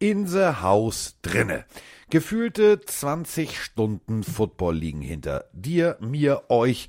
[0.00, 1.64] in the house drinne.
[2.08, 6.88] Gefühlte 20 Stunden Football liegen hinter dir, mir, euch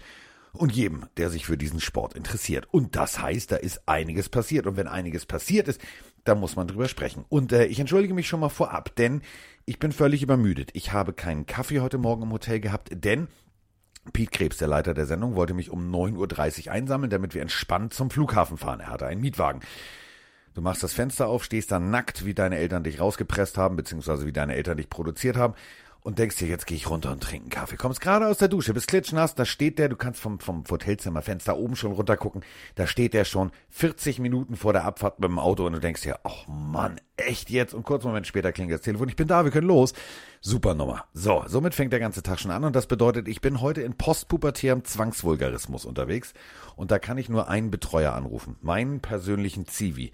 [0.54, 2.68] und jedem, der sich für diesen Sport interessiert.
[2.72, 4.66] Und das heißt, da ist einiges passiert.
[4.66, 5.80] Und wenn einiges passiert ist,
[6.24, 7.26] da muss man drüber sprechen.
[7.30, 9.22] Und äh, ich entschuldige mich schon mal vorab, denn
[9.66, 10.72] ich bin völlig übermüdet.
[10.74, 13.28] Ich habe keinen Kaffee heute Morgen im Hotel gehabt, denn
[14.14, 17.94] Piet Krebs, der Leiter der Sendung, wollte mich um 9.30 Uhr einsammeln, damit wir entspannt
[17.94, 18.80] zum Flughafen fahren.
[18.80, 19.62] Er hatte einen Mietwagen.
[20.54, 24.26] Du machst das Fenster auf, stehst dann nackt, wie deine Eltern dich rausgepresst haben, beziehungsweise
[24.26, 25.54] wie deine Eltern dich produziert haben
[26.04, 27.78] und denkst dir, jetzt gehe ich runter und trinke einen Kaffee.
[27.78, 31.58] Kommst gerade aus der Dusche, bist klitschnass, da steht der, du kannst vom, vom Hotelzimmerfenster
[31.58, 32.42] oben schon runter gucken,
[32.76, 36.02] da steht der schon 40 Minuten vor der Abfahrt mit dem Auto und du denkst
[36.02, 37.74] dir, oh Mann, echt jetzt?
[37.74, 39.94] Und kurz Moment später klingelt das Telefon, ich bin da, wir können los.
[40.44, 41.06] Super Nummer.
[41.14, 43.94] So, somit fängt der ganze Tag schon an und das bedeutet, ich bin heute in
[43.94, 46.34] postpubertärem Zwangsvulgarismus unterwegs
[46.76, 50.12] und da kann ich nur einen Betreuer anrufen, meinen persönlichen Zivi.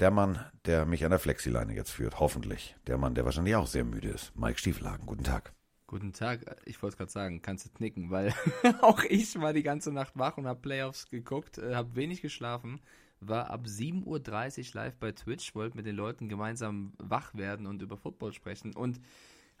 [0.00, 2.76] Der Mann, der mich an der Flexileine jetzt führt, hoffentlich.
[2.86, 4.34] Der Mann, der wahrscheinlich auch sehr müde ist.
[4.34, 5.52] Mike Stieflagen, guten Tag.
[5.86, 6.40] Guten Tag.
[6.64, 8.32] Ich wollte gerade sagen, kannst du knicken, weil
[8.80, 12.80] auch ich war die ganze Nacht wach und habe Playoffs geguckt, äh, habe wenig geschlafen,
[13.20, 17.82] war ab 7.30 Uhr live bei Twitch, wollte mit den Leuten gemeinsam wach werden und
[17.82, 18.98] über Football sprechen und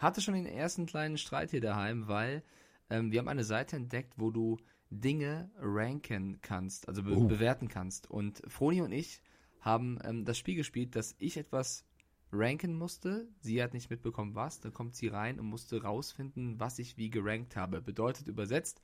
[0.02, 2.42] hatte schon den ersten kleinen Streit hier daheim, weil
[2.90, 4.58] ähm, wir haben eine Seite entdeckt, wo du
[4.90, 7.26] Dinge ranken kannst, also be uh.
[7.26, 8.10] bewerten kannst.
[8.10, 9.22] Und Froni und ich
[9.60, 11.86] haben ähm, das Spiel gespielt, dass ich etwas
[12.32, 13.28] ranken musste.
[13.40, 14.60] Sie hat nicht mitbekommen, was.
[14.60, 17.80] Dann kommt sie rein und musste rausfinden, was ich wie gerankt habe.
[17.80, 18.82] Bedeutet übersetzt,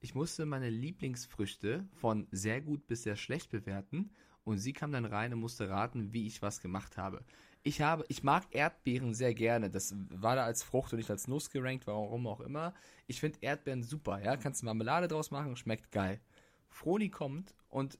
[0.00, 4.10] ich musste meine Lieblingsfrüchte von sehr gut bis sehr schlecht bewerten
[4.44, 7.24] und sie kam dann rein und musste raten, wie ich was gemacht habe.
[7.64, 9.70] Ich habe, ich mag Erdbeeren sehr gerne.
[9.70, 12.74] Das war da als Frucht und nicht als Nuss gerankt, warum auch immer.
[13.06, 14.36] Ich finde Erdbeeren super, ja.
[14.36, 16.20] Kannst Marmelade draus machen, schmeckt geil.
[16.68, 17.98] Froni kommt und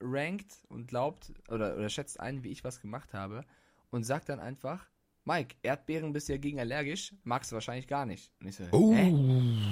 [0.00, 3.44] rankt und glaubt oder, oder schätzt ein, wie ich was gemacht habe
[3.90, 4.86] und sagt dann einfach,
[5.24, 8.32] Mike, Erdbeeren bist du dagegen allergisch, magst du wahrscheinlich gar nicht.
[8.40, 8.94] Und ich so, oh.
[8.94, 9.14] Hä?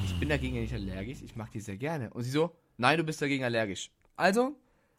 [0.04, 2.10] Ich bin dagegen nicht allergisch, ich mag die sehr gerne.
[2.10, 3.90] Und sie so, nein, du bist dagegen allergisch.
[4.16, 4.56] Also.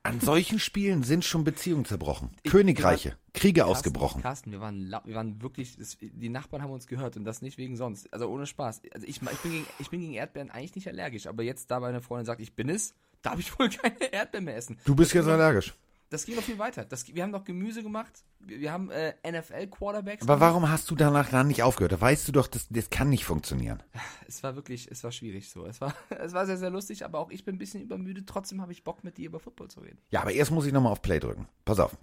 [0.10, 2.32] An solchen Spielen sind schon Beziehungen zerbrochen.
[2.42, 4.22] Ich, Königreiche, waren, Kriege Carsten, ausgebrochen.
[4.22, 7.58] Carsten, wir waren, wir waren wirklich, das, die Nachbarn haben uns gehört und das nicht
[7.58, 8.12] wegen sonst.
[8.12, 8.82] Also ohne Spaß.
[8.94, 11.80] Also ich, ich, bin gegen, ich bin gegen Erdbeeren eigentlich nicht allergisch, aber jetzt, da
[11.80, 14.78] meine Freundin sagt, ich bin es, darf ich wohl keine Erdbeeren mehr essen.
[14.86, 15.76] Du bist jetzt allergisch.
[16.10, 16.86] Das ging noch viel weiter.
[16.86, 18.24] Das, wir haben noch Gemüse gemacht.
[18.40, 20.24] Wir, haben äh, NFL-Quarterbacks.
[20.24, 21.92] Aber warum hast du danach dann nicht aufgehört?
[21.92, 23.84] Da weißt du doch, das, das kann nicht funktionieren.
[24.28, 25.66] Es war wirklich, es war schwierig so.
[25.66, 28.28] Es war, es war sehr, sehr lustig, aber auch ich bin ein bisschen übermüdet.
[28.28, 29.98] Trotzdem habe ich Bock, mit dir über Football zu reden.
[30.12, 31.48] Ja, aber erst muss ich nochmal auf Play drücken.
[31.66, 31.98] Pass auf.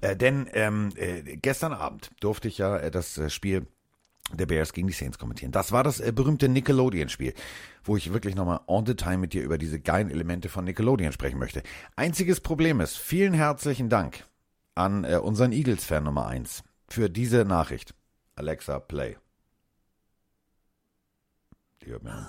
[0.00, 3.66] Äh, denn ähm, äh, gestern Abend durfte ich ja äh, das äh, Spiel
[4.32, 5.52] der Bears gegen die Saints kommentieren.
[5.52, 7.34] Das war das äh, berühmte Nickelodeon-Spiel,
[7.84, 11.12] wo ich wirklich nochmal on the time mit dir über diese geilen Elemente von Nickelodeon
[11.12, 11.62] sprechen möchte.
[11.96, 14.26] Einziges Problem ist, vielen herzlichen Dank
[14.74, 17.94] an äh, unseren Eagles-Fan Nummer 1 für diese Nachricht.
[18.36, 19.16] Alexa, play.
[21.82, 22.26] Die hört mir an.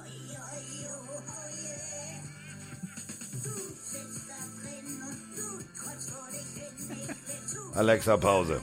[7.74, 8.62] Alexa, Pause.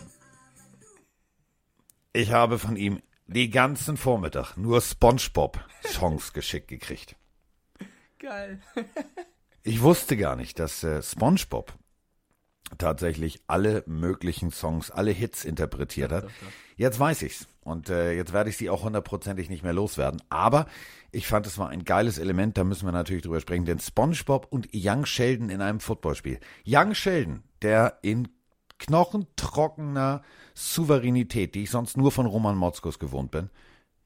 [2.15, 7.17] Ich habe von ihm die ganzen Vormittag nur SpongeBob-Songs geschickt gekriegt.
[8.19, 8.61] Geil.
[9.63, 11.73] ich wusste gar nicht, dass äh, SpongeBob
[12.79, 16.29] tatsächlich alle möglichen Songs, alle Hits interpretiert hat.
[16.77, 20.23] Jetzt weiß ich's und äh, jetzt werde ich sie auch hundertprozentig nicht mehr loswerden.
[20.31, 20.67] Aber
[21.11, 22.57] ich fand, es war ein geiles Element.
[22.57, 26.39] Da müssen wir natürlich drüber sprechen, denn SpongeBob und Young Sheldon in einem Footballspiel.
[26.67, 28.29] Young Sheldon, der in
[28.83, 30.23] knochentrockener
[30.55, 33.49] Souveränität, die ich sonst nur von Roman Motzkus gewohnt bin.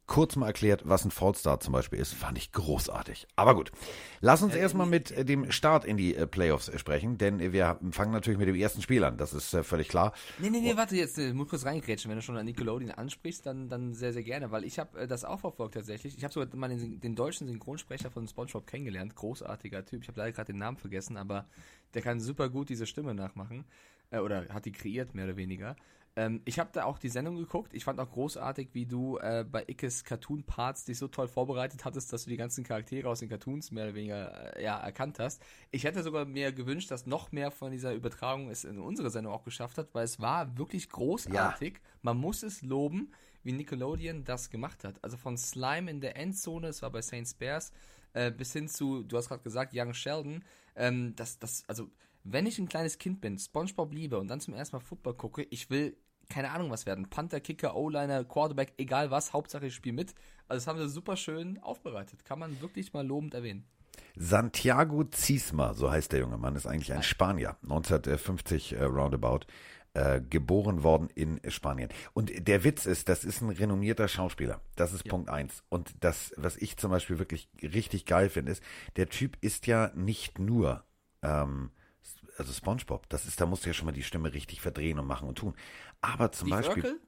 [0.06, 3.26] Kurz mal erklärt, was ein Fallstart zum Beispiel ist, fand ich großartig.
[3.34, 3.72] Aber gut,
[4.20, 7.80] lass uns äh, erstmal mit äh, dem Start in die äh, Playoffs sprechen, denn wir
[7.90, 10.12] fangen natürlich mit dem ersten Spiel an, das ist völlig klar.
[10.38, 13.46] Nee, nee, nee, warte, jetzt äh, muss kurz reingrätschen, wenn du schon an Nickelodeon ansprichst,
[13.46, 16.16] dann, dann sehr, sehr gerne, weil ich habe das auch verfolgt tatsächlich.
[16.16, 20.20] Ich habe sogar mal den, den, deutschen Synchronsprecher von SpongeBob kennengelernt, großartiger Typ, ich habe
[20.20, 21.46] leider gerade den Namen vergessen, aber
[21.94, 23.64] der kann super gut diese Stimme nachmachen
[24.10, 25.76] äh, oder hat die kreiert, mehr oder weniger.
[26.18, 27.74] Ähm, ich habe da auch die Sendung geguckt.
[27.74, 31.84] Ich fand auch großartig, wie du äh, bei Ickes Cartoon Parts dich so toll vorbereitet
[31.84, 35.18] hattest, dass du die ganzen Charaktere aus den Cartoons mehr oder weniger äh, ja, erkannt
[35.18, 35.42] hast.
[35.70, 39.34] Ich hätte sogar mir gewünscht, dass noch mehr von dieser Übertragung es in unsere Sendung
[39.34, 41.74] auch geschafft hat, weil es war wirklich großartig.
[41.74, 41.80] Ja.
[42.00, 43.12] Man muss es loben,
[43.42, 44.96] wie Nickelodeon das gemacht hat.
[45.04, 47.72] Also von Slime in der Endzone, es war bei Saints Bears,
[48.14, 50.42] äh, bis hin zu, du hast gerade gesagt, Young Sheldon.
[50.74, 51.90] Ähm, das, das, also
[52.28, 55.42] wenn ich ein kleines Kind bin, SpongeBob liebe und dann zum ersten Mal Football gucke,
[55.50, 55.96] ich will
[56.28, 57.08] keine Ahnung was werden.
[57.08, 60.14] Panther, Kicker, O-Liner, Quarterback, egal was, Hauptsache ich spiele mit.
[60.48, 62.24] Also das haben wir super schön aufbereitet.
[62.24, 63.64] Kann man wirklich mal lobend erwähnen.
[64.16, 69.46] Santiago Ziesma, so heißt der junge Mann, ist eigentlich ein Spanier, 1950 äh, roundabout.
[69.94, 71.88] Äh, geboren worden in Spanien.
[72.12, 74.60] Und der Witz ist, das ist ein renommierter Schauspieler.
[74.74, 75.10] Das ist Ja.
[75.10, 75.62] Punkt eins.
[75.70, 78.62] Und das, was ich zum Beispiel wirklich richtig geil finde, ist,
[78.96, 80.84] der Typ ist ja nicht nur,
[81.22, 81.70] ähm,
[82.38, 85.06] also SpongeBob, das ist, da musst du ja schon mal die Stimme richtig verdrehen und
[85.06, 85.54] machen und tun.
[86.00, 87.00] Aber zum Steve Beispiel Urkel?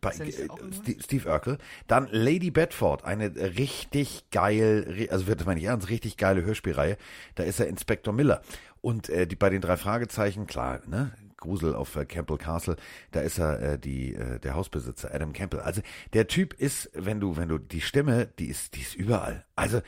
[0.00, 0.32] bei, äh?
[0.72, 1.58] Steve, Steve Urkel.
[1.86, 6.96] Dann Lady Bedford, eine richtig geil, also wird das meine ich ernst, richtig geile Hörspielreihe.
[7.34, 8.42] Da ist er Inspektor Miller.
[8.80, 11.12] Und äh, die bei den drei Fragezeichen, klar, ne?
[11.36, 12.76] Grusel auf äh, Campbell Castle,
[13.12, 15.60] da ist er äh, die äh, der Hausbesitzer Adam Campbell.
[15.60, 15.80] Also
[16.12, 19.46] der Typ ist, wenn du wenn du die Stimme, die ist die ist überall.
[19.56, 19.80] Also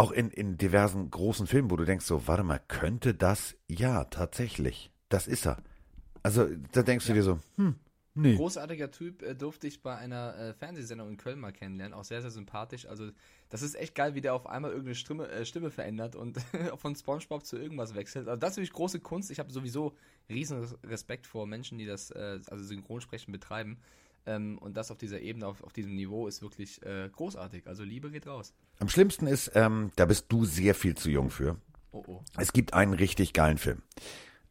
[0.00, 4.04] auch in in diversen großen Filmen, wo du denkst so, warte mal, könnte das ja
[4.04, 4.90] tatsächlich.
[5.10, 5.62] Das ist er.
[6.22, 7.74] Also da denkst du dir so, hm,
[8.14, 8.34] nee.
[8.34, 11.92] Großartiger Typ, äh, durfte ich bei einer äh, Fernsehsendung in Köln mal kennenlernen.
[11.92, 12.86] Auch sehr, sehr sympathisch.
[12.86, 13.10] Also,
[13.50, 16.38] das ist echt geil, wie der auf einmal irgendeine Stimme, äh, Stimme verändert und
[16.76, 18.26] von Spongebob zu irgendwas wechselt.
[18.26, 19.30] Also, das ist natürlich große Kunst.
[19.30, 19.94] Ich habe sowieso
[20.30, 23.78] riesen Respekt vor Menschen, die das, äh, also Synchronsprechen betreiben.
[24.26, 27.66] Ähm, und das auf dieser Ebene, auf, auf diesem Niveau ist wirklich äh, großartig.
[27.66, 28.54] Also, Liebe geht raus.
[28.78, 31.56] Am schlimmsten ist, ähm, da bist du sehr viel zu jung für.
[31.92, 32.20] Oh, oh.
[32.36, 33.82] Es gibt einen richtig geilen Film.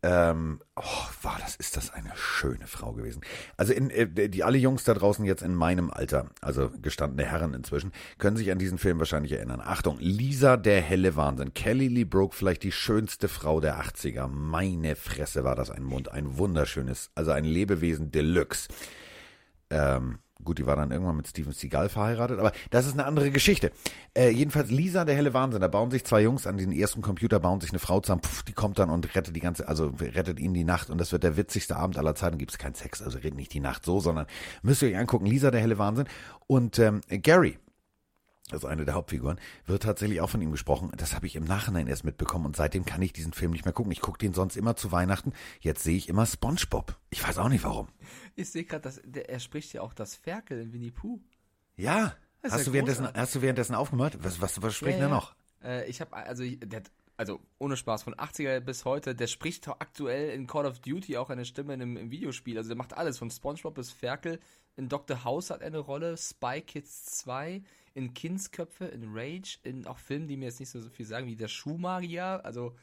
[0.02, 0.84] Ähm, oh,
[1.24, 3.22] war das, ist das eine schöne Frau gewesen.
[3.58, 7.54] Also in, äh, die alle Jungs da draußen jetzt in meinem Alter, also gestandene Herren
[7.54, 9.60] inzwischen, können sich an diesen Film wahrscheinlich erinnern.
[9.62, 11.54] Achtung, Lisa der helle Wahnsinn.
[11.54, 14.28] Kelly Lee Broke, vielleicht die schönste Frau der 80er.
[14.28, 18.70] Meine Fresse war das ein Mund, ein wunderschönes, also ein Lebewesen Deluxe.
[19.70, 23.30] Ähm, gut, die war dann irgendwann mit Steven Seagal verheiratet, aber das ist eine andere
[23.32, 23.72] Geschichte.
[24.16, 27.40] Äh, jedenfalls Lisa, der helle Wahnsinn, da bauen sich zwei Jungs an den ersten Computer,
[27.40, 30.40] bauen sich eine Frau zusammen, pff, die kommt dann und rettet die ganze, also rettet
[30.40, 33.02] ihnen die Nacht und das wird der witzigste Abend aller Zeiten, gibt es keinen Sex,
[33.02, 34.26] also redet nicht die Nacht so, sondern
[34.62, 36.08] müsst ihr euch angucken, Lisa, der helle Wahnsinn
[36.48, 37.60] und ähm, Gary,
[38.52, 40.92] also eine der Hauptfiguren, wird tatsächlich auch von ihm gesprochen.
[40.98, 43.74] Das habe ich im Nachhinein erst mitbekommen und seitdem kann ich diesen Film nicht mehr
[43.74, 43.92] gucken.
[43.92, 45.34] Ich gucke den sonst immer zu Weihnachten.
[45.60, 46.98] Jetzt sehe ich immer SpongeBob.
[47.10, 47.88] Ich weiß auch nicht warum.
[48.36, 48.92] Ich sehe gerade,
[49.28, 51.20] er spricht ja auch das Ferkel in Winnie Pooh.
[51.76, 52.16] Ja.
[52.42, 54.18] Das Hast ja du, währenddessen, hast du währenddessen aufgemacht?
[54.24, 55.16] Was, was, was sprechen Ja, da ja.
[55.16, 55.36] noch?
[55.62, 56.84] Äh, ich habe also der
[57.20, 61.30] also ohne Spaß von 80er bis heute, der spricht aktuell in Call of Duty auch
[61.30, 62.58] eine Stimme in einem, im Videospiel.
[62.58, 64.40] Also der macht alles von SpongeBob bis Ferkel.
[64.78, 65.26] In Dr.
[65.26, 67.62] House hat er eine Rolle, Spy Kids 2,
[68.00, 71.36] in Kindsköpfe, in Rage, in auch Filmen, die mir jetzt nicht so viel sagen, wie
[71.36, 72.76] der Schuhmagier, also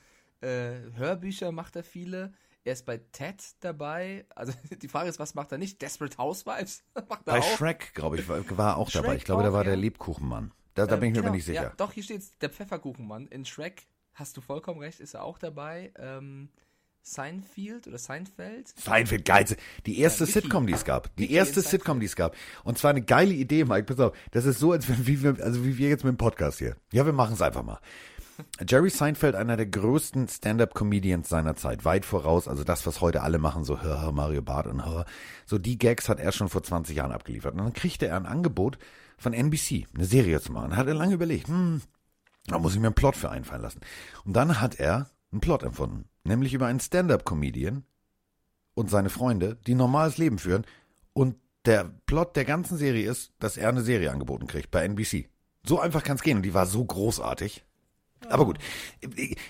[0.42, 2.34] äh, Hörbücher macht er viele.
[2.64, 4.26] Er ist bei Ted dabei.
[4.34, 4.52] Also
[4.82, 5.80] die Frage ist, was macht er nicht?
[5.80, 7.56] Desperate Housewives macht er Bei auch.
[7.56, 9.08] Shrek, glaube ich, war, auch dabei.
[9.08, 9.80] Shrek Ich glaube, da war der ja.
[9.80, 10.52] Lebkuchenmann.
[10.74, 11.62] Da, da Ähm, bin ich mir genau, aber nicht sicher.
[11.62, 13.28] Ja, doch, hier steht's, der Pfefferkuchenmann.
[13.28, 15.92] In Shrek, hast du vollkommen recht, ist er auch dabei.
[15.96, 16.50] Ähm,
[17.08, 18.74] Seinfeld oder Seinfeld?
[18.76, 19.56] Seinfeld, geilste.
[19.86, 20.30] Die erste Ja.
[20.30, 21.14] Sitcom, die es gab.
[21.14, 22.34] Die Mickey erste Sitcom, die es gab.
[22.64, 23.84] Und zwar eine geile Idee, Mike.
[23.84, 24.16] Pass auf.
[24.32, 26.74] Das ist so, als wenn wie wir, also wie wir jetzt mit dem Podcast hier.
[26.92, 27.78] Ja, wir machen es einfach mal.
[28.68, 33.38] Jerry Seinfeld, einer der größten Stand-up-Comedians seiner Zeit, weit voraus, also das, was heute alle
[33.38, 35.06] machen, so hör, hör, Mario Barth und hör,
[35.46, 37.52] so die Gags hat er schon vor 20 Jahren abgeliefert.
[37.52, 38.78] Und dann kriegte er ein Angebot
[39.16, 40.76] von NBC, eine Serie zu machen.
[40.76, 41.80] Hat er lange überlegt, hm,
[42.48, 43.80] da muss ich mir einen Plot für einfallen lassen.
[44.24, 47.84] Und dann hat er einen Plot empfunden, nämlich über einen Stand-up-Comedian
[48.74, 50.64] und seine Freunde, die ein normales Leben führen.
[51.12, 55.28] Und der Plot der ganzen Serie ist, dass er eine Serie angeboten kriegt bei NBC.
[55.64, 57.64] So einfach kann es gehen und die war so großartig.
[58.30, 58.58] Aber gut,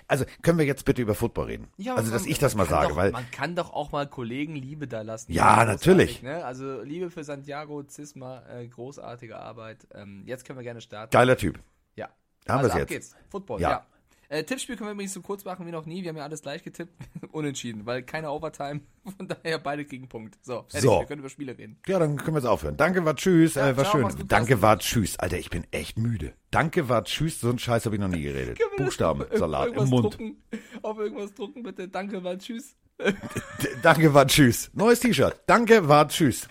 [0.08, 1.68] also können wir jetzt bitte über Football reden?
[1.94, 4.54] also, dass man- ich das mal sage, doch, weil Man kann doch auch mal Kollegen
[4.56, 5.32] Liebe da lassen.
[5.32, 6.22] Ja, natürlich.
[6.22, 6.44] Ne?
[6.44, 9.86] Also Liebe für Santiago, Zisma, äh, großartige Arbeit.
[9.94, 11.10] Ähm, jetzt können wir gerne starten.
[11.12, 11.60] geiler Typ.
[11.94, 12.08] Ja.
[12.48, 12.88] Haben also wir's ab jetzt.
[12.88, 13.16] geht's.
[13.30, 13.70] Football, Ja.
[13.70, 13.86] ja.
[14.28, 16.02] Äh, Tippspiel können wir übrigens so kurz machen wie noch nie.
[16.02, 16.92] Wir haben ja alles gleich getippt.
[17.32, 18.80] Unentschieden, weil keine Overtime.
[19.16, 20.38] Von daher beide kriegen Punkt.
[20.42, 20.80] So, fertig.
[20.80, 21.00] So.
[21.00, 21.78] wir können über Spiele reden.
[21.86, 22.76] Ja, dann können wir jetzt aufhören.
[22.76, 24.28] Danke, war tschüss, Ja, äh, war ciao, schön.
[24.28, 25.18] Danke, war tschüss.
[25.18, 26.32] Alter, ich bin echt müde.
[26.50, 28.58] Danke, war tschüss, so ein Scheiß habe ich noch nie geredet.
[28.76, 30.14] Buchstaben, Salat im Mund.
[30.14, 30.42] Drucken?
[30.82, 31.88] Auf irgendwas drucken, bitte.
[31.88, 32.76] Danke, mal tschüss.
[33.82, 34.70] Danke, war tschüss.
[34.72, 35.40] Neues T-Shirt.
[35.46, 36.48] Danke, war tschüss.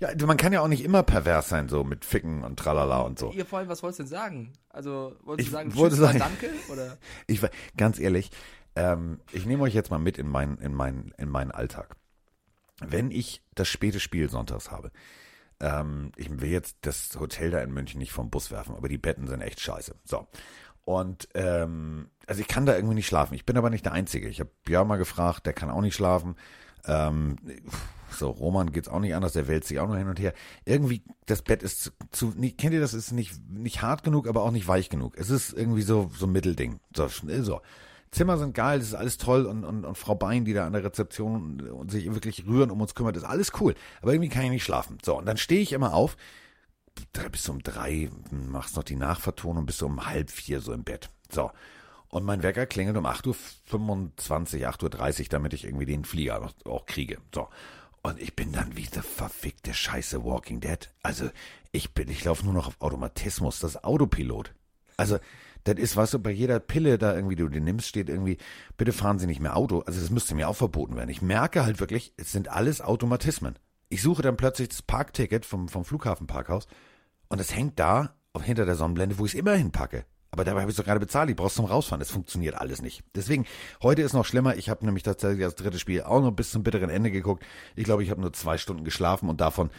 [0.00, 3.18] Ja, man kann ja auch nicht immer pervers sein, so mit Ficken und Tralala und
[3.18, 3.30] so.
[3.32, 4.52] Ihr vor allem, was wolltest du denn sagen?
[4.70, 6.50] Also, wolltest Ich du sagen, wollte sagen- danke?
[6.72, 6.96] Oder?
[7.26, 7.40] Ich
[7.76, 8.30] ganz ehrlich,
[8.76, 11.96] ähm, ich nehme euch jetzt mal mit in meinen, in meinen, in meinen Alltag.
[12.80, 14.90] Wenn ich das späte Spiel sonntags habe,
[15.60, 18.96] ähm, ich will jetzt das Hotel da in München nicht vom Bus werfen, aber die
[18.96, 19.96] Betten sind echt scheiße.
[20.04, 20.26] So.
[20.86, 23.34] Und ähm, also ich kann da irgendwie nicht schlafen.
[23.34, 24.28] Ich bin aber nicht der Einzige.
[24.28, 26.36] Ich habe Björn mal gefragt, der kann auch nicht schlafen.
[26.86, 27.36] Ähm,
[28.12, 30.34] so, Roman geht's auch nicht anders, der wälzt sich auch nur hin und her.
[30.64, 34.42] Irgendwie, das Bett ist zu, nicht, kennt ihr das, ist nicht, nicht hart genug, aber
[34.42, 35.16] auch nicht weich genug.
[35.16, 36.80] Es ist irgendwie so, so ein Mittelding.
[36.94, 37.60] So, schnell so.
[38.10, 40.72] Zimmer sind geil, das ist alles toll und, und, und Frau Bein, die da an
[40.72, 43.74] der Rezeption und sich wirklich rühren um uns kümmert, ist alles cool.
[44.02, 44.98] Aber irgendwie kann ich nicht schlafen.
[45.04, 46.16] So, und dann stehe ich immer auf,
[47.14, 51.10] du um drei, machst noch die Nachvertonung, bist du um halb vier so im Bett.
[51.30, 51.50] So.
[52.08, 56.86] Und mein Wecker klingelt um 8.25 Uhr, 8.30 Uhr, damit ich irgendwie den Flieger auch
[56.86, 57.18] kriege.
[57.32, 57.48] So.
[58.02, 60.88] Und ich bin dann wie der verfickte Scheiße Walking Dead.
[61.02, 61.28] Also
[61.72, 64.52] ich bin, ich laufe nur noch auf Automatismus, das Autopilot.
[64.96, 65.18] Also
[65.64, 68.38] das ist, was du, bei jeder Pille da irgendwie, die du dir nimmst, steht irgendwie,
[68.78, 69.80] bitte fahren Sie nicht mehr Auto.
[69.80, 71.10] Also das müsste mir auch verboten werden.
[71.10, 73.58] Ich merke halt wirklich, es sind alles Automatismen.
[73.90, 76.66] Ich suche dann plötzlich das Parkticket vom, vom Flughafenparkhaus
[77.28, 80.04] und es hängt da hinter der Sonnenblende, wo ich es immer hinpacke.
[80.32, 82.00] Aber dabei habe ich es doch gerade bezahlt, ich brauch's zum Rausfahren.
[82.00, 83.02] Es funktioniert alles nicht.
[83.14, 83.46] Deswegen,
[83.82, 84.56] heute ist noch schlimmer.
[84.56, 87.44] Ich habe nämlich tatsächlich das dritte Spiel auch noch bis zum bitteren Ende geguckt.
[87.74, 89.70] Ich glaube, ich habe nur zwei Stunden geschlafen und davon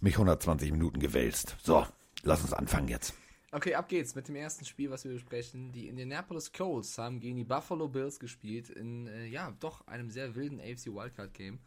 [0.00, 1.56] mich 120 Minuten gewälzt.
[1.62, 1.86] So,
[2.22, 3.14] lass uns anfangen jetzt.
[3.52, 5.72] Okay, ab geht's mit dem ersten Spiel, was wir besprechen.
[5.72, 10.36] Die Indianapolis Colts haben gegen die Buffalo Bills gespielt in, äh, ja, doch einem sehr
[10.36, 11.58] wilden AFC Wildcard Game.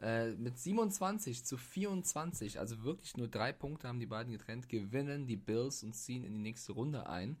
[0.00, 5.26] Äh, mit 27 zu 24, also wirklich nur drei Punkte haben die beiden getrennt, gewinnen
[5.26, 7.36] die Bills und ziehen in die nächste Runde ein.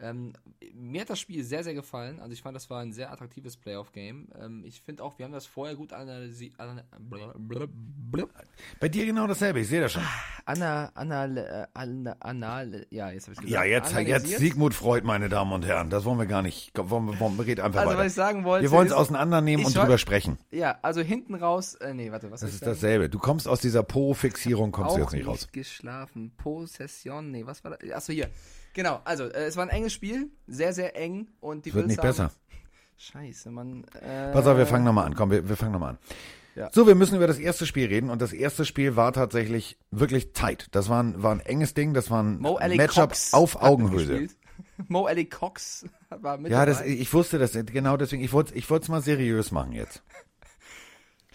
[0.00, 0.32] Ähm,
[0.74, 2.18] mir hat das Spiel sehr, sehr gefallen.
[2.18, 4.28] Also ich fand, das war ein sehr attraktives Playoff-Game.
[4.40, 6.54] Ähm, ich finde auch, wir haben das vorher gut analysiert.
[8.80, 10.02] Bei dir genau dasselbe, ich sehe das schon.
[10.46, 13.48] Anna, Anna, äh, Anna, Anna, ja, jetzt habe ich gesagt.
[13.48, 15.90] Ja, jetzt, jetzt Sigmund Freud, meine Damen und Herren.
[15.90, 16.72] Das wollen wir gar nicht.
[16.76, 18.00] Wollen wir, wollen, red einfach also, weiter.
[18.00, 18.64] was ich sagen wollte.
[18.64, 20.38] Wir wollen es auseinandernehmen und drüber sprechen.
[20.50, 22.72] Ja, also hinten raus, äh, nee, warte, was Das ist sagen?
[22.72, 23.08] dasselbe.
[23.08, 25.48] Du kommst aus dieser Po-Fixierung, kommst du jetzt nicht, nicht raus.
[25.52, 26.32] geschlafen.
[26.36, 27.90] Possession, nee, was war das?
[27.92, 28.28] Achso, hier.
[28.74, 31.96] Genau, also äh, es war ein enges Spiel, sehr, sehr eng und die Wird Bills
[31.96, 32.30] nicht besser.
[32.96, 33.84] Scheiße, man.
[34.00, 35.14] Äh, Pass auf, wir fangen nochmal an.
[35.14, 35.98] Komm, wir, wir fangen nochmal an.
[36.54, 36.70] Ja.
[36.72, 40.32] So, wir müssen über das erste Spiel reden und das erste Spiel war tatsächlich wirklich
[40.32, 40.68] tight.
[40.70, 44.28] Das war ein, war ein enges Ding, das war ein Matchup auf Augenhöhe.
[44.88, 48.70] Mo Ali Cox war mit Ja, das, ich wusste das, genau deswegen, ich wollte ich
[48.70, 50.02] es mal seriös machen jetzt.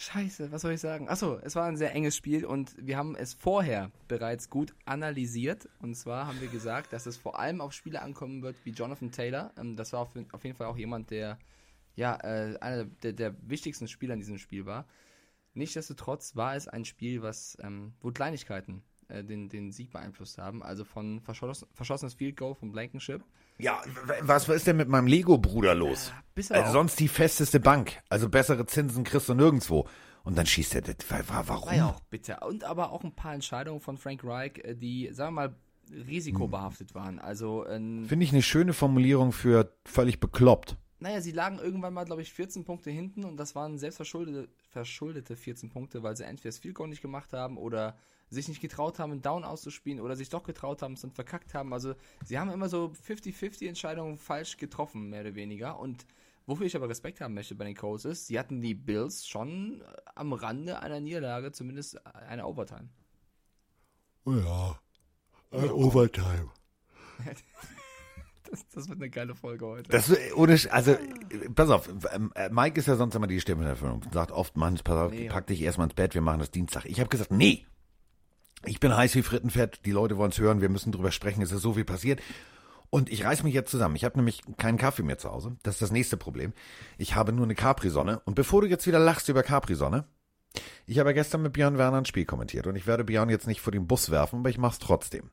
[0.02, 1.10] Scheiße, was soll ich sagen?
[1.10, 5.68] Achso, es war ein sehr enges Spiel und wir haben es vorher bereits gut analysiert.
[5.80, 9.12] Und zwar haben wir gesagt, dass es vor allem auf Spieler ankommen wird wie Jonathan
[9.12, 9.52] Taylor.
[9.58, 11.38] Ähm, das war auf, jeden Fall auch jemand, der
[11.98, 14.88] ja äh, einer der, der wichtigsten Spieler in diesem Spiel war.
[15.54, 20.64] Nichtsdestotrotz war es ein Spiel, was ähm, wo Kleinigkeiten äh, den, den Sieg beeinflusst haben.
[20.64, 23.22] Also von verschoss, verschossenes Field Goal von Blankenship.
[23.60, 23.82] Ja,
[24.22, 26.12] was, was ist denn mit meinem Lego-Bruder los?
[26.50, 27.98] Er Also sonst die festeste Bank.
[28.08, 29.88] Also bessere Zinsen kriegst du nirgendwo.
[30.24, 30.96] Und dann schießt er das.
[31.10, 31.68] Wa- wa- Warum?
[31.68, 32.46] War ja auch bitter.
[32.46, 35.56] Und aber auch ein paar Entscheidungen von Frank Reich, äh, die, sagen wir mal,
[36.08, 37.20] risikobehaftet waren.
[37.20, 40.78] Also, ähm, Finde ich eine schöne Formulierung für völlig bekloppt.
[41.00, 45.36] naja, sie lagen irgendwann mal, glaube ich, 14 Punkte hinten und das waren selbstverschuldete verschuldete
[45.36, 47.98] 14 Punkte, weil sie entweder das Field Goal nicht gemacht haben oder
[48.30, 51.54] sich nicht getraut haben, einen Down auszuspielen oder sich doch getraut haben, es dann verkackt
[51.54, 51.74] haben.
[51.74, 51.96] Also,
[52.26, 55.80] sie haben immer so 50-50 Entscheidungen falsch getroffen, mehr oder weniger.
[55.80, 56.06] Und
[56.46, 59.82] wofür ich aber Respekt haben möchte bei den Colts ist, sie hatten die Bills schon
[59.82, 62.90] äh, am Rande einer Niederlage, zumindest einer Overtime.
[64.26, 64.80] Ja,
[65.52, 66.50] Overtime.
[68.52, 69.92] Das, das wird eine geile Folge heute.
[69.92, 70.98] Das ohne, also,
[71.54, 74.58] pass auf, ähm, äh, Mike ist ja sonst immer die Stimme dafür und sagt oft,
[74.58, 75.28] Mann, pass auf, Nee.
[75.30, 76.86] pack dich erstmal ins Bett, wir machen das Dienstag.
[76.86, 77.68] Ich habe gesagt, nee.
[78.66, 81.52] Ich bin heiß wie Frittenfett, die Leute wollen es hören, wir müssen drüber sprechen, es
[81.52, 82.22] ist so viel passiert.
[82.90, 83.96] Und ich reiß mich jetzt zusammen.
[83.96, 85.56] Ich habe nämlich keinen Kaffee mehr zu Hause.
[85.62, 86.54] Das ist das nächste Problem.
[86.98, 88.22] Ich habe nur eine Capri-Sonne.
[88.26, 90.06] Und bevor du jetzt wieder lachst über Capri-Sonne,
[90.88, 93.62] ich habe gestern mit Björn Werner ein Spiel kommentiert und ich werde Björn jetzt nicht
[93.62, 95.30] vor den Bus werfen, aber ich mach's trotzdem.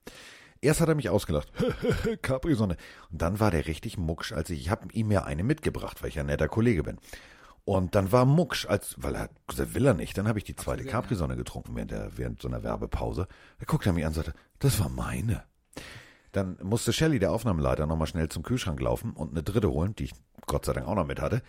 [0.61, 1.50] Erst hat er mich ausgelacht.
[2.23, 2.76] Capri-Sonne.
[3.11, 6.11] Und dann war der richtig mucksch, als ich, ich habe ihm ja eine mitgebracht, weil
[6.11, 6.99] ich ein netter Kollege bin.
[7.66, 10.16] Und dann war mucksch, als, weil er gesagt, will er nicht.
[10.16, 13.26] Dann habe ich die zweite Capri-Sonne getrunken während, der, während so einer Werbepause.
[13.58, 15.42] Da guckte er mich an und sagte, das war meine.
[16.30, 20.04] Dann musste Shelley, der Aufnahmeleiter, nochmal schnell zum Kühlschrank laufen und eine dritte holen, die
[20.04, 20.12] ich
[20.46, 21.42] Gott sei Dank auch noch mit hatte.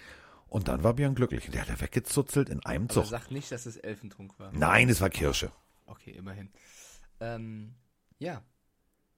[0.47, 1.51] Und dann war Björn glücklich.
[1.51, 3.05] Der hat er weggezuzelt in einem Aber Zug.
[3.05, 4.51] sag nicht, dass es Elfentrunk war.
[4.53, 5.51] Nein, es war Kirsche.
[5.85, 6.49] Okay, immerhin.
[7.19, 7.75] Ähm,
[8.17, 8.41] ja.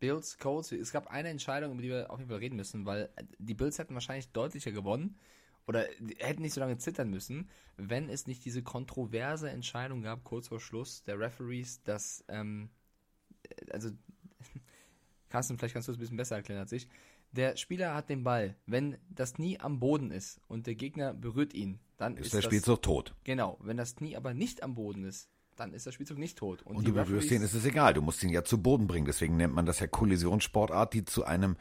[0.02, 3.10] Bills, Colts, es gab eine Entscheidung, über die wir auf jeden Fall reden müssen, weil
[3.38, 5.18] die Bills hätten wahrscheinlich deutlicher gewonnen
[5.70, 5.86] oder
[6.18, 7.48] hätten nicht so lange zittern müssen,
[7.78, 12.72] wenn es nicht diese kontroverse Entscheidung gab, kurz vor Schluss der Referees, dass, ähm,
[13.70, 13.92] also,
[15.30, 16.88] Carsten, vielleicht kannst du es ein bisschen besser erklären als ich.
[17.34, 18.56] Der Spieler hat den Ball.
[18.66, 22.42] Wenn das Knie am Boden ist und der Gegner berührt ihn, dann ist, Ist der
[22.42, 23.14] das, Spielzug tot.
[23.24, 26.64] Genau, wenn das Knie aber nicht am Boden ist, dann ist der Spielzug nicht tot.
[26.64, 27.94] Und die du berührst ihn, ist es egal.
[27.94, 29.06] Du musst ihn ja zu Boden bringen.
[29.06, 31.58] Deswegen nennt man das ja Kollisionssportart, die zu einem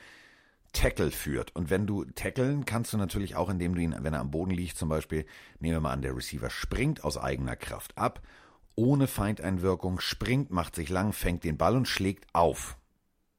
[0.72, 1.54] Tackle führt.
[1.56, 4.50] Und wenn du tackeln, kannst du natürlich auch, indem du ihn, wenn er am Boden
[4.50, 5.24] liegt, zum Beispiel,
[5.60, 8.20] nehmen wir mal an, der Receiver springt aus eigener Kraft ab,
[8.74, 12.76] ohne Feindeinwirkung, springt, macht sich lang, fängt den Ball und schlägt auf.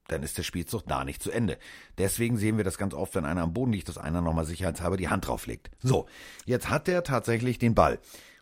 [0.08, 1.56] Dann ist der Spielzug da nicht zu Ende.
[1.96, 4.96] Deswegen sehen wir das ganz oft, wenn einer am Boden liegt, dass einer nochmal sicherheitshalber
[4.96, 5.70] die Hand drauflegt.
[5.82, 6.06] So,
[6.46, 8.00] jetzt hat er tatsächlich den Ball.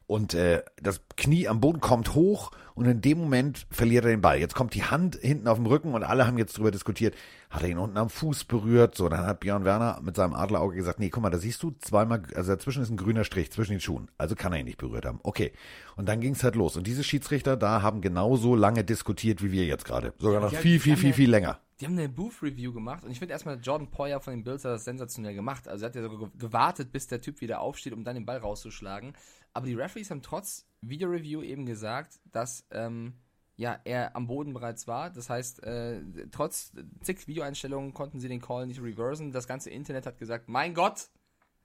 [0.08, 4.22] Und äh, das Knie am Boden kommt hoch und in dem Moment verliert er den
[4.22, 4.38] Ball.
[4.38, 7.14] Jetzt kommt die Hand hinten auf dem Rücken und alle haben jetzt drüber diskutiert,
[7.50, 8.94] hat er ihn unten am Fuß berührt?
[8.94, 11.72] So, dann hat Björn Werner mit seinem Adlerauge gesagt, nee, guck mal, da siehst du
[11.78, 14.10] zweimal, also dazwischen ist ein grüner Strich zwischen den Schuhen.
[14.16, 15.20] Also kann er ihn nicht berührt haben.
[15.24, 15.52] Okay.
[15.96, 16.78] Und dann ging es halt los.
[16.78, 20.14] Und diese Schiedsrichter da haben genauso lange diskutiert wie wir jetzt gerade.
[20.18, 21.60] Sogar noch Ja, viel, viel, viel, viel länger.
[21.80, 24.72] Die haben eine Booth-Review gemacht und ich finde erstmal, Jordan Poyer von den Bills hat
[24.72, 25.68] das sensationell gemacht.
[25.68, 28.26] Also er hat ja sogar ge- gewartet, bis der Typ wieder aufsteht, um dann den
[28.26, 29.12] Ball rauszuschlagen.
[29.58, 33.14] Aber die Referees haben trotz Video-Review eben gesagt, dass ähm,
[33.56, 35.10] ja, er am Boden bereits war.
[35.10, 36.00] Das heißt, äh,
[36.30, 39.32] trotz zig Videoeinstellungen konnten sie den Call nicht reversen.
[39.32, 41.08] Das ganze Internet hat gesagt, mein Gott,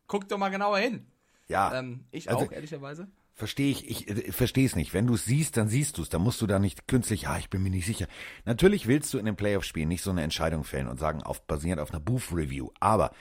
[0.08, 1.06] guck doch mal genauer hin.
[1.48, 1.78] Ja.
[1.78, 3.10] Ähm, ich Also- auch, ehrlicherweise.
[3.36, 4.96] Verstehe ich, ich äh, verstehe es nicht.
[4.96, 6.10] Wenn du es siehst, dann siehst du es.
[6.10, 8.08] Da musst du da nicht künstlich, ja, ich bin mir nicht sicher.
[8.46, 11.80] Natürlich willst du in den Playoff-Spielen nicht so eine Entscheidung fällen und sagen, auf, basierend
[11.80, 12.70] auf einer Booth-Review.
[12.80, 13.12] Aber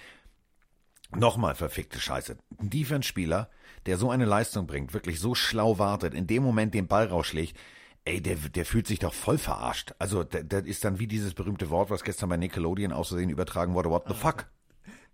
[1.15, 2.39] nochmal verfickte Scheiße.
[2.59, 3.51] Ein Defense-Spieler,
[3.87, 7.57] der so eine Leistung bringt, wirklich so schlau wartet, in dem Moment den Ball rausschlägt,
[8.05, 9.95] ey, der, der fühlt sich doch voll verarscht.
[9.99, 13.31] Also, der, der ist dann wie dieses berühmte Wort, was gestern bei Nickelodeon aus Versehen
[13.31, 14.47] übertragen wurde, what the fuck?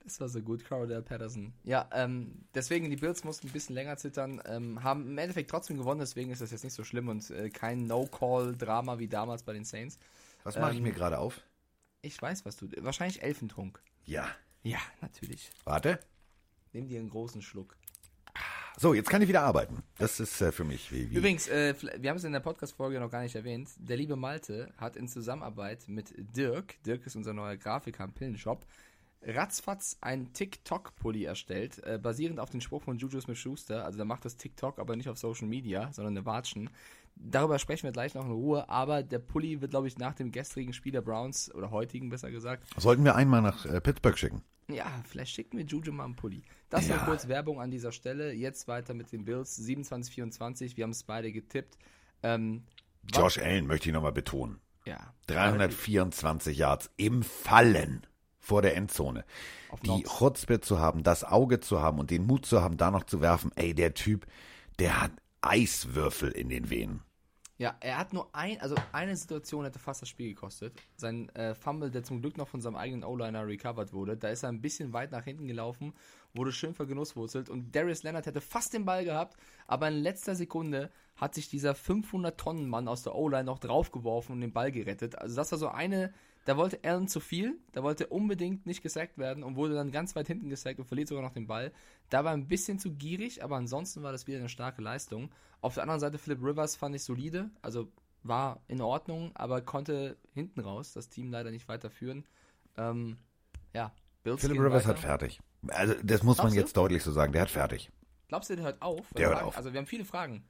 [0.05, 1.53] Das war so gut, Cordell Patterson.
[1.65, 5.77] Ja, ähm, deswegen, die Bills mussten ein bisschen länger zittern, ähm, haben im Endeffekt trotzdem
[5.77, 9.53] gewonnen, deswegen ist das jetzt nicht so schlimm und äh, kein No-Call-Drama wie damals bei
[9.53, 9.99] den Saints.
[10.45, 11.43] Was mache ich Ähm, mir gerade auf?
[12.01, 12.69] Ich weiß, was du.
[12.79, 13.83] Wahrscheinlich Elfentrunk.
[14.07, 14.27] Ja.
[14.63, 15.51] Ja, natürlich.
[15.65, 15.99] Warte.
[16.73, 17.77] Nimm dir einen großen Schluck.
[18.81, 19.83] So, jetzt kann ich wieder arbeiten.
[19.99, 23.01] Das ist äh, für mich wie, wie Übrigens, äh, wir haben es in der Podcast-Folge
[23.01, 23.71] noch gar nicht erwähnt.
[23.77, 28.65] Der liebe Malte hat in Zusammenarbeit mit Dirk, Dirk ist unser neuer Grafiker am Pillenshop,
[29.23, 33.85] ratzfatz einen TikTok-Pulli erstellt, äh, basierend auf dem Spruch von Juju Smith-Schuster.
[33.85, 36.71] Also der macht das TikTok, aber nicht auf Social Media, sondern eine Watschen.
[37.17, 40.31] Darüber sprechen wir gleich noch in Ruhe, aber der Pulli wird, glaube ich, nach dem
[40.31, 44.45] gestrigen Spiel der Browns, oder heutigen besser gesagt, Sollten wir einmal nach äh, Pittsburgh schicken?
[44.71, 46.43] Ja, vielleicht schicken wir Juju mal einen Pulli.
[46.71, 46.97] Das Ja.
[46.97, 48.33] war kurz Werbung an dieser Stelle.
[48.33, 49.59] Jetzt weiter mit den Bills.
[49.59, 51.79] 27-24, wir haben es beide getippt.
[52.23, 52.65] Ähm,
[53.15, 54.61] Josh Allen möchte ich nochmal betonen.
[54.85, 55.13] ja.
[55.29, 58.07] 324 Yards im Fallen
[58.41, 59.25] vor der Endzone.
[59.71, 60.03] Auf Die.
[60.05, 63.21] Chutzpe zu haben, das Auge zu haben und den Mut zu haben, da noch zu
[63.21, 63.53] werfen.
[63.57, 64.27] Ey, der Typ,
[64.79, 67.03] der hat Eiswürfel in den Venen.
[67.59, 70.73] Ja, er hat nur ein, also eine Situation hätte fast das Spiel gekostet.
[70.95, 74.45] Sein äh, Fumble, der zum Glück noch von seinem eigenen O-Liner recovered wurde, da ist
[74.45, 75.93] er ein bisschen weit nach hinten gelaufen,
[76.35, 80.89] wurde schön vergenusswurzelt und Darius Leonard hätte fast den Ball gehabt, aber in letzter Sekunde
[81.17, 85.19] hat sich dieser 500-Tonnen-Mann aus der O-Line noch draufgeworfen und den Ball gerettet.
[85.19, 86.15] Also das war so eine,
[86.49, 90.17] da wollte Allen zu viel, da wollte unbedingt nicht gesackt werden und wurde dann ganz
[90.17, 91.73] weit hinten gesackt und verliert sogar noch den Ball.
[92.09, 95.31] Da war ein bisschen zu gierig, aber ansonsten war das wieder eine starke Leistung.
[95.61, 100.17] Auf der anderen Seite Philip Rivers fand ich solide, also war in Ordnung, aber konnte
[100.33, 102.25] hinten raus das Team leider nicht weiterführen.
[102.79, 103.19] Ähm,
[103.75, 104.89] ja, Bills Philip Rivers weiter.
[104.89, 105.41] hat fertig.
[105.69, 106.61] Also, das muss man Glaubst du?
[106.61, 107.33] jetzt deutlich so sagen.
[107.35, 107.91] Der hat fertig.
[108.29, 109.07] Glaubst du, der hört auf?
[109.15, 109.57] Der hört Fragen- auf.
[109.59, 110.45] Also wir haben viele Fragen.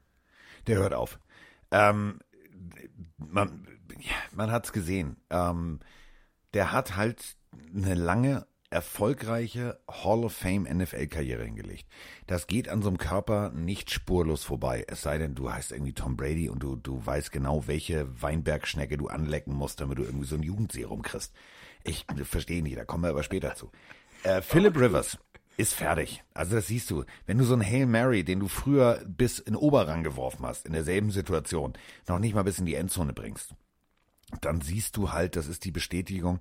[0.69, 1.19] Der hört auf.
[1.71, 2.21] Ähm,
[3.16, 3.66] man
[4.01, 5.16] ja, man hat's gesehen.
[5.31, 5.81] Ähm,
[6.55, 7.37] der hat halt
[7.75, 11.87] eine lange, erfolgreiche Hall of Fame NFL-Karriere hingelegt.
[12.27, 14.85] Das geht an so einem Körper nicht spurlos vorbei.
[14.88, 18.99] Es sei denn, du heißt irgendwie Tom Brady und du, du weißt genau, welche Weinbergschnecke
[18.99, 21.35] du anlecken musst, damit du irgendwie so ein Jugendserum kriegst.
[21.83, 23.71] Ich verstehe nicht, da kommen wir aber später zu.
[24.25, 25.16] Äh, Philip Rivers
[25.59, 26.23] ist fertig.
[26.35, 27.05] Also das siehst du.
[27.27, 30.73] Wenn du so einen Hail Mary, den du früher bis in Oberrang geworfen hast, in
[30.73, 31.75] derselben Situation,
[32.07, 33.55] noch nicht mal bis in die Endzone bringst,
[34.40, 36.38] dann siehst du halt, das ist die Bestätigung,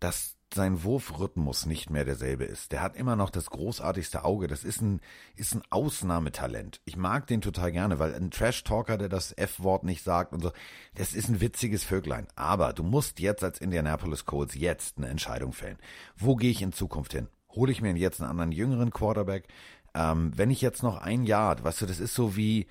[0.00, 2.72] dass sein Wurfrhythmus nicht mehr derselbe ist.
[2.72, 4.48] Der hat immer noch das großartigste Auge.
[4.48, 5.00] Das ist ein,
[5.36, 6.80] ist ein Ausnahmetalent.
[6.84, 10.52] Ich mag den total gerne, weil ein Trash-Talker, der das F-Wort nicht sagt und so,
[10.94, 12.26] das ist ein witziges Vöglein.
[12.34, 15.78] Aber du musst jetzt als Indianapolis Colts jetzt eine Entscheidung fällen.
[16.16, 17.28] Wo gehe ich in Zukunft hin?
[17.56, 19.48] Hole ich mir jetzt einen anderen jüngeren Quarterback?
[19.94, 22.66] Ähm, wenn ich jetzt noch ein Jahr, weißt du, das ist so wie,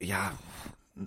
[0.00, 0.32] ja,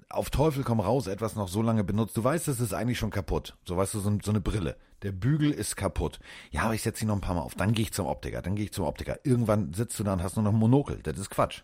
[0.09, 2.15] auf Teufel komm raus etwas noch so lange benutzt.
[2.17, 3.57] Du weißt, es ist eigentlich schon kaputt.
[3.65, 4.77] So weißt du, so, so eine Brille.
[5.01, 6.19] Der Bügel ist kaputt.
[6.51, 7.55] Ja, aber ich setze ihn noch ein paar Mal auf.
[7.55, 8.41] Dann gehe ich zum Optiker.
[8.41, 9.19] Dann gehe ich zum Optiker.
[9.23, 11.01] Irgendwann sitzt du da und hast nur noch ein Monokel.
[11.03, 11.63] Das ist Quatsch.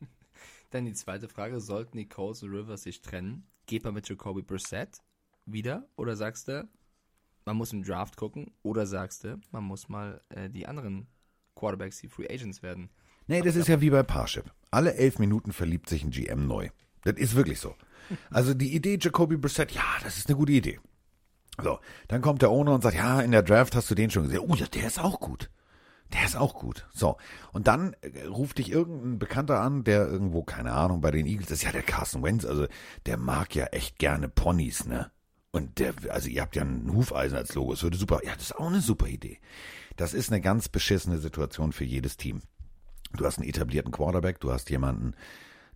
[0.70, 3.46] Dann die zweite Frage, sollten die Colts und Rivers sich trennen?
[3.66, 5.00] Geht man mit Jacoby Brissett
[5.46, 5.88] wieder?
[5.96, 6.68] Oder sagst du,
[7.48, 8.52] man muss im Draft gucken?
[8.62, 11.06] Oder sagst du, man muss mal äh, die anderen
[11.54, 12.90] Quarterbacks, die Free Agents werden?
[13.26, 14.52] Nee, das ist ja wie bei Parship.
[14.70, 16.68] Alle elf Minuten verliebt sich ein GM neu.
[17.04, 17.74] Das ist wirklich so.
[18.30, 20.78] Also die Idee Jacoby Brissett, ja, das ist eine gute Idee.
[21.62, 24.24] So, dann kommt der Owner und sagt, ja, in der Draft hast du den schon
[24.24, 24.40] gesehen.
[24.40, 25.50] Oh ja, der ist auch gut.
[26.14, 26.86] Der ist auch gut.
[26.94, 27.16] So,
[27.52, 31.50] und dann äh, ruft dich irgendein Bekannter an, der irgendwo, keine Ahnung, bei den Eagles
[31.50, 32.66] ist, ja der Carson Wentz, also
[33.04, 35.10] der mag ja echt gerne Ponys, ne?
[35.50, 38.44] Und der, also ihr habt ja ein Hufeisen als Logo, es würde super, ja, das
[38.44, 39.38] ist auch eine super Idee.
[39.96, 42.42] Das ist eine ganz beschissene Situation für jedes Team.
[43.12, 45.14] Du hast einen etablierten Quarterback, du hast jemanden,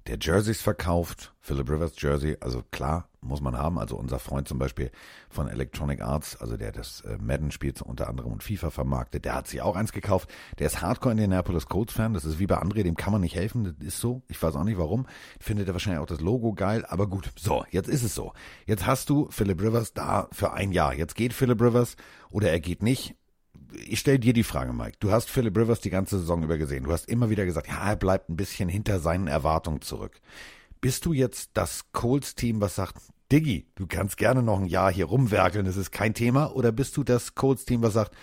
[0.06, 3.78] der Jerseys verkauft, Philip Rivers Jersey, also klar, muss man haben.
[3.78, 4.90] Also unser Freund zum Beispiel
[5.30, 9.34] von Electronic Arts, also der das äh, Madden spielt unter anderem und FIFA vermarktet, der
[9.34, 10.28] hat sich auch eins gekauft.
[10.58, 12.14] Der ist Hardcore Indianapolis Colts Fan.
[12.14, 13.64] Das ist wie bei André, dem kann man nicht helfen.
[13.64, 14.22] Das ist so.
[14.28, 15.06] Ich weiß auch nicht warum.
[15.40, 16.84] Findet er wahrscheinlich auch das Logo geil.
[16.88, 18.32] Aber gut, so, jetzt ist es so.
[18.66, 20.94] Jetzt hast du Philip Rivers da für ein Jahr.
[20.94, 21.96] Jetzt geht Philip Rivers
[22.30, 23.14] oder er geht nicht
[23.86, 24.96] ich stelle dir die Frage, Mike.
[25.00, 26.84] Du hast Philip Rivers die ganze Saison über gesehen.
[26.84, 30.20] Du hast immer wieder gesagt, ja, er bleibt ein bisschen hinter seinen Erwartungen zurück.
[30.80, 32.96] Bist du jetzt das Colts-Team, was sagt,
[33.30, 36.52] Diggi, du kannst gerne noch ein Jahr hier rumwerkeln, das ist kein Thema?
[36.52, 38.14] Oder bist du das Colts-Team, was sagt,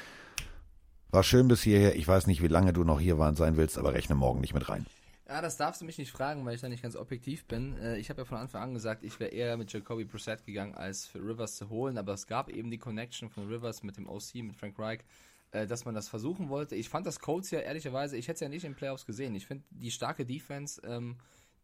[1.10, 3.94] war schön bis hierher, ich weiß nicht, wie lange du noch hier sein willst, aber
[3.94, 4.86] rechne morgen nicht mit rein?
[5.30, 7.78] Ja, das darfst du mich nicht fragen, weil ich da nicht ganz objektiv bin.
[7.78, 10.74] Äh, ich habe ja von Anfang an gesagt, ich wäre eher mit Jacoby Brissett gegangen,
[10.74, 14.10] als für Rivers zu holen, aber es gab eben die Connection von Rivers mit dem
[14.10, 15.02] OC, mit Frank Reich,
[15.52, 16.76] äh, dass man das versuchen wollte.
[16.76, 19.36] Ich fand das Colts ja ehrlicherweise, ich hätte es ja nicht in Playoffs gesehen.
[19.36, 21.15] Ich finde die starke Defense, ähm,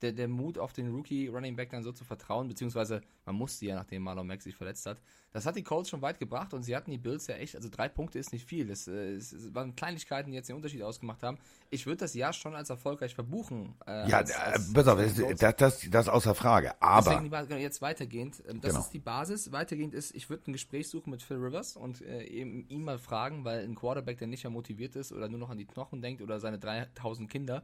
[0.02, 3.66] der, der Mut auf den Rookie Running Back dann so zu vertrauen, beziehungsweise man musste
[3.66, 5.00] ja, nachdem Marlon Mack sich verletzt hat.
[5.32, 7.68] Das hat die Colts schon weit gebracht und sie hatten die Bills ja echt, also
[7.70, 8.68] drei Punkte ist nicht viel.
[8.68, 11.38] Das, äh, es waren Kleinigkeiten, die jetzt den Unterschied ausgemacht haben.
[11.70, 13.76] Ich würde das Jahr schon als erfolgreich verbuchen.
[13.86, 15.00] Äh, ja, als, als, pass auf,
[15.38, 16.82] das, das, das außer Frage.
[16.82, 17.12] Aber.
[17.12, 18.84] Deswegen genau, jetzt weitergehend, ähm, das genau.
[18.84, 19.52] ist die Basis.
[19.52, 22.98] Weitergehend ist, ich würde ein Gespräch suchen mit Phil Rivers und äh, eben ihn mal
[22.98, 26.02] fragen, weil ein Quarterback, der nicht mehr motiviert ist oder nur noch an die Knochen
[26.02, 27.64] denkt oder seine 3000 Kinder,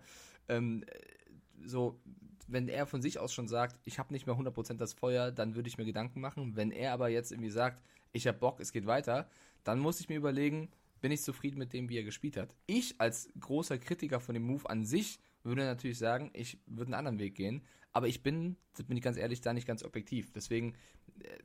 [0.49, 0.83] ähm,
[1.65, 1.99] so
[2.51, 5.55] wenn er von sich aus schon sagt, ich habe nicht mehr 100% das Feuer, dann
[5.55, 6.55] würde ich mir Gedanken machen.
[6.55, 9.29] Wenn er aber jetzt irgendwie sagt, ich habe Bock, es geht weiter,
[9.63, 10.69] dann muss ich mir überlegen,
[11.01, 12.53] bin ich zufrieden mit dem, wie er gespielt hat.
[12.67, 16.93] Ich als großer Kritiker von dem Move an sich würde natürlich sagen, ich würde einen
[16.93, 20.31] anderen Weg gehen, aber ich bin, bin ich ganz ehrlich, da nicht ganz objektiv.
[20.31, 20.75] Deswegen,
[21.19, 21.39] äh,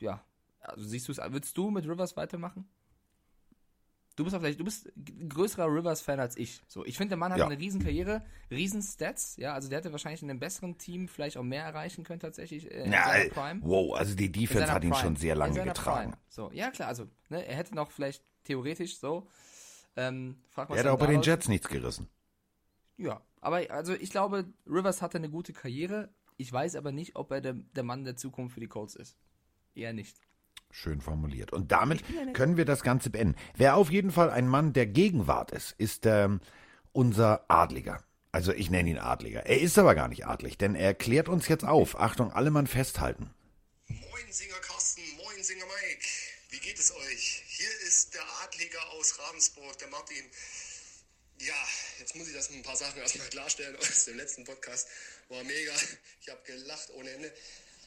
[0.00, 0.24] ja,
[0.60, 2.68] also siehst du es, würdest du mit Rivers weitermachen?
[4.14, 4.92] Du bist vielleicht, du bist
[5.28, 6.60] größerer Rivers-Fan als ich.
[6.68, 7.46] So, ich finde, der Mann hat ja.
[7.46, 11.38] eine riesen Karriere, riesen Stats, ja, also der hätte wahrscheinlich in einem besseren Team vielleicht
[11.38, 13.60] auch mehr erreichen können tatsächlich äh, in ja, seiner Prime.
[13.62, 16.10] Wow, also die Defense hat ihn schon sehr lange getragen.
[16.10, 16.22] Prime.
[16.28, 19.28] So, ja klar, also ne, er hätte noch vielleicht theoretisch so.
[19.96, 22.08] Ähm, frag er hat auch bei den Jets nichts gerissen.
[22.98, 26.10] Ja, aber also ich glaube, Rivers hatte eine gute Karriere.
[26.36, 29.16] Ich weiß aber nicht, ob er der, der Mann der Zukunft für die Colts ist.
[29.74, 30.20] Eher nicht.
[30.74, 31.52] Schön formuliert.
[31.52, 33.36] Und damit können wir das Ganze beenden.
[33.54, 36.40] Wer auf jeden Fall ein Mann der Gegenwart ist, ist ähm,
[36.92, 38.02] unser Adliger.
[38.32, 39.44] Also ich nenne ihn Adliger.
[39.44, 42.00] Er ist aber gar nicht adlig, denn er klärt uns jetzt auf.
[42.00, 43.34] Achtung, alle Mann festhalten.
[43.88, 46.06] Moin Singer Carsten, moin Singer Mike.
[46.48, 47.42] Wie geht es euch?
[47.48, 50.24] Hier ist der Adliger aus Ravensburg, der Martin.
[51.38, 54.88] Ja, jetzt muss ich das mit ein paar Sachen erstmal klarstellen aus dem letzten Podcast.
[55.28, 55.72] War mega.
[56.22, 57.30] Ich habe gelacht ohne Ende.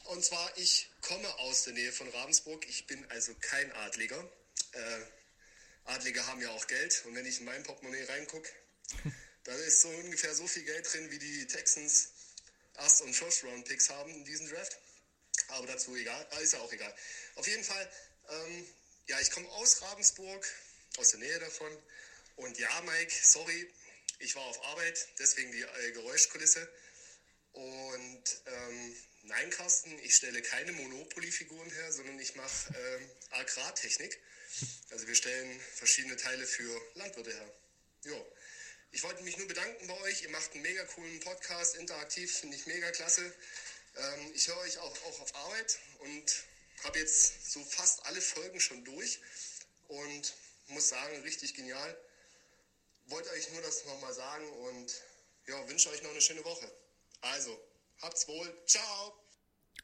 [0.06, 2.66] Und zwar, ich komme aus der Nähe von Ravensburg.
[2.68, 4.22] Ich bin also kein Adliger.
[4.72, 5.00] Äh,
[5.84, 7.04] Adlige haben ja auch Geld.
[7.06, 8.48] Und wenn ich in mein Portemonnaie reingucke,
[9.44, 12.12] da ist so ungefähr so viel Geld drin, wie die Texans
[12.74, 14.78] Erst- und First-Round-Picks haben in diesem Draft.
[15.48, 16.94] Aber dazu egal, äh, ist ja auch egal.
[17.34, 17.92] Auf jeden Fall,
[18.28, 18.66] ähm,
[19.06, 20.46] ja, ich komme aus Ravensburg,
[20.98, 21.76] aus der Nähe davon.
[22.36, 23.72] Und ja, Mike, sorry,
[24.18, 26.68] ich war auf Arbeit, deswegen die äh, Geräuschkulisse.
[27.52, 28.96] Und ähm,
[29.28, 34.20] Nein, Carsten, ich stelle keine Monopoly-Figuren her, sondern ich mache ähm, Agrartechnik.
[34.90, 37.52] Also wir stellen verschiedene Teile für Landwirte her.
[38.04, 38.26] Jo.
[38.92, 40.22] Ich wollte mich nur bedanken bei euch.
[40.22, 43.34] Ihr macht einen mega coolen Podcast, interaktiv, finde ich mega klasse.
[43.96, 46.44] Ähm, ich höre euch auch, auch auf Arbeit und
[46.84, 49.18] habe jetzt so fast alle Folgen schon durch
[49.88, 50.34] und
[50.68, 52.00] muss sagen, richtig genial.
[53.06, 55.02] Wollte euch nur das nochmal sagen und
[55.48, 56.70] ja, wünsche euch noch eine schöne Woche.
[57.22, 57.60] Also,
[58.02, 58.46] Habt's wohl.
[58.66, 59.12] Ciao.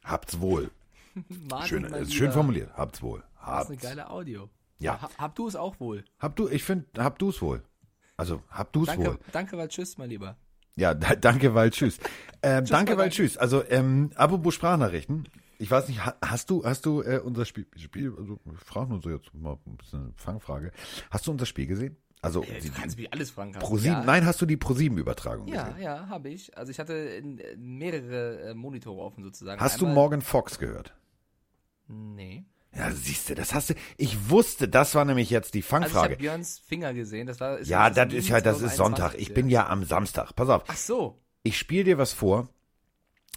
[0.05, 0.71] Habt's wohl.
[1.67, 2.73] schön, ist schön formuliert.
[2.77, 3.23] Habt's wohl.
[3.37, 3.69] Habt's.
[3.69, 4.49] Das ist eine geile Audio.
[4.79, 5.01] Ja.
[5.01, 6.05] Hab, hab du es auch wohl.
[6.19, 7.63] Hab du, ich finde, hab du es wohl.
[8.17, 9.19] Also, hab du es wohl.
[9.33, 10.37] Danke, weil tschüss, mein Lieber.
[10.77, 11.99] Ja, da, danke, weil tschüss.
[12.43, 13.37] Ähm, tschüss danke, weil tschüss.
[13.37, 15.29] Also, ähm, apropos Sprachnachrichten.
[15.59, 19.01] Ich weiß nicht, hast du, hast du äh, unser Spiel, Spiel also ich frage nur
[19.01, 20.73] so jetzt mal ein bisschen eine Fangfrage.
[21.11, 21.97] Hast du unser Spiel gesehen?
[22.23, 23.53] Also äh, du kannst mich alles fragen.
[23.53, 24.03] Pro ja.
[24.05, 25.83] Nein, hast du die Pro 7 Übertragung Ja, gesehen?
[25.83, 26.57] ja, habe ich.
[26.57, 27.21] Also ich hatte
[27.59, 29.61] mehrere äh, Monitore offen sozusagen.
[29.61, 30.95] Hast Einmal, du Morgan Fox gehört?
[31.89, 32.45] Nee.
[32.75, 33.75] Ja, siehst du, das hast du.
[33.97, 35.95] Ich wusste, das war nämlich jetzt die Fangfrage.
[35.95, 37.27] Also ich habe Björns Finger gesehen.
[37.27, 37.61] Das war.
[37.61, 39.15] ja, das, das ist ja, das ist Sonntag.
[39.19, 40.35] Ich bin ja am Samstag.
[40.37, 40.63] Pass auf.
[40.69, 41.19] Ach so.
[41.43, 42.49] Ich spiele dir was vor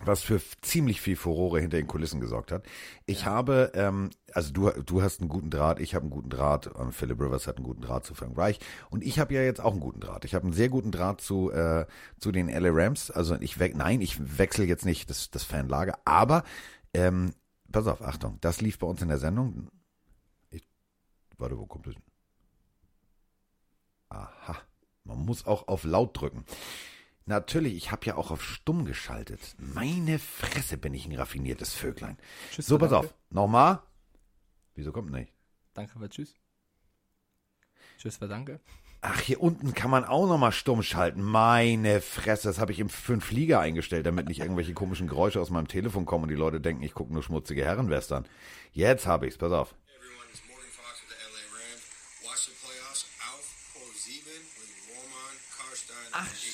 [0.03, 2.65] was für ziemlich viel Furore hinter den Kulissen gesorgt hat.
[3.05, 3.27] Ich ja.
[3.27, 6.91] habe, ähm, also du, du hast einen guten Draht, ich habe einen guten Draht, ähm,
[6.91, 9.71] Philip Rivers hat einen guten Draht zu Frank Reich und ich habe ja jetzt auch
[9.71, 10.25] einen guten Draht.
[10.25, 11.85] Ich habe einen sehr guten Draht zu, äh,
[12.19, 13.09] zu den LA Rams.
[13.09, 16.43] Also ich we nein, ich wechsle jetzt nicht das, das Fanlager, aber
[16.93, 17.33] ähm,
[17.71, 19.69] pass auf, Achtung, das lief bei uns in der Sendung.
[20.49, 20.67] Ich,
[21.37, 21.95] warte, wo kommt das?
[24.09, 24.57] Aha,
[25.05, 26.45] man muss auch auf laut drücken.
[27.25, 29.55] Natürlich, ich habe ja auch auf stumm geschaltet.
[29.57, 32.17] Meine Fresse bin ich ein raffiniertes Vöglein.
[32.51, 33.07] Tschüss, so, pass danke.
[33.07, 33.15] auf.
[33.31, 33.81] Nochmal.
[34.75, 35.33] Wieso kommt nicht?
[35.73, 36.35] Danke, war tschüss.
[37.97, 38.59] Tschüss, war danke.
[39.01, 41.21] Ach, hier unten kann man auch nochmal stumm schalten.
[41.21, 45.49] Meine Fresse, das habe ich im einen Flieger eingestellt, damit nicht irgendwelche komischen Geräusche aus
[45.49, 48.27] meinem Telefon kommen und die Leute denken, ich gucke nur schmutzige Herrenwestern.
[48.71, 49.75] Jetzt habe ich's, pass auf.
[49.95, 51.85] Everyone, it's Morgan Fox with the LA Rams.
[52.23, 54.25] Watch the playoffs auf Pro 7
[54.57, 56.44] with Roman, Karstein Ach.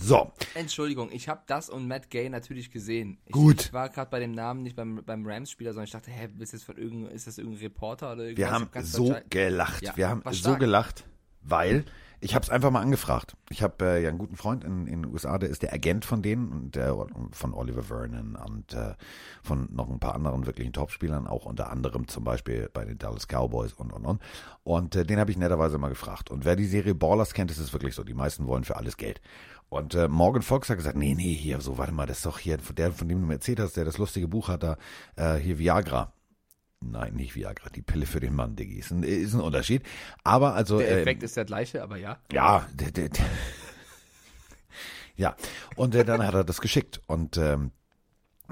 [0.00, 3.18] So, Entschuldigung, ich habe das und Matt Gay natürlich gesehen.
[3.26, 3.66] Ich, Gut.
[3.66, 6.54] Ich war gerade bei dem Namen nicht beim, beim Rams-Spieler, sondern ich dachte, hä, ist
[6.54, 8.46] das, von irgendein, ist das irgendein Reporter oder irgendwas?
[8.46, 9.82] wir haben so gelacht.
[9.82, 11.04] Ja, wir haben so gelacht,
[11.42, 11.84] weil
[12.20, 13.36] ich habe es einfach mal angefragt.
[13.48, 16.04] Ich habe äh, ja einen guten Freund in, in den USA, der ist der Agent
[16.04, 16.96] von denen und der
[17.32, 18.94] von Oliver Vernon und äh,
[19.42, 23.26] von noch ein paar anderen wirklichen Topspielern, auch unter anderem zum Beispiel bei den Dallas
[23.28, 24.22] Cowboys und und und.
[24.64, 26.30] Und äh, den habe ich netterweise mal gefragt.
[26.30, 28.02] Und wer die Serie Ballers kennt, ist es wirklich so.
[28.02, 29.20] Die meisten wollen für alles Geld.
[29.68, 32.38] Und äh, Morgan Fox hat gesagt, nee, nee, hier, so, warte mal, das ist doch
[32.38, 34.76] hier, der, von dem du mir erzählt hast, der das lustige Buch hat, da,
[35.16, 36.12] äh, hier Viagra.
[36.80, 38.78] Nein, nicht Viagra, die Pille für den Mann, Diggi.
[38.78, 39.82] Ist ein, Unterschied.
[40.22, 40.78] Aber also.
[40.78, 42.18] Der ähm, Effekt ist der gleiche, aber ja.
[42.32, 43.24] ja, der, der, der.
[45.16, 45.36] ja.
[45.74, 47.72] Und äh, dann hat er das geschickt und ähm,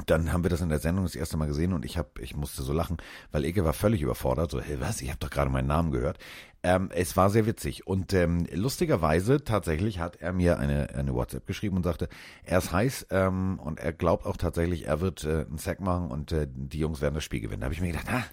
[0.05, 2.37] dann haben wir das in der Sendung das erste Mal gesehen und ich hab, ich
[2.37, 2.99] musste so lachen,
[3.31, 4.51] weil Ike war völlig überfordert.
[4.51, 5.01] So, hey, was?
[5.01, 6.19] Ich habe doch gerade meinen Namen gehört.
[6.67, 11.47] Ähm, es war sehr witzig und ähm, lustigerweise tatsächlich hat er mir eine, eine WhatsApp
[11.47, 12.09] geschrieben und sagte,
[12.43, 16.11] er ist heiß ähm, und er glaubt auch tatsächlich, er wird äh, einen Sack machen
[16.11, 17.61] und äh, die Jungs werden das Spiel gewinnen.
[17.61, 18.25] Da habe ich mir gedacht, ah,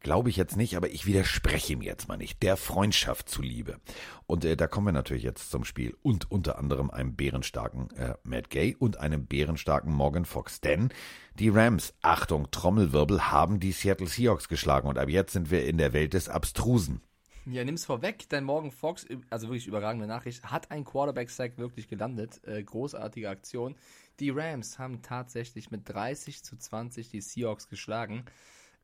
[0.00, 2.40] Glaube ich jetzt nicht, aber ich widerspreche ihm jetzt mal nicht.
[2.44, 3.80] Der Freundschaft zuliebe.
[4.26, 5.96] Und äh, da kommen wir natürlich jetzt zum Spiel.
[6.02, 10.60] Und unter anderem einem bärenstarken äh, Matt Gay und einem bärenstarken Morgan Fox.
[10.60, 10.90] Denn
[11.34, 14.88] die Rams, Achtung, Trommelwirbel, haben die Seattle Seahawks geschlagen.
[14.88, 17.02] Und ab jetzt sind wir in der Welt des Abstrusen.
[17.50, 22.46] Ja, nimm's vorweg, denn Morgan Fox, also wirklich überragende Nachricht, hat ein Quarterback-Sack wirklich gelandet.
[22.46, 23.74] Äh, großartige Aktion.
[24.20, 28.24] Die Rams haben tatsächlich mit 30 zu 20 die Seahawks geschlagen.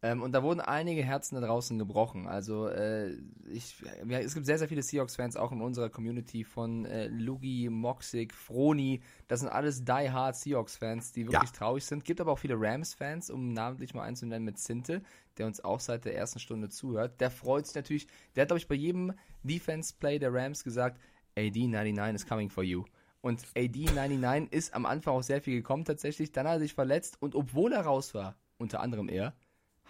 [0.04, 2.28] Ähm, und da wurden einige Herzen da draußen gebrochen.
[2.28, 3.16] Also äh,
[3.50, 3.74] ich,
[4.06, 8.34] ja, es gibt sehr, sehr viele Seahawks-Fans auch in unserer Community von äh, Lugi, Moxig,
[8.34, 9.00] Froni.
[9.28, 11.56] Das sind alles die-hard Seahawks-Fans, die wirklich Ja.
[11.56, 12.04] traurig sind.
[12.04, 15.00] Gibt aber auch viele Rams-Fans, um namentlich mal einzunennen mit Zinte,
[15.38, 17.18] der uns auch seit der ersten Stunde zuhört.
[17.22, 18.06] Der freut sich natürlich.
[18.36, 21.00] Der hat, glaube ich, bei jedem Defense-Play der Rams gesagt,
[21.38, 22.84] AD99 is coming for you.
[23.22, 26.30] Und AD99 ist am Anfang auch sehr viel gekommen tatsächlich.
[26.30, 29.32] Dann hat er sich verletzt und obwohl er raus war, unter anderem er,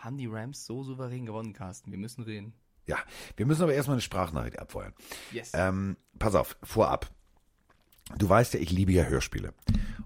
[0.05, 1.91] haben die Rams so souverän gewonnen, Carsten.
[1.91, 2.53] Wir müssen reden.
[2.87, 2.99] Ja,
[3.37, 4.93] wir müssen aber erstmal eine Sprachnachricht abfeuern.
[5.33, 5.53] Yes.
[5.55, 7.11] Ähm, pass auf, vorab.
[8.19, 9.55] Du weißt ja, ich liebe ja Hörspiele.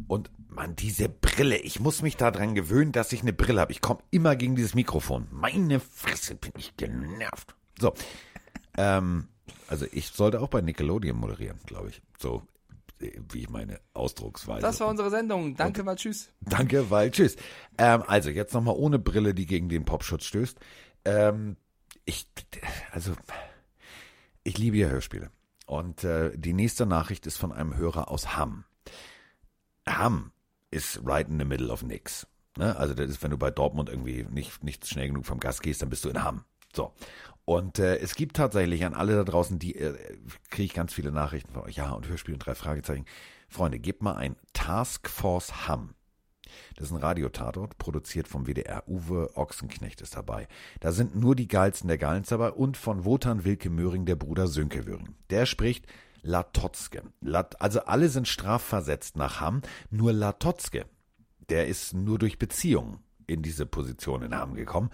[0.06, 3.72] Und man, diese Brille, ich muss mich daran gewöhnen, dass ich eine Brille habe.
[3.72, 5.26] Ich komme immer gegen dieses Mikrofon.
[5.32, 7.56] Meine Fresse, bin ich genervt.
[7.80, 7.94] So.
[8.76, 9.28] Ähm,
[9.66, 12.00] also ich sollte auch bei Nickelodeon moderieren, glaube ich.
[12.18, 12.42] So
[12.98, 14.60] wie ich meine Ausdrucksweise.
[14.60, 15.56] das war unsere Sendung.
[15.56, 16.30] Danke, mal tschüss.
[16.40, 17.36] Danke, weil tschüss.
[17.76, 20.58] Ähm, also jetzt nochmal ohne Brille, die gegen den Popschutz stößt.
[21.04, 21.56] Ähm,
[22.04, 22.26] ich,
[22.90, 23.14] also,
[24.42, 25.30] ich liebe ja Hörspiele.
[25.66, 28.64] Und äh, die nächste Nachricht ist von einem Hörer aus Hamm.
[29.86, 30.32] Hamm
[30.70, 32.26] ist right in the middle of nix.
[32.56, 32.76] Ne?
[32.76, 35.82] Also das ist, wenn du bei Dortmund irgendwie nicht, nicht schnell genug vom Gas gehst,
[35.82, 36.44] dann bist du in Hamm.
[36.74, 36.92] So.
[37.48, 39.96] Und äh, es gibt tatsächlich an alle da draußen, die äh,
[40.50, 41.76] kriege ich ganz viele Nachrichten von euch.
[41.76, 43.06] Ja, und Hörspiel und drei Fragezeichen.
[43.48, 45.94] Freunde, gebt mal ein Task Force Hamm.
[46.76, 48.86] Das ist ein Radiotatort, produziert vom WDR.
[48.86, 50.46] Uwe Ochsenknecht ist dabei.
[50.80, 54.46] Da sind nur die Geilsten der Geilens dabei und von Wotan Wilke Möhring, der Bruder
[54.46, 55.14] Sönke Möhring.
[55.30, 55.86] Der spricht
[56.20, 57.02] Latotzke.
[57.22, 60.84] Lat also alle sind strafversetzt nach Hamm, nur Latotzke,
[61.48, 64.90] der ist nur durch Beziehungen in diese Position in Hamm gekommen.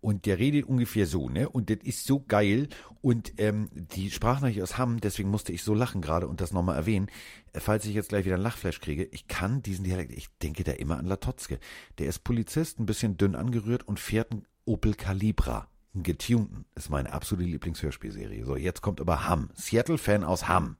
[0.00, 1.48] Und der redet ungefähr so, ne?
[1.48, 2.68] Und das ist so geil.
[3.00, 6.76] Und ähm, die Sprachnachricht aus Hamm, deswegen musste ich so lachen gerade und das nochmal
[6.76, 7.10] erwähnen.
[7.52, 10.64] Äh, Falls ich jetzt gleich wieder ein Lachflash kriege, ich kann diesen Dialekt, ich denke
[10.64, 11.58] da immer an Latotzke.
[11.98, 15.68] Der ist Polizist, ein bisschen dünn angerührt und fährt einen Opel Calibra.
[15.94, 16.66] Einen getunten.
[16.74, 18.44] Ist meine absolute Lieblingshörspielserie.
[18.44, 19.50] So, jetzt kommt aber Hamm.
[19.54, 20.76] Seattle-Fan aus Hamm.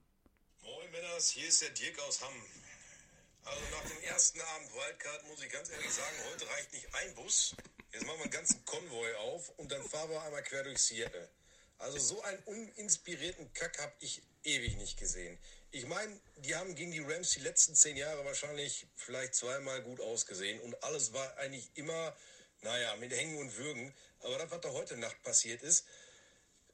[0.63, 2.35] Moin Männers, hier ist der Dirk aus Hamm.
[3.45, 7.15] Also nach dem ersten Abend Wildcard muss ich ganz ehrlich sagen, heute reicht nicht ein
[7.15, 7.57] Bus.
[7.93, 11.29] Jetzt machen wir einen ganzen Konvoi auf und dann fahren wir einmal quer durch Seattle.
[11.79, 15.39] Also so einen uninspirierten Kack habe ich ewig nicht gesehen.
[15.71, 20.01] Ich meine, die haben gegen die Rams die letzten zehn Jahre wahrscheinlich vielleicht zweimal gut
[20.01, 22.17] ausgesehen und alles war eigentlich immer,
[22.63, 23.95] naja, mit Hängen und Würgen.
[24.21, 25.85] Aber das, was da heute Nacht passiert ist,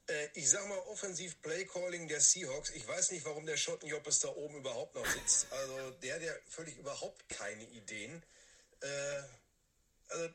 [0.07, 2.71] äh, ich sag mal, offensiv Playcalling der Seahawks.
[2.71, 5.51] Ich weiß nicht, warum der Schottenjoppes da oben überhaupt noch sitzt.
[5.51, 8.23] Also der, der völlig überhaupt keine Ideen.
[8.81, 9.21] Äh,
[10.07, 10.29] also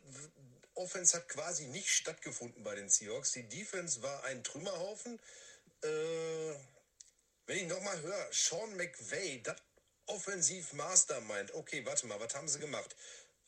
[0.81, 3.33] Offense hat quasi nicht stattgefunden bei den Seahawks.
[3.33, 5.21] Die Defense war ein Trümmerhaufen.
[5.83, 6.55] Äh,
[7.47, 9.57] Wenn ich nochmal höre, Sean McVay, das
[10.07, 11.53] offensiv Mastermind.
[11.55, 12.97] Okay, warte mal, was haben sie gemacht?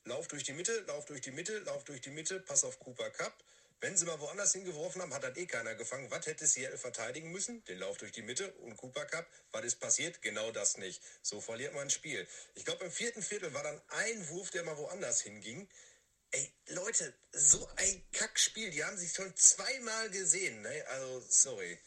[0.04, 3.10] Lauf durch die Mitte, lauf durch die Mitte, lauf durch die Mitte, pass auf Cooper
[3.10, 3.32] Cup.
[3.80, 6.08] Wenn sie mal woanders hingeworfen haben, hat dann eh keiner gefangen.
[6.10, 7.64] Was hätte Seattle verteidigen müssen?
[7.64, 9.26] Den Lauf durch die Mitte und Cooper Cup.
[9.50, 10.22] Was ist passiert?
[10.22, 11.02] Genau das nicht.
[11.20, 12.26] So verliert man ein Spiel.
[12.54, 15.68] Ich glaube, im vierten Viertel war dann ein Wurf, der mal woanders hinging.
[16.32, 18.70] Ey, Leute, so ein Kackspiel.
[18.70, 20.62] Die haben sich schon zweimal gesehen.
[20.62, 20.84] Ne?
[20.88, 21.78] Also, sorry.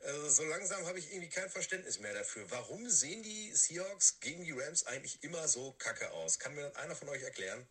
[0.00, 2.44] Also, so langsam habe ich irgendwie kein Verständnis mehr dafür.
[2.50, 6.38] Warum sehen die Seahawks gegen die Rams eigentlich immer so kacke aus?
[6.38, 7.66] Kann mir einer von euch erklären?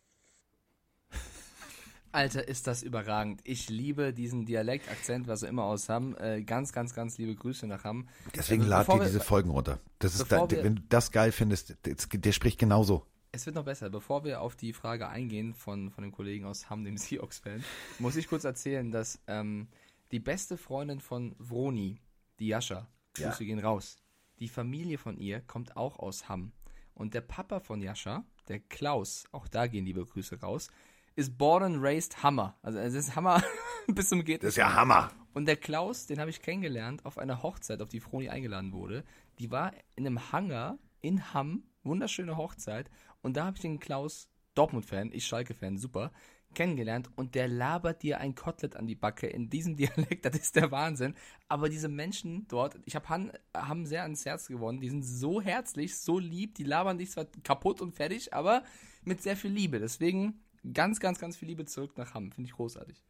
[2.12, 3.40] Alter, ist das überragend.
[3.44, 6.16] Ich liebe diesen Dialektakzent, was wir immer aus haben.
[6.16, 8.08] Äh, ganz, ganz, ganz liebe Grüße nach Hamm.
[8.34, 9.80] Deswegen also, lad dir diese Folgen runter.
[9.98, 13.06] Das ist da, wir, wenn du das geil findest, der spricht genauso.
[13.32, 13.90] Es wird noch besser.
[13.90, 17.64] Bevor wir auf die Frage eingehen von, von dem Kollegen aus Hamm, dem Seahawks-Fan,
[17.98, 19.68] muss ich kurz erzählen, dass ähm,
[20.12, 22.00] die beste Freundin von Vroni,
[22.38, 23.46] die Jascha, Grüße ja.
[23.46, 23.96] gehen raus,
[24.38, 26.52] die Familie von ihr kommt auch aus Hamm.
[26.94, 30.68] Und der Papa von Jascha, der Klaus, auch da gehen liebe Grüße raus,
[31.14, 32.56] ist born and raised Hammer.
[32.62, 33.42] Also es ist Hammer
[33.86, 34.42] bis zum geht.
[34.42, 35.10] Das ist ja Hammer.
[35.32, 39.04] Und der Klaus, den habe ich kennengelernt auf einer Hochzeit, auf die Froni eingeladen wurde.
[39.38, 42.90] Die war in einem Hangar in Hamm, wunderschöne Hochzeit.
[43.26, 46.12] Und da habe ich den Klaus, Dortmund-Fan, ich Schalke-Fan, super,
[46.54, 47.10] kennengelernt.
[47.16, 50.24] Und der labert dir ein Kotelett an die Backe in diesem Dialekt.
[50.24, 51.16] Das ist der Wahnsinn.
[51.48, 54.80] Aber diese Menschen dort, ich habe Han, haben sehr ans Herz gewonnen.
[54.80, 56.54] Die sind so herzlich, so lieb.
[56.54, 58.62] Die labern dich zwar kaputt und fertig, aber
[59.04, 59.80] mit sehr viel Liebe.
[59.80, 60.40] Deswegen
[60.72, 62.30] ganz, ganz, ganz viel Liebe zurück nach Hamm.
[62.30, 63.02] Finde ich großartig.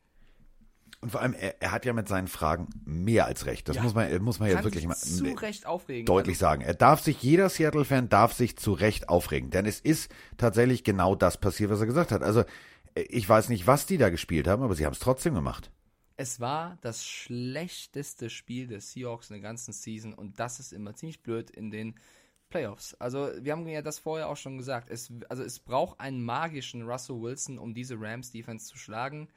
[1.01, 3.69] Und vor allem, er, er, hat ja mit seinen Fragen mehr als recht.
[3.69, 3.83] Das ja.
[3.83, 6.07] muss man, muss man ja wirklich mal zu Recht aufregen.
[6.07, 6.47] deutlich also.
[6.47, 6.63] sagen.
[6.63, 9.51] Er darf sich, jeder Seattle-Fan darf sich zu Recht aufregen.
[9.51, 12.23] Denn es ist tatsächlich genau das passiert, was er gesagt hat.
[12.23, 12.45] Also,
[12.95, 15.71] ich weiß nicht, was die da gespielt haben, aber sie haben es trotzdem gemacht.
[16.17, 20.95] Es war das schlechteste Spiel des Seahawks in der ganzen Season und das ist immer
[20.95, 21.95] ziemlich blöd in den
[22.49, 22.95] Playoffs.
[22.95, 24.89] Also wir haben ja das vorher auch schon gesagt.
[24.89, 29.29] Es, also es braucht einen magischen Russell Wilson, um diese Rams-Defense zu schlagen.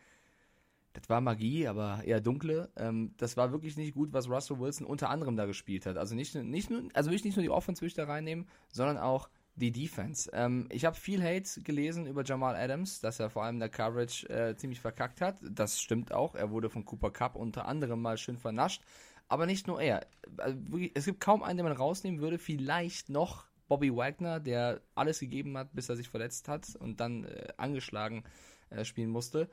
[0.94, 2.72] Das war Magie, aber eher dunkle.
[2.76, 5.98] Ähm, das war wirklich nicht gut, was Russell Wilson unter anderem da gespielt hat.
[5.98, 9.30] Also nicht, nicht nur, also will ich nicht nur die Offense da reinnehmen, sondern auch
[9.56, 10.30] die Defense.
[10.34, 13.70] Ähm, ich habe viel Hate gelesen über Jamal Adams, dass er vor allem in der
[13.70, 15.38] Coverage äh, ziemlich verkackt hat.
[15.44, 16.36] Das stimmt auch.
[16.36, 18.82] Er wurde von Cooper Cup unter anderem mal schön vernascht.
[19.28, 20.08] Aber nicht nur er.
[20.38, 20.58] Also
[20.96, 22.40] es gibt kaum einen, den man rausnehmen würde.
[22.40, 27.26] Vielleicht noch Bobby Wagner, der alles gegeben hat, bis er sich verletzt hat und dann
[27.26, 28.24] äh, angeschlagen
[28.72, 29.50] äh, spielen musste.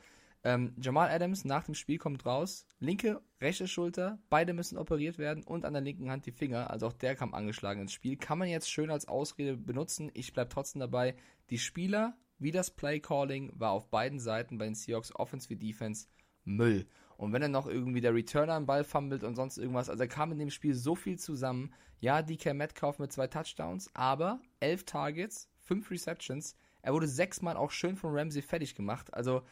[0.46, 5.42] Ähm, Jamal Adams nach dem Spiel kommt raus, linke, rechte Schulter, beide müssen operiert werden
[5.42, 8.16] und an der linken Hand die Finger, also auch der kam angeschlagen ins Spiel.
[8.16, 10.08] Kann man jetzt schön als Ausrede benutzen.
[10.14, 11.16] Ich bleibe trotzdem dabei.
[11.50, 15.56] Die Spieler wie das Play Calling war auf beiden Seiten bei den Seahawks Offense wie
[15.56, 16.06] Defense
[16.44, 16.86] Müll.
[17.16, 20.30] Und wenn er noch irgendwie der Returner am Ball fummelt und sonst irgendwas, also kam
[20.30, 21.74] in dem Spiel so viel zusammen.
[21.98, 26.54] Ja, DK Metcalf mit zwei Touchdowns, aber elf Targets, fünf Receptions.
[26.82, 29.12] Er wurde sechsmal auch schön von Ramsey fertig gemacht.
[29.12, 29.42] Also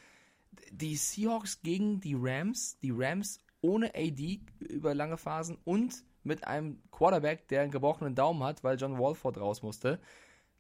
[0.71, 6.83] die Seahawks gegen die Rams, die Rams ohne AD über lange Phasen und mit einem
[6.91, 10.01] Quarterback, der einen gebrochenen Daumen hat, weil John Walford raus musste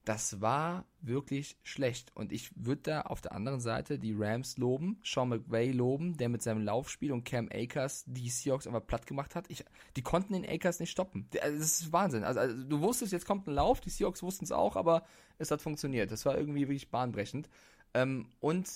[0.05, 2.15] das war wirklich schlecht.
[2.15, 6.29] Und ich würde da auf der anderen Seite die Rams loben, Sean McVay loben, der
[6.29, 9.47] mit seinem Laufspiel und Cam Akers die Seahawks einfach platt gemacht hat.
[9.49, 9.65] Ich,
[9.97, 11.29] die konnten den Akers nicht stoppen.
[11.41, 12.23] Also, das ist Wahnsinn.
[12.23, 15.05] Also, also du wusstest, jetzt kommt ein Lauf, die Seahawks wussten es auch, aber
[15.39, 16.11] es hat funktioniert.
[16.11, 17.49] Das war irgendwie wirklich bahnbrechend.
[17.95, 18.69] Ähm, und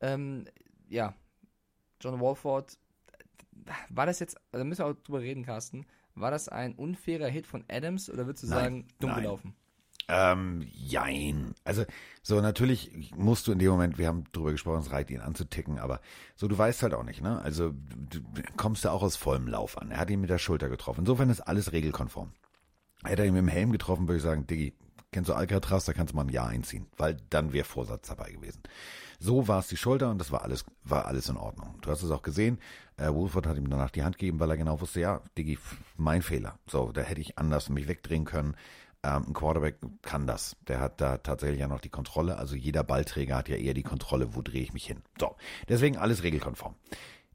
[0.00, 0.46] ähm,
[0.88, 1.14] ja,
[2.00, 2.78] John Walford,
[3.90, 7.28] war das jetzt, da also müssen wir auch drüber reden, Carsten, war das ein unfairer
[7.28, 9.22] Hit von Adams oder würdest du nein, sagen, dumm nein.
[9.22, 9.54] gelaufen?
[10.08, 11.54] Ähm, jein.
[11.62, 11.84] Also,
[12.22, 15.78] so natürlich musst du in dem Moment, wir haben drüber gesprochen, es reicht ihn anzuticken,
[15.78, 16.00] aber
[16.34, 17.40] so, du weißt halt auch nicht, ne?
[17.40, 18.20] Also, du
[18.56, 19.92] kommst ja auch aus vollem Lauf an.
[19.92, 21.00] Er hat ihn mit der Schulter getroffen.
[21.00, 22.32] Insofern ist alles regelkonform.
[23.04, 24.74] Hätte er ihn mit dem Helm getroffen, würde ich sagen, Diggi,
[25.12, 28.32] kennst du Alcatraz, da kannst du mal ein Jahr einziehen, weil dann wäre Vorsatz dabei
[28.32, 28.62] gewesen.
[29.22, 31.76] So war es die Schulter und das war alles, war alles in Ordnung.
[31.82, 32.58] Du hast es auch gesehen,
[32.96, 35.58] äh, Wolford hat ihm danach die Hand gegeben, weil er genau wusste, ja, Diggi,
[35.98, 36.58] mein Fehler.
[36.66, 38.56] So, da hätte ich anders mich wegdrehen können.
[39.02, 40.56] Ähm, ein Quarterback kann das.
[40.68, 42.38] Der hat da tatsächlich ja noch die Kontrolle.
[42.38, 45.02] Also jeder Ballträger hat ja eher die Kontrolle, wo drehe ich mich hin.
[45.18, 45.36] So,
[45.68, 46.74] deswegen alles regelkonform.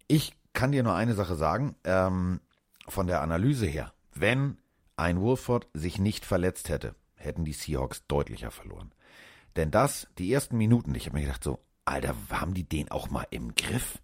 [0.07, 2.39] Ich kann dir nur eine Sache sagen, ähm,
[2.87, 3.93] von der Analyse her.
[4.13, 4.57] Wenn
[4.97, 8.91] ein Wolford sich nicht verletzt hätte, hätten die Seahawks deutlicher verloren.
[9.55, 13.09] Denn das, die ersten Minuten, ich habe mir gedacht so, Alter, haben die den auch
[13.09, 14.01] mal im Griff?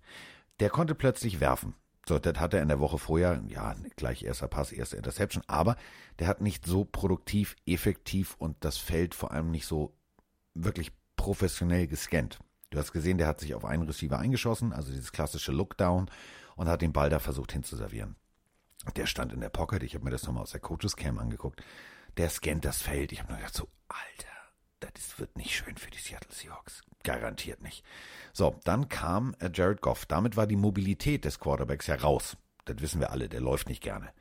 [0.60, 1.76] Der konnte plötzlich werfen.
[2.08, 5.76] So, das hat er in der Woche vorher, ja, gleich erster Pass, erste Interception, aber
[6.20, 9.96] der hat nicht so produktiv, effektiv und das Feld vor allem nicht so
[10.54, 12.40] wirklich professionell gescannt.
[12.72, 16.10] Du hast gesehen, der hat sich auf einen Receiver eingeschossen, also dieses klassische Lookdown
[16.56, 18.16] und hat den Ball da versucht hinzuservieren.
[18.96, 21.62] Der stand in der Pocket, ich habe mir das nochmal aus der Coaches Cam angeguckt.
[22.18, 23.12] Der scannt das Feld.
[23.12, 24.41] Ich habe mir gedacht, so, Alter,
[24.94, 26.82] das wird nicht schön für die Seattle Seahawks.
[27.04, 27.84] Garantiert nicht.
[28.34, 30.06] So, dann kam äh, Jared Goff.
[30.06, 32.38] Damit war die Mobilität des Quarterbacks ja raus.
[32.66, 34.14] Das wissen wir alle, der läuft nicht gerne.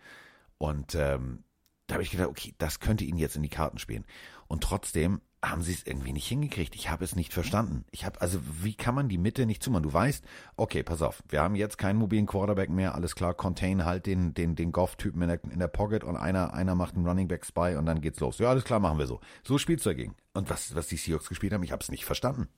[0.59, 1.45] Und ähm,
[1.87, 4.07] da habe ich gedacht, okay, das könnte ihn jetzt in die Karten spielen.
[4.47, 6.75] Und trotzdem haben sie es irgendwie nicht hingekriegt.
[6.75, 7.85] Ich habe es nicht verstanden.
[7.91, 9.85] Ich habe, also wie kann man die Mitte nicht zumachen?
[9.85, 10.25] Du weißt,
[10.57, 14.35] okay, pass auf, wir haben jetzt keinen mobilen Quarterback mehr, alles klar, contain halt den,
[14.35, 17.47] den, den Goff-Typen in der, in der Pocket und einer, einer macht einen Running Back
[17.47, 18.39] Spy und dann geht's los.
[18.39, 19.21] Ja, alles klar, machen wir so.
[19.43, 20.15] So spielst du dagegen.
[20.35, 22.49] Und was, was die Seahawks gespielt haben, ich habe es nicht verstanden.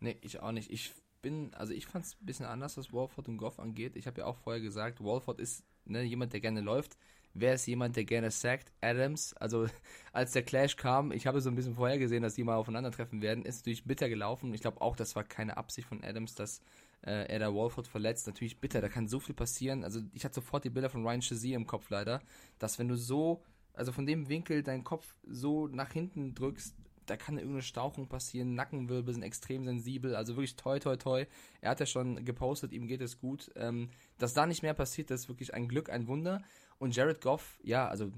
[0.00, 0.70] Nee, ich auch nicht.
[0.72, 3.94] Ich bin, also ich fand es ein bisschen anders, was Walford und Goff angeht.
[3.94, 6.98] Ich habe ja auch vorher gesagt, Walford ist ne, jemand, der gerne läuft.
[7.34, 8.70] Wer ist jemand, der gerne sackt?
[8.80, 9.34] Adams.
[9.34, 9.66] Also
[10.12, 13.22] als der Clash kam, ich habe so ein bisschen vorher gesehen, dass die mal aufeinandertreffen
[13.22, 14.52] werden, ist natürlich bitter gelaufen.
[14.54, 16.60] Ich glaube auch, das war keine Absicht von Adams, dass
[17.02, 18.26] äh, er da Walford verletzt.
[18.26, 19.84] Natürlich bitter, da kann so viel passieren.
[19.84, 22.22] Also ich hatte sofort die Bilder von Ryan Shazier im Kopf leider,
[22.58, 23.42] dass wenn du so,
[23.74, 26.76] also von dem Winkel deinen Kopf so nach hinten drückst,
[27.06, 31.26] da kann irgendeine Stauchung passieren, Nackenwirbel sind extrem sensibel, also wirklich toi toi toi.
[31.60, 33.50] Er hat ja schon gepostet, ihm geht es gut.
[33.56, 36.42] Ähm, dass da nicht mehr passiert, das ist wirklich ein Glück, ein Wunder.
[36.82, 38.10] Und Jared Goff, ja, also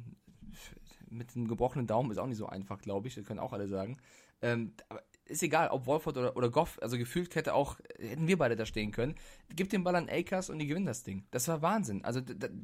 [1.11, 3.15] mit einem gebrochenen Daumen ist auch nicht so einfach, glaube ich.
[3.15, 3.99] Das können auch alle sagen.
[4.41, 8.39] Ähm, aber ist egal, ob Wolford oder, oder Goff, also gefühlt hätte auch, hätten wir
[8.39, 9.17] beide da stehen können.
[9.55, 11.27] Gib den Ball an Akers und die gewinnen das Ding.
[11.31, 12.03] Das war Wahnsinn.
[12.07, 12.23] Also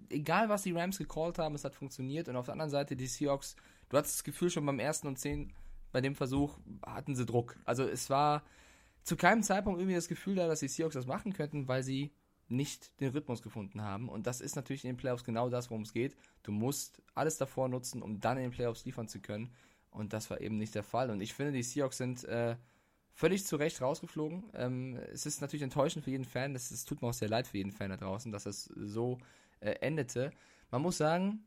[0.09, 2.31] egal, was die Rams gecallt haben, es hat funktioniert.
[2.31, 3.55] Und auf der anderen Seite die Seahawks,
[3.91, 5.53] du hattest das Gefühl schon beim ersten und zehn,
[5.93, 7.57] bei dem Versuch hatten sie Druck.
[7.67, 8.43] Also es war
[9.03, 12.11] zu keinem Zeitpunkt irgendwie das Gefühl da, dass die Seahawks das machen könnten, weil sie
[12.51, 14.09] nicht den Rhythmus gefunden haben.
[14.09, 16.17] Und das ist natürlich in den Playoffs genau das, worum es geht.
[16.43, 19.51] Du musst alles davor nutzen, um dann in den Playoffs liefern zu können.
[19.91, 21.11] Und das war eben nicht der Fall.
[21.11, 22.57] Und ich finde, die Seahawks sind äh,
[23.13, 24.45] völlig zu Recht rausgeflogen.
[24.55, 26.55] Ähm, es ist natürlich enttäuschend für jeden Fan.
[26.55, 29.19] Es tut mir auch sehr leid für jeden Fan da draußen, dass es so
[29.61, 30.33] äh, endete.
[30.71, 31.45] Man muss sagen,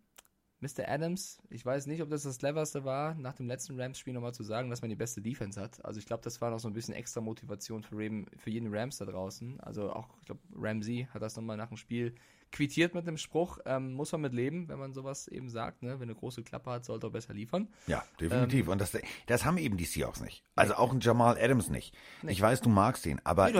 [0.63, 0.87] Mr.
[0.87, 4.43] Adams, ich weiß nicht, ob das das cleverste war, nach dem letzten Rams-Spiel nochmal zu
[4.43, 5.83] sagen, dass man die beste Defense hat.
[5.83, 8.73] Also ich glaube, das war noch so ein bisschen extra Motivation für, Ram, für jeden
[8.73, 9.59] Rams da draußen.
[9.59, 12.15] Also auch, ich glaube, Ramsey hat das nochmal nach dem Spiel
[12.53, 15.99] quittiert mit dem Spruch, ähm, muss man mit leben, wenn man sowas eben sagt, ne?
[15.99, 17.67] wenn eine große Klappe hat, sollte er besser liefern.
[17.87, 18.67] Ja, definitiv.
[18.67, 20.45] Ähm, Und das, das haben eben die Seahawks nicht.
[20.55, 21.93] Also auch ein Jamal Adams nicht.
[22.21, 22.33] nicht.
[22.33, 23.57] Ich weiß, du magst ihn, aber nee,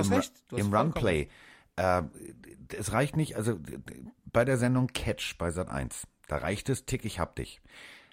[0.51, 1.27] im, im Runplay,
[1.75, 2.03] äh,
[2.77, 3.59] es reicht nicht, also
[4.31, 7.61] bei der Sendung Catch bei Sat 1 da reicht es, tick, ich hab dich.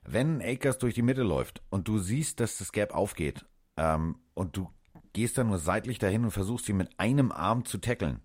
[0.05, 3.45] Wenn Akers durch die Mitte läuft und du siehst, dass das Gap aufgeht
[3.77, 4.71] ähm, und du
[5.13, 8.21] gehst dann nur seitlich dahin und versuchst ihn mit einem Arm zu tackeln,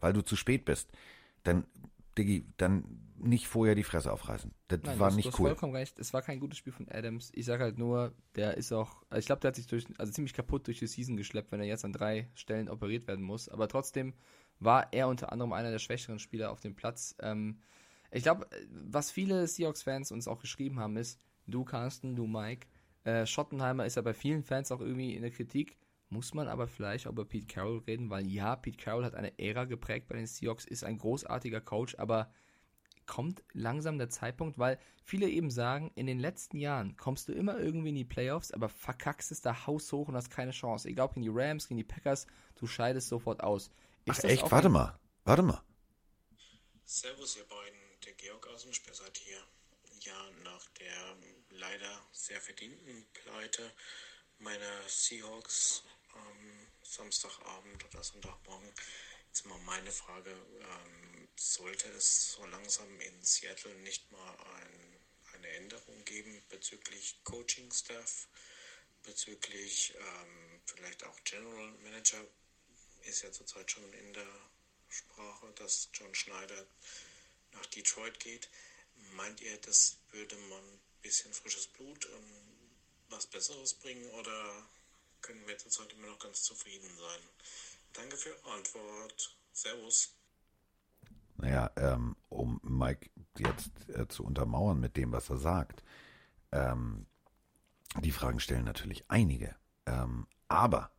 [0.00, 0.90] weil du zu spät bist,
[1.42, 1.66] dann,
[2.16, 2.84] Diggi, dann
[3.16, 4.52] nicht vorher die Fresse aufreißen.
[4.68, 5.48] Das Nein, war du, nicht du hast cool.
[5.48, 5.98] vollkommen recht.
[5.98, 7.30] Es war kein gutes Spiel von Adams.
[7.34, 10.12] Ich sage halt nur, der ist auch, also ich glaube, der hat sich durch, also
[10.12, 13.48] ziemlich kaputt durch die Season geschleppt, wenn er jetzt an drei Stellen operiert werden muss.
[13.48, 14.14] Aber trotzdem
[14.58, 17.14] war er unter anderem einer der schwächeren Spieler auf dem Platz.
[17.20, 17.58] Ähm,
[18.12, 22.66] ich glaube, was viele Seahawks-Fans uns auch geschrieben haben, ist, du Carsten, du Mike,
[23.04, 25.76] äh, Schottenheimer ist ja bei vielen Fans auch irgendwie in der Kritik.
[26.08, 29.38] Muss man aber vielleicht auch über Pete Carroll reden, weil ja, Pete Carroll hat eine
[29.38, 32.30] Ära geprägt bei den Seahawks, ist ein großartiger Coach, aber
[33.06, 37.58] kommt langsam der Zeitpunkt, weil viele eben sagen, in den letzten Jahren kommst du immer
[37.58, 40.86] irgendwie in die Playoffs, aber verkackst es da haushoch und hast keine Chance.
[40.86, 43.70] Egal ob gegen die Rams, gegen die Packers, du scheidest sofort aus.
[44.04, 44.50] Ist Ach echt?
[44.50, 45.62] Warte mal, warte mal.
[46.84, 47.81] Servus ihr beiden
[48.22, 49.44] Georg aus dem Spessart hier.
[49.98, 51.16] Ja, nach der
[51.50, 53.74] leider sehr verdienten Pleite
[54.38, 58.72] meiner Seahawks am Samstagabend oder Sonntagmorgen.
[59.26, 65.00] Jetzt mal meine Frage, ähm, sollte es so langsam in Seattle nicht mal ein,
[65.34, 68.28] eine Änderung geben bezüglich Coaching-Staff,
[69.02, 72.24] bezüglich ähm, vielleicht auch General Manager,
[73.00, 74.50] ist ja zurzeit schon in der
[74.88, 76.68] Sprache, dass John Schneider
[77.52, 78.48] nach Detroit geht.
[79.16, 82.42] Meint ihr, das würde man ein bisschen frisches Blut und
[83.10, 84.66] was Besseres bringen oder
[85.20, 87.20] können wir zurzeit immer noch ganz zufrieden sein?
[87.92, 89.36] Danke für Antwort.
[89.52, 90.14] Servus.
[91.36, 95.82] Naja, ähm, um Mike jetzt äh, zu untermauern mit dem, was er sagt,
[96.52, 97.06] ähm,
[98.00, 99.56] die Fragen stellen natürlich einige.
[99.86, 100.92] Ähm, aber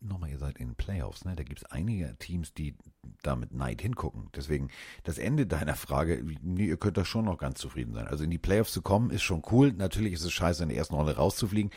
[0.00, 1.36] nochmal, ihr seid in den Playoffs, ne?
[1.36, 2.76] Da gibt es einige Teams, die
[3.22, 4.30] da mit Neid hingucken.
[4.34, 4.70] Deswegen,
[5.02, 8.06] das Ende deiner Frage, nee, ihr könnt da schon noch ganz zufrieden sein.
[8.06, 9.72] Also in die Playoffs zu kommen, ist schon cool.
[9.72, 11.70] Natürlich ist es scheiße, in der ersten Rolle rauszufliegen.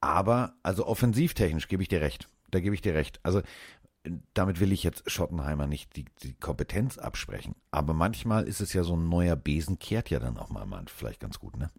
[0.00, 2.28] Aber, also offensivtechnisch gebe ich dir recht.
[2.50, 3.20] Da gebe ich dir recht.
[3.22, 3.42] Also,
[4.32, 7.54] damit will ich jetzt Schottenheimer nicht die, die Kompetenz absprechen.
[7.70, 11.20] Aber manchmal ist es ja so ein neuer Besen, kehrt ja dann auch mal vielleicht
[11.20, 11.70] ganz gut, ne?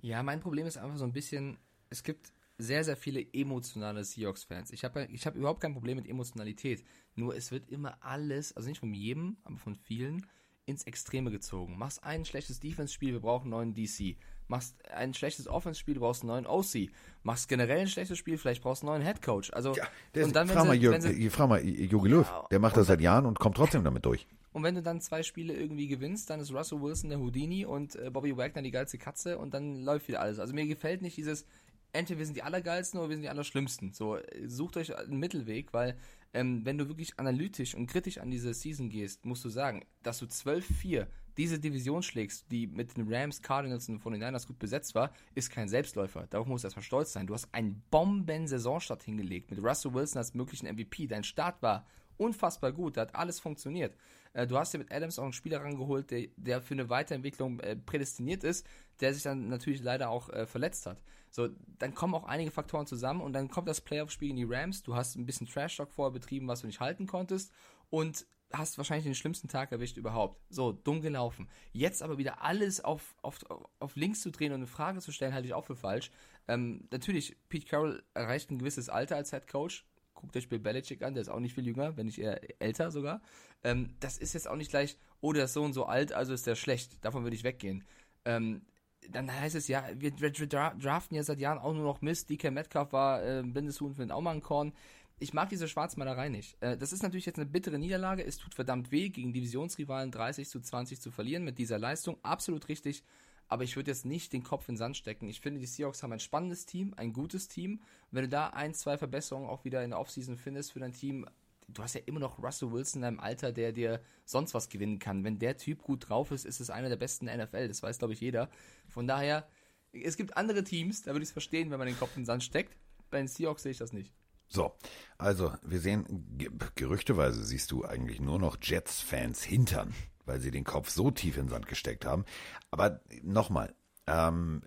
[0.00, 2.32] Ja, mein Problem ist einfach so ein bisschen, es gibt
[2.62, 4.70] sehr, sehr viele emotionale Seahawks-Fans.
[4.72, 6.84] Ich habe ich hab überhaupt kein Problem mit Emotionalität.
[7.14, 10.26] Nur es wird immer alles, also nicht von jedem, aber von vielen,
[10.64, 11.76] ins Extreme gezogen.
[11.76, 14.16] Machst ein schlechtes Defense-Spiel, wir brauchen einen neuen DC.
[14.46, 16.90] Machst ein schlechtes Offense-Spiel, du brauchst einen neuen OC.
[17.24, 19.52] Machst generell ein schlechtes Spiel, vielleicht brauchst du einen neuen Headcoach.
[19.54, 19.88] Also, Ja,
[20.24, 22.58] und dann, frag, mal sie- Jürg, wenn sie- äh, frag mal Jogi Löw, Ja, der
[22.60, 24.26] macht das seit Jahren und kommt trotzdem damit durch.
[24.52, 27.96] Und wenn du dann zwei Spiele irgendwie gewinnst, dann ist Russell Wilson der Houdini und
[27.96, 30.38] äh, Bobby Wagner die geilste Katze und dann läuft wieder alles.
[30.38, 31.46] Also mir gefällt nicht dieses,
[31.92, 33.92] entweder wir sind die Allergeilsten oder wir sind die Allerschlimmsten.
[33.92, 35.96] So, sucht euch einen Mittelweg, weil
[36.34, 40.18] ähm, wenn du wirklich analytisch und kritisch an diese Season gehst, musst du sagen, dass
[40.18, 45.12] du 12-4 diese Division schlägst, die mit den Rams, Cardinals und 49ers gut besetzt war,
[45.34, 46.26] ist kein Selbstläufer.
[46.28, 47.26] Darauf musst du erstmal stolz sein.
[47.26, 51.06] Du hast einen Bomben-Saisonstart hingelegt mit Russell Wilson als möglichen MVP.
[51.06, 51.86] Dein Start war
[52.18, 53.96] unfassbar gut, da hat alles funktioniert.
[54.32, 57.60] Äh, du hast dir mit Adams auch einen Spieler rangeholt, der, der für eine Weiterentwicklung
[57.60, 58.66] äh, prädestiniert ist,
[59.00, 61.02] der sich dann natürlich leider auch äh, verletzt hat.
[61.32, 64.82] So, dann kommen auch einige Faktoren zusammen und dann kommt das Playoff-Spiel in die Rams.
[64.82, 67.52] Du hast ein bisschen Trash-Talk vorher betrieben, was du nicht halten konntest
[67.88, 70.42] und hast wahrscheinlich den schlimmsten Tag erwischt überhaupt.
[70.50, 71.48] So, dumm gelaufen.
[71.72, 73.38] Jetzt aber wieder alles auf, auf,
[73.80, 76.10] auf links zu drehen und eine Frage zu stellen, halte ich auch für falsch.
[76.48, 79.86] Ähm, natürlich, Pete Carroll erreicht ein gewisses Alter als Head Coach.
[80.12, 82.90] Guckt euch Bill Belichick an, der ist auch nicht viel jünger, wenn nicht eher älter
[82.90, 83.22] sogar.
[83.64, 86.34] Ähm, das ist jetzt auch nicht gleich, oh, der ist so und so alt, also
[86.34, 87.02] ist der schlecht.
[87.04, 87.84] Davon würde ich weggehen.
[88.24, 88.66] Ähm,
[89.10, 92.30] dann heißt es ja, wir, wir dra- draften ja seit Jahren auch nur noch Mist.
[92.30, 94.72] DK Metcalf war äh, Bindeshuhn für den Aumankorn.
[95.18, 96.60] Ich mag diese Schwarzmalerei nicht.
[96.62, 98.24] Äh, das ist natürlich jetzt eine bittere Niederlage.
[98.24, 102.16] Es tut verdammt weh, gegen Divisionsrivalen 30 zu 20 zu verlieren mit dieser Leistung.
[102.22, 103.02] Absolut richtig.
[103.48, 105.28] Aber ich würde jetzt nicht den Kopf in den Sand stecken.
[105.28, 107.80] Ich finde, die Seahawks haben ein spannendes Team, ein gutes Team.
[108.10, 111.26] Wenn du da ein, zwei Verbesserungen auch wieder in der Offseason findest für dein Team,
[111.68, 114.98] du hast ja immer noch Russell Wilson in deinem Alter, der dir sonst was gewinnen
[114.98, 115.24] kann.
[115.24, 117.68] Wenn der Typ gut drauf ist, ist es einer der besten der NFL.
[117.68, 118.48] Das weiß, glaube ich, jeder.
[118.88, 119.46] Von daher,
[119.92, 122.26] es gibt andere Teams, da würde ich es verstehen, wenn man den Kopf in den
[122.26, 122.76] Sand steckt.
[123.10, 124.12] Bei den Seahawks sehe ich das nicht.
[124.48, 124.72] So,
[125.16, 129.94] also wir sehen, ge gerüchteweise siehst du eigentlich nur noch Jets-Fans hintern,
[130.26, 132.24] weil sie den Kopf so tief in den Sand gesteckt haben.
[132.70, 133.74] Aber nochmal,
[134.06, 134.62] ähm,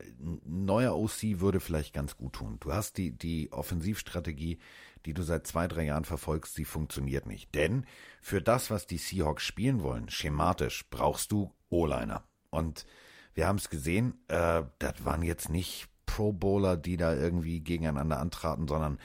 [0.46, 2.58] neuer OC würde vielleicht ganz gut tun.
[2.60, 4.60] Du hast die, die Offensivstrategie,
[5.06, 7.54] die du seit zwei, drei Jahren verfolgst, die funktioniert nicht.
[7.54, 7.86] Denn
[8.22, 12.24] für das, was die Seahawks spielen wollen, schematisch, brauchst du O-Liner.
[12.50, 12.86] Und
[13.34, 18.20] wir haben es gesehen, äh, das waren jetzt nicht Pro Bowler, die da irgendwie gegeneinander
[18.20, 19.00] antraten, sondern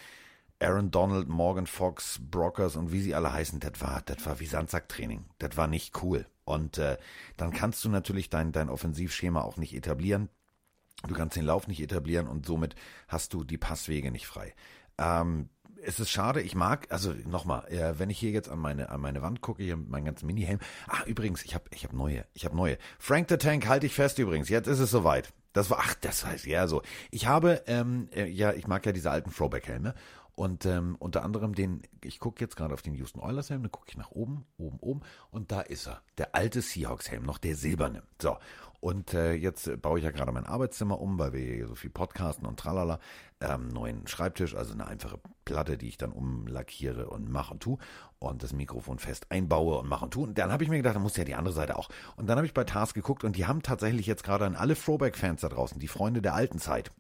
[0.61, 4.47] Aaron Donald, Morgan Fox, Brockers und wie sie alle heißen, das war, das war wie
[4.47, 5.25] Sandsacktraining.
[5.39, 6.27] Das war nicht cool.
[6.51, 6.99] Und äh,
[7.37, 10.29] dann kannst du natürlich dein, dein Offensivschema auch nicht etablieren.
[11.07, 12.75] Du kannst den Lauf nicht etablieren und somit
[13.09, 14.55] hast du die Passwege nicht frei.
[14.99, 15.49] Ähm,
[15.83, 19.01] es ist schade, ich mag, also nochmal, äh, wenn ich hier jetzt an meine, an
[19.01, 20.59] meine Wand gucke, hier mit meinem ganzen Mini-Helm.
[20.89, 22.77] Ah, übrigens, ich habe ich hab neue, ich habe neue.
[22.99, 25.33] Frank the Tank halte ich fest übrigens, jetzt ist es soweit.
[25.53, 26.83] Das war, ach, das heißt, ja so.
[27.11, 29.95] Ich habe, ähm, äh, ja, ich mag ja diese alten Throwback-Helme.
[30.41, 33.71] Und ähm, unter anderem den, ich gucke jetzt gerade auf den Houston Oilers Helm, dann
[33.71, 37.37] gucke ich nach oben, oben, oben und da ist er, der alte Seahawks Helm, noch
[37.37, 38.03] der silberne.
[38.23, 38.39] So,
[38.81, 41.91] und äh, jetzt baue ich ja gerade mein Arbeitszimmer um, weil wir hier so viel
[41.91, 43.01] podcasten und tralala.
[43.43, 47.77] Ähm, neuen Schreibtisch, also eine einfache Platte, die ich dann umlackiere und mache und tu
[48.19, 50.23] und das Mikrofon fest einbaue und mache und tu.
[50.23, 51.91] Und dann habe ich mir gedacht, dann muss ja die andere Seite auch.
[52.17, 54.75] Und dann habe ich bei Tars geguckt und die haben tatsächlich jetzt gerade an alle
[54.75, 56.91] Throwback-Fans da draußen, die Freunde der alten Zeit,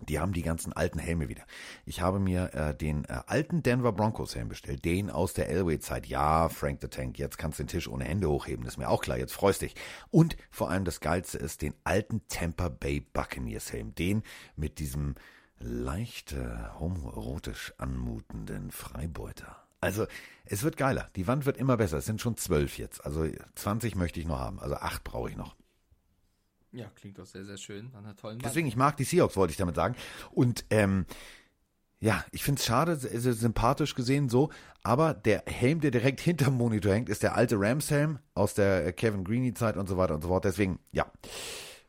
[0.00, 1.42] die haben die ganzen alten Helme wieder.
[1.84, 6.06] Ich habe mir äh, den äh, alten Denver Broncos Helm bestellt, den aus der Elway-Zeit.
[6.06, 8.88] Ja, Frank the Tank, jetzt kannst du den Tisch ohne Hände hochheben, das ist mir
[8.88, 9.74] auch klar, jetzt freust dich.
[10.10, 14.22] Und vor allem das Geilste ist den alten Tampa Bay Buccaneers Helm, den
[14.56, 15.14] mit diesem
[15.58, 19.56] leicht äh, homoerotisch anmutenden Freibeuter.
[19.80, 20.06] Also,
[20.44, 21.10] es wird geiler.
[21.16, 21.98] Die Wand wird immer besser.
[21.98, 23.04] Es sind schon zwölf jetzt.
[23.04, 24.58] Also, 20 möchte ich noch haben.
[24.58, 25.54] Also, acht brauche ich noch.
[26.72, 27.90] Ja, klingt doch sehr, sehr schön.
[27.94, 28.38] An einer tollen.
[28.38, 29.94] Deswegen, ich mag die Seahawks, wollte ich damit sagen.
[30.32, 31.06] Und ähm,
[31.98, 34.50] ja, ich finde es schade, sympathisch gesehen so,
[34.82, 38.92] aber der Helm, der direkt hinterm Monitor hängt, ist der alte Rams-Helm aus der äh,
[38.92, 40.44] Kevin Greeny-Zeit und so weiter und so fort.
[40.44, 41.10] Deswegen, ja,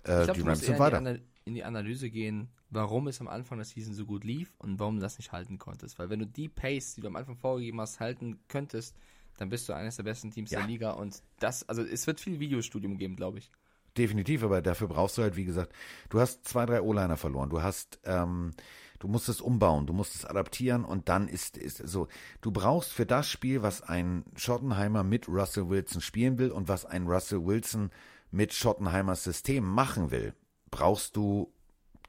[0.05, 0.97] äh, ich glaube, die Rams sind weiter.
[0.99, 4.53] in die, in die Analyse gehen, warum es am Anfang der Season so gut lief
[4.59, 5.99] und warum du das nicht halten konntest.
[5.99, 8.95] Weil wenn du die Pace, die du am Anfang vorgegeben hast, halten könntest,
[9.37, 10.59] dann bist du eines der besten Teams Ja.
[10.59, 13.51] der Liga und das, also es wird viel Videostudium geben, glaube ich.
[13.97, 15.73] Definitiv, aber dafür brauchst du halt, wie gesagt,
[16.09, 17.49] du hast zwei, drei O-Liner verloren.
[17.49, 18.51] Du hast, ähm,
[18.99, 22.07] du musst es umbauen, du musst es adaptieren und dann ist, ist so,
[22.41, 26.85] du brauchst für das Spiel, was ein Schottenheimer mit Russell Wilson spielen will und was
[26.85, 27.89] ein Russell Wilson
[28.29, 30.35] mit Schottenheimers System machen will,
[30.69, 31.51] brauchst du,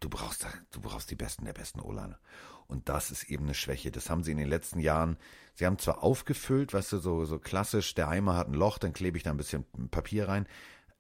[0.01, 2.19] du brauchst, du brauchst die Besten der besten O-Liner.
[2.67, 3.91] Und das ist eben eine Schwäche.
[3.91, 5.17] Das haben sie in den letzten Jahren,
[5.55, 8.93] sie haben zwar aufgefüllt, weißt du, so, so klassisch, der Eimer hat ein Loch, dann
[8.93, 10.47] klebe ich da ein bisschen Papier rein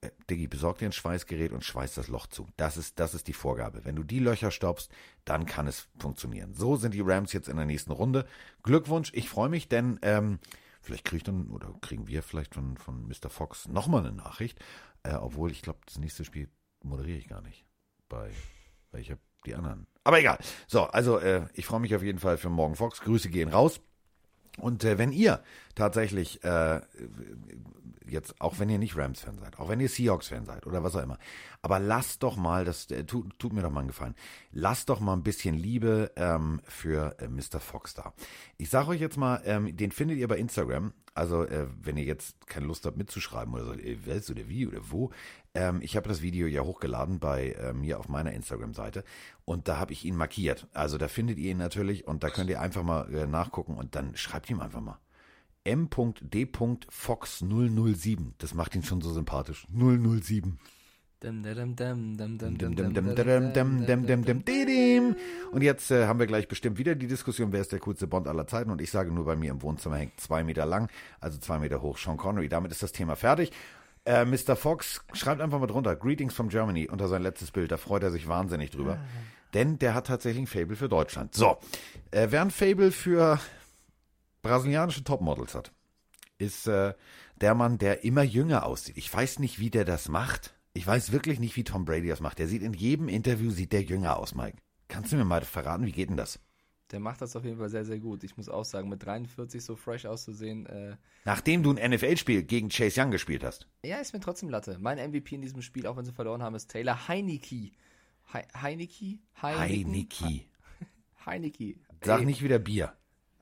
[0.00, 2.48] äh, Diggi, besorg dir ein Schweißgerät und schweiß das Loch zu.
[2.56, 3.84] Das ist, das ist die Vorgabe.
[3.84, 4.90] Wenn du die Löcher stoppst,
[5.24, 6.54] dann kann es funktionieren.
[6.54, 8.26] So sind die Rams jetzt in der nächsten Runde.
[8.62, 10.38] Glückwunsch, ich freue mich, denn ähm,
[10.80, 13.28] Vielleicht kriege ich dann, oder kriegen wir vielleicht von, von Mr.
[13.28, 14.58] Fox nochmal eine Nachricht.
[15.02, 16.48] Äh, obwohl, ich glaube, das nächste Spiel
[16.82, 17.66] moderiere ich gar nicht.
[18.08, 18.30] Bei,
[18.90, 19.86] weil ich habe die anderen.
[20.04, 20.38] Aber egal.
[20.66, 23.00] So, also äh, ich freue mich auf jeden Fall für morgen Fox.
[23.00, 23.80] Grüße gehen raus.
[24.58, 25.42] Und äh, wenn ihr
[25.74, 26.80] tatsächlich äh,
[28.10, 31.02] jetzt, auch wenn ihr nicht Rams-Fan seid, auch wenn ihr Seahawks-Fan seid oder was auch
[31.02, 31.18] immer,
[31.62, 34.14] aber lasst doch mal, das äh, tut, tut mir doch mal einen Gefallen,
[34.52, 37.60] lasst doch mal ein bisschen Liebe ähm, für äh, Mr.
[37.60, 38.12] Fox da.
[38.56, 40.92] Ich sage euch jetzt mal, ähm, den findet ihr bei Instagram.
[41.18, 44.68] Also, äh, wenn ihr jetzt keine Lust habt mitzuschreiben oder so, äh, was oder wie
[44.68, 45.10] oder wo,
[45.52, 49.02] ähm, ich habe das Video ja hochgeladen bei äh, mir auf meiner Instagram-Seite
[49.44, 50.68] und da habe ich ihn markiert.
[50.74, 53.96] Also da findet ihr ihn natürlich und da könnt ihr einfach mal äh, nachgucken und
[53.96, 55.00] dann schreibt ihm einfach mal.
[55.64, 58.34] M.D.Fox007.
[58.38, 59.66] Das macht ihn schon so sympathisch.
[59.72, 60.60] 007.
[65.52, 68.28] Und jetzt äh, haben wir gleich bestimmt wieder die Diskussion, wer ist der coolste Bond
[68.28, 68.70] aller Zeiten.
[68.70, 70.90] Und ich sage nur, bei mir im Wohnzimmer hängt zwei Meter lang,
[71.20, 72.48] also zwei Meter hoch Sean Connery.
[72.48, 73.50] Damit ist das Thema fertig.
[74.04, 74.54] Äh, Mr.
[74.54, 77.72] Fox schreibt einfach mal drunter, Greetings from Germany, unter sein letztes Bild.
[77.72, 78.98] Da freut er sich wahnsinnig drüber.
[79.54, 81.34] Denn der hat tatsächlich ein Fable für Deutschland.
[81.34, 81.58] So,
[82.10, 83.40] äh, wer ein Fable für
[84.42, 85.72] brasilianische Topmodels hat,
[86.38, 86.94] ist äh,
[87.40, 88.96] der Mann, der immer jünger aussieht.
[88.96, 90.54] Ich weiß nicht, wie der das macht.
[90.78, 92.38] Ich weiß wirklich nicht, wie Tom Brady das macht.
[92.38, 94.58] Der sieht in jedem Interview sieht der jünger aus, Mike.
[94.86, 96.38] Kannst du mir mal verraten, wie geht denn das?
[96.92, 98.22] Der macht das auf jeden Fall sehr, sehr gut.
[98.22, 100.66] Ich muss auch sagen, mit 43 so fresh auszusehen.
[100.66, 103.66] Äh, Nachdem du ein NFL-Spiel gegen Chase Young gespielt hast.
[103.84, 104.78] Ja, ist mir trotzdem Latte.
[104.78, 107.72] Mein MVP in diesem Spiel, auch wenn sie verloren haben, ist Taylor Heineke.
[108.32, 109.18] He Heineke?
[109.42, 110.44] Heineke.
[111.26, 111.74] Heineke.
[112.04, 112.92] Sag nicht wieder Bier.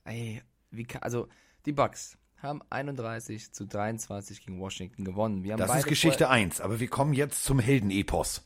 [0.05, 1.29] Ey, wie kann, also
[1.67, 2.17] die Bucks
[2.47, 5.45] haben 31 zu 23 gegen Washington gewonnen.
[5.57, 8.43] Das ist Geschichte 1, aber wir kommen jetzt zum Heldenepos.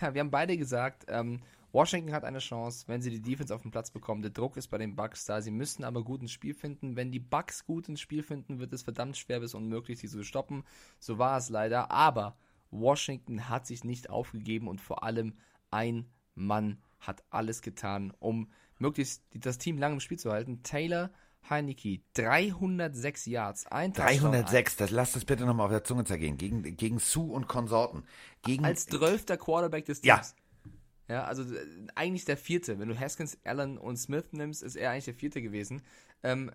[0.00, 1.40] Ja, wir haben beide gesagt, ähm,
[1.74, 4.22] Washington hat eine Chance, wenn sie die Defense auf den Platz bekommen.
[4.22, 5.42] Der Druck ist bei den Bucks da.
[5.42, 6.94] Sie müssen aber gut ins Spiel finden.
[6.94, 10.22] Wenn die Bucks gut ins Spiel finden, wird es verdammt schwer bis unmöglich, sie zu
[10.22, 10.62] stoppen.
[11.00, 11.90] So war es leider.
[11.90, 12.36] Aber
[12.70, 15.34] Washington hat sich nicht aufgegeben und vor allem
[15.72, 20.62] ein Mann hat alles getan, um möglichst das Team lang im Spiel zu halten.
[20.62, 21.10] Taylor
[21.48, 26.38] Heineke, 306 Yards, ein Touchdown, 306, das lasst es bitte nochmal auf der Zunge zergehen.
[26.38, 28.04] Gegen, gegen Sue und Konsorten.
[28.42, 30.16] Gegen, als zwölfter Quarterback des Ja.
[30.16, 30.34] Teams.
[31.08, 32.78] Ja, also äh, eigentlich der vierte.
[32.78, 35.82] Wenn du Haskins, Allen und Smith nimmst, ist er eigentlich der vierte gewesen.
[36.22, 36.50] Ähm,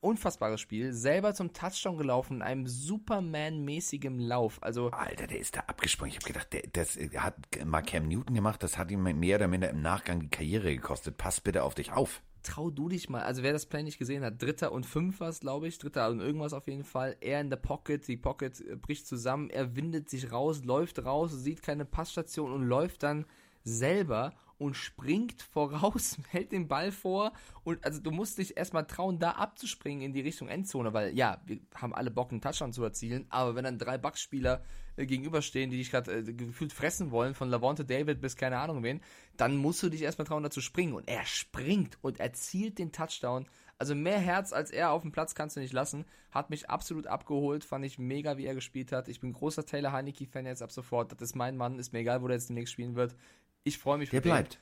[0.00, 0.92] unfassbares Spiel.
[0.94, 4.62] Selber zum Touchdown gelaufen in einem Superman-mäßigen Lauf.
[4.62, 6.10] Also Alter, der ist da abgesprungen.
[6.12, 8.62] Ich habe gedacht, der, das hat mal Cam Newton gemacht.
[8.62, 11.18] Das hat ihm mehr oder minder im Nachgang die Karriere gekostet.
[11.18, 12.22] Pass bitte auf dich auf.
[12.44, 13.22] Trau du dich mal.
[13.22, 15.78] Also wer das Play nicht gesehen hat, Dritter und Fünf war es, glaube ich.
[15.78, 17.16] Dritter und irgendwas auf jeden Fall.
[17.20, 21.32] Er in der Pocket, die Pocket äh, bricht zusammen, er windet sich raus, läuft raus,
[21.32, 23.26] sieht keine Passstation und läuft dann
[23.64, 27.32] selber und springt voraus, hält den Ball vor
[27.64, 31.40] und also du musst dich erstmal trauen, da abzuspringen in die Richtung Endzone, weil ja,
[31.46, 34.62] wir haben alle Bock, einen Touchdown zu erzielen, aber wenn dann drei Bucks-Spieler
[34.96, 38.82] äh, gegenüberstehen, die dich gerade äh, gefühlt fressen wollen, von Lavonte David bis keine Ahnung
[38.82, 39.00] wen,
[39.36, 42.92] dann musst du dich erstmal trauen, da zu springen und er springt und erzielt den
[42.92, 43.46] Touchdown.
[43.78, 46.04] Also mehr Herz als er auf dem Platz kannst du nicht lassen.
[46.30, 49.08] Hat mich absolut abgeholt, fand ich mega, wie er gespielt hat.
[49.08, 51.12] Ich bin großer Taylor Heineke-Fan jetzt ab sofort.
[51.12, 53.16] Das ist mein Mann, ist mir egal, wo der jetzt demnächst spielen wird.
[53.64, 54.32] Ich freue mich Der für den.
[54.32, 54.60] bleibt.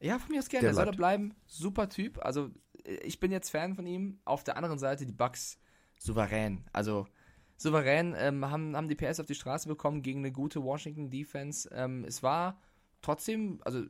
[0.00, 0.62] Ja, von mir aus gerne.
[0.62, 0.96] Der Der soll er bleibt.
[0.96, 1.34] bleiben.
[1.46, 2.24] Super Typ.
[2.24, 2.50] Also,
[2.84, 4.20] äh, ich bin jetzt Fan von ihm.
[4.24, 5.58] Auf der anderen Seite die Bucks
[5.98, 6.64] souverän.
[6.72, 7.06] Also,
[7.56, 11.68] souverän ähm, haben, haben die PS auf die Straße bekommen gegen eine gute Washington Defense.
[11.72, 12.60] Ähm, es war
[13.02, 13.84] trotzdem, also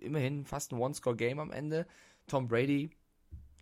[0.00, 1.86] immerhin fast ein One-Score-Game am Ende.
[2.26, 2.90] Tom Brady,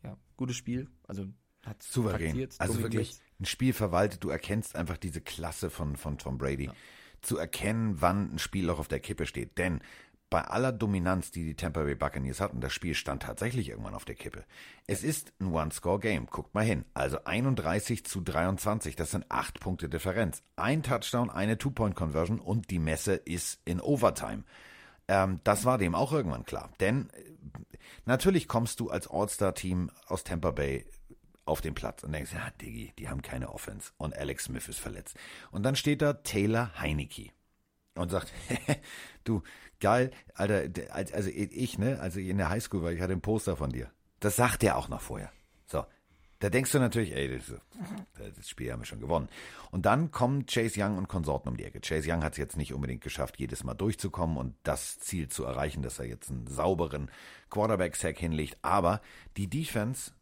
[0.03, 0.89] ja, gutes Spiel.
[1.09, 1.27] Also,
[1.65, 2.29] hat Souverän.
[2.29, 4.23] taktiert, Also wirklich ein Spiel verwaltet.
[4.25, 6.71] Du erkennst einfach diese Klasse von, von Tom Brady.
[7.23, 9.59] Zu erkennen, wann ein Spiel auch auf der Kippe steht.
[9.59, 9.81] Denn
[10.31, 14.05] bei aller Dominanz, die die Tampa Bay Buccaneers hatten, das Spiel stand tatsächlich irgendwann auf
[14.05, 14.45] der Kippe.
[14.87, 16.27] Es ist ein One-Score-Game.
[16.27, 16.85] Guckt mal hin.
[16.95, 18.95] Also 31 zu 23.
[18.95, 20.45] Das sind acht Punkte Differenz.
[20.55, 24.45] Ein Touchdown, eine Two-Point-Conversion und die Messe ist in Overtime.
[25.09, 26.71] Ähm, das war dem auch irgendwann klar.
[26.79, 27.25] Denn äh,
[28.07, 30.87] natürlich kommst du als All-Star-Team aus Tampa Bay
[31.45, 34.79] auf den Platz und denkst, ja, Diggi, die haben keine Offense und Alex Smith ist
[34.79, 35.17] verletzt.
[35.51, 37.33] Und dann steht da Taylor Heineke
[37.95, 38.33] und sagt,
[39.25, 39.43] du,
[39.81, 43.57] geil, Alter, also ich, ne, als ich in der Highschool war, ich hatte ein Poster
[43.57, 43.91] von dir.
[44.21, 45.33] Das sagt er auch noch vorher.
[45.67, 45.85] So.
[46.41, 47.55] Da denkst du natürlich, ey, das,
[48.35, 49.29] das Spiel haben wir schon gewonnen.
[49.71, 51.81] Und dann kommen Chase Young und Konsorten um die Ecke.
[51.81, 55.45] Chase Young hat es jetzt nicht unbedingt geschafft, jedes Mal durchzukommen und das Ziel zu
[55.45, 57.11] erreichen, dass er jetzt einen sauberen
[57.51, 58.57] Quarterback-Sack hinlegt.
[58.63, 59.03] Aber
[59.37, 60.13] die Defense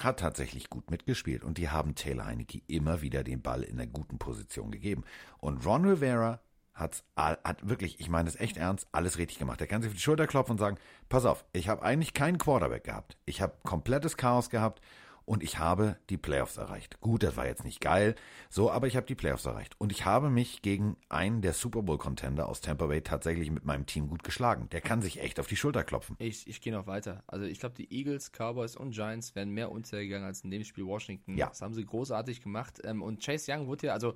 [0.00, 3.90] hat tatsächlich gut mitgespielt und die haben Taylor Heineke immer wieder den Ball in einer
[3.90, 5.02] guten Position gegeben.
[5.38, 6.40] Und Ron Rivera
[6.78, 9.60] hat's, hat wirklich, ich meine das echt ernst, alles richtig gemacht.
[9.60, 12.38] Er kann sich auf die Schulter klopfen und sagen, pass auf, ich habe eigentlich keinen
[12.38, 13.16] Quarterback gehabt.
[13.26, 14.80] Ich habe komplettes Chaos gehabt
[15.24, 17.00] und ich habe die Playoffs erreicht.
[17.02, 18.14] Gut, das war jetzt nicht geil,
[18.48, 19.74] so, aber ich habe die Playoffs erreicht.
[19.78, 23.84] Und ich habe mich gegen einen der Super Bowl-Contender aus Tampa Bay tatsächlich mit meinem
[23.84, 24.70] Team gut geschlagen.
[24.70, 26.16] Der kann sich echt auf die Schulter klopfen.
[26.18, 27.24] Ich, ich gehe noch weiter.
[27.26, 30.86] Also ich glaube, die Eagles, Cowboys und Giants wären mehr untergegangen als in dem Spiel
[30.86, 31.36] Washington.
[31.36, 31.48] Ja.
[31.48, 32.80] Das haben sie großartig gemacht.
[32.84, 34.14] Ähm, Und Chase Young wurde ja, also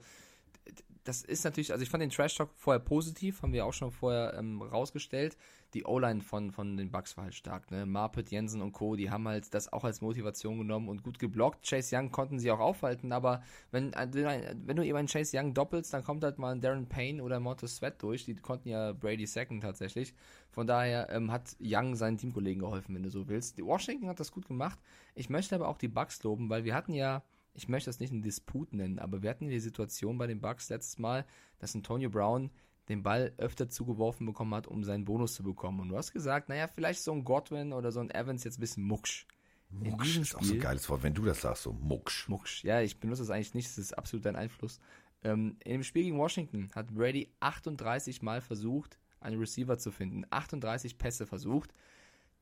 [1.04, 3.90] das ist natürlich, also ich fand den Trash Talk vorher positiv, haben wir auch schon
[3.90, 5.36] vorher ähm, rausgestellt.
[5.74, 7.86] Die O-Line von, von den Bucks war halt stark, ne?
[7.86, 11.66] Marpet, Jensen und Co., die haben halt das auch als Motivation genommen und gut geblockt.
[11.66, 15.54] Chase Young konnten sie auch aufhalten, aber wenn, äh, wenn du eben einen Chase Young
[15.54, 18.24] doppelst, dann kommt halt mal ein Darren Payne oder Montez Sweat durch.
[18.24, 20.14] Die konnten ja Brady second tatsächlich.
[20.50, 23.58] Von daher ähm, hat Young seinen Teamkollegen geholfen, wenn du so willst.
[23.58, 24.78] Die Washington hat das gut gemacht.
[25.14, 27.22] Ich möchte aber auch die Bucks loben, weil wir hatten ja
[27.54, 30.68] ich möchte das nicht einen Disput nennen, aber wir hatten die Situation bei den Bucks
[30.70, 31.26] letztes Mal,
[31.58, 32.50] dass Antonio Brown
[32.88, 35.80] den Ball öfter zugeworfen bekommen hat, um seinen Bonus zu bekommen.
[35.80, 38.60] Und du hast gesagt, naja, vielleicht so ein Godwin oder so ein Evans jetzt ein
[38.60, 39.26] bisschen mucksch.
[39.70, 42.28] Mucksch ist auch so ein geiles Wort, wenn du das sagst, so Mucksch.
[42.28, 42.62] Mucksch.
[42.64, 44.80] Ja, ich benutze das eigentlich nicht, das ist absolut dein Einfluss.
[45.24, 50.26] Ähm, in dem Spiel gegen Washington hat Brady 38 Mal versucht, einen Receiver zu finden.
[50.30, 51.72] 38 Pässe versucht.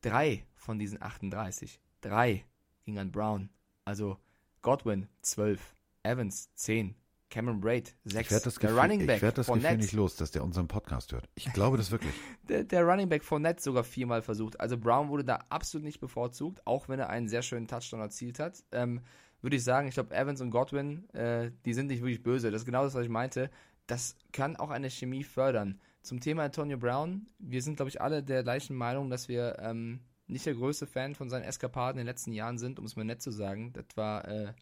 [0.00, 2.46] Drei von diesen 38, drei
[2.84, 3.50] ging an Brown.
[3.84, 4.18] Also
[4.62, 6.94] Godwin 12, Evans 10,
[7.30, 8.20] Cameron Braid 6.
[8.20, 10.32] Ich werde das, der Gefühl, Running ich Back werd das Gefühl Fournette, nicht los, dass
[10.32, 11.28] der unseren Podcast hört.
[11.34, 12.12] Ich glaube das wirklich.
[12.48, 14.60] der, der Running Back Fournette sogar viermal versucht.
[14.60, 18.38] Also Brown wurde da absolut nicht bevorzugt, auch wenn er einen sehr schönen Touchdown erzielt
[18.38, 18.62] hat.
[18.72, 19.00] Ähm,
[19.40, 22.50] würde ich sagen, ich glaube, Evans und Godwin, äh, die sind nicht wirklich böse.
[22.50, 23.50] Das ist genau das, was ich meinte.
[23.86, 25.80] Das kann auch eine Chemie fördern.
[26.02, 30.00] Zum Thema Antonio Brown, wir sind, glaube ich, alle der gleichen Meinung, dass wir ähm,
[30.30, 33.04] nicht der größte Fan von seinen Eskapaden in den letzten Jahren sind, um es mal
[33.04, 33.72] nett zu sagen.
[33.72, 34.52] Das war, äh,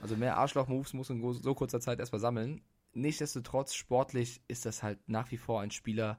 [0.00, 2.62] also mehr Arschloch-Moves muss in so kurzer Zeit erstmal sammeln.
[2.92, 6.18] Nichtsdestotrotz, sportlich ist das halt nach wie vor ein Spieler.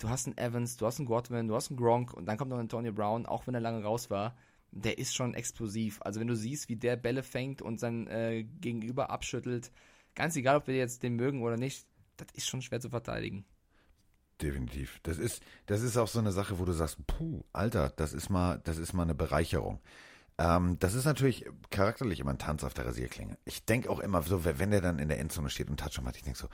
[0.00, 2.50] Du hast einen Evans, du hast einen Godwin, du hast einen Gronk und dann kommt
[2.50, 4.36] noch Antonio Brown, auch wenn er lange raus war.
[4.72, 6.00] Der ist schon explosiv.
[6.02, 9.72] Also wenn du siehst, wie der Bälle fängt und sein äh, Gegenüber abschüttelt,
[10.14, 11.86] ganz egal, ob wir jetzt den mögen oder nicht,
[12.16, 13.44] das ist schon schwer zu verteidigen.
[14.40, 15.00] Definitiv.
[15.02, 18.30] Das ist, das ist auch so eine Sache, wo du sagst, puh, Alter, das ist
[18.30, 19.80] mal, das ist mal eine Bereicherung.
[20.38, 23.36] Ähm, das ist natürlich charakterlich immer ein Tanz auf der Rasierklinge.
[23.44, 26.16] Ich denke auch immer so, wenn der dann in der Endzone steht und Touchdown macht,
[26.16, 26.48] ich denke so,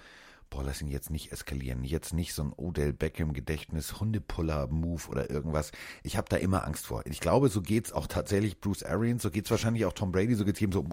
[0.50, 1.84] boah, lass ihn jetzt nicht eskalieren.
[1.84, 5.72] Jetzt nicht so ein Odell Beckham Gedächtnis, Hundepuller-Move oder irgendwas.
[6.02, 7.02] Ich habe da immer Angst vor.
[7.06, 10.44] Ich glaube, so geht's auch tatsächlich Bruce Arians, so geht's wahrscheinlich auch Tom Brady, so
[10.44, 10.84] geht's ihm so,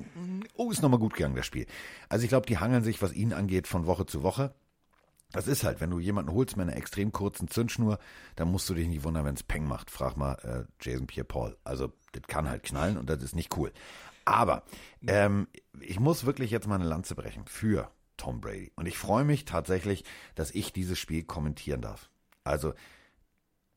[0.56, 1.66] oh, ist nochmal gut gegangen, das Spiel.
[2.10, 4.54] Also ich glaube, die hangeln sich, was ihn angeht, von Woche zu Woche.
[5.34, 8.00] Das ist halt, wenn du jemanden holst mit einer extrem kurzen Zündschnur,
[8.36, 9.92] dann musst du dich nicht wundern, wenn es Peng macht.
[9.92, 11.58] Frag mal äh, Jason Pierre-Paul.
[11.64, 13.74] Also, das kann halt knallen und das ist nicht cool.
[14.26, 14.64] Aber
[15.08, 15.48] ähm,
[15.82, 18.72] ich muss wirklich jetzt mal eine Lanze brechen für Tom Brady.
[18.76, 20.06] Und ich freue mich tatsächlich,
[20.36, 22.10] dass ich dieses Spiel kommentieren darf.
[22.44, 22.74] Also,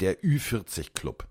[0.00, 1.26] der Ü40-Club.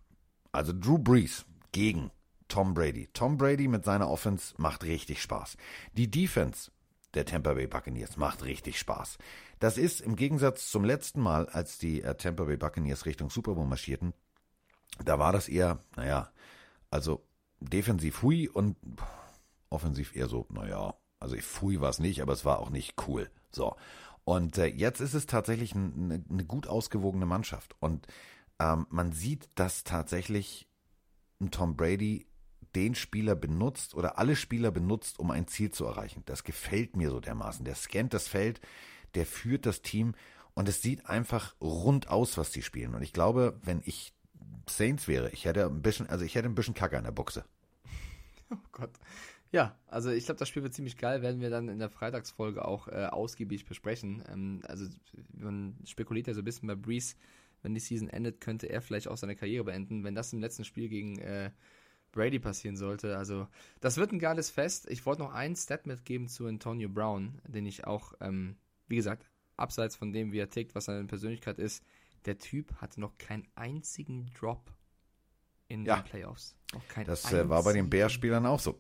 [0.52, 2.12] Also Drew Brees gegen
[2.48, 3.10] Tom Brady.
[3.14, 5.58] Tom Brady mit seiner Offense macht richtig Spaß.
[5.94, 6.72] Die Defense
[7.16, 9.18] der Tampa Bay Buccaneers macht richtig Spaß.
[9.60, 13.56] Das ist im Gegensatz zum letzten Mal, als die äh, Tampa Bay Buccaneers Richtung Super
[13.56, 14.14] Bowl marschierten,
[15.04, 16.32] da war das eher, naja,
[16.90, 17.26] also
[17.60, 18.78] defensiv hui und
[19.70, 23.30] offensiv eher so, naja, also hui war es nicht, aber es war auch nicht cool.
[23.52, 23.76] So.
[24.24, 27.76] Und äh, jetzt ist es tatsächlich eine, eine gut ausgewogene Mannschaft.
[27.80, 28.08] Und
[28.60, 30.68] ähm, man sieht, dass tatsächlich
[31.52, 32.26] Tom Brady
[32.76, 36.24] den Spieler benutzt oder alle Spieler benutzt, um ein Ziel zu erreichen.
[36.26, 37.66] Das gefällt mir so dermaßen.
[37.66, 38.60] Der scannt das Feld,
[39.16, 40.14] der führt das Team
[40.54, 42.96] und es sieht einfach rund aus, was die spielen.
[42.96, 44.14] Und ich glaube, wenn ich
[44.70, 47.46] Saints wäre, ich hätte ein bisschen, also ich hätte ein bisschen Kacke an der Buchse.
[48.52, 48.92] Oh Gott.
[49.52, 52.64] Ja, also ich glaube, das Spiel wird ziemlich geil, werden wir dann in der Freitagsfolge
[52.64, 54.22] auch äh, ausgiebig besprechen.
[54.32, 54.86] Ähm, also
[55.34, 57.16] man spekuliert ja so ein bisschen bei Breeze,
[57.64, 60.04] wenn die Season endet, könnte er vielleicht auch seine Karriere beenden.
[60.04, 61.50] Wenn das im letzten Spiel gegen äh,
[62.16, 63.16] Brady passieren sollte.
[63.18, 63.48] Also,
[63.82, 64.90] das wird ein geiles Fest.
[64.90, 68.56] Ich wollte noch einen Stat mitgeben zu Antonio Brown, den ich auch, ähm,
[68.88, 71.84] wie gesagt, abseits von dem, wie er tickt, was seine Persönlichkeit ist,
[72.26, 74.72] der Typ hatte noch keinen einzigen Drop
[75.68, 75.98] in Ja.
[75.98, 76.56] den Playoffs.
[76.74, 77.90] Noch keinen Das äh, war bei den.
[77.90, 78.78] Bears-Spielern auch so.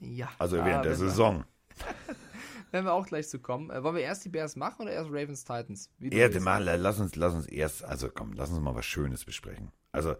[0.00, 0.28] Ja.
[0.38, 1.44] Also Ah, während der wenn wir- Saison.
[2.72, 3.70] Werden wir auch gleich zu kommen.
[3.70, 5.90] Äh, wollen wir erst die Bears machen oder erst Ravens Titans?
[5.98, 9.24] Wie Ja, mal, lass uns, lass uns erst, also komm, lass uns mal was Schönes
[9.24, 9.70] besprechen.
[9.92, 10.16] Also,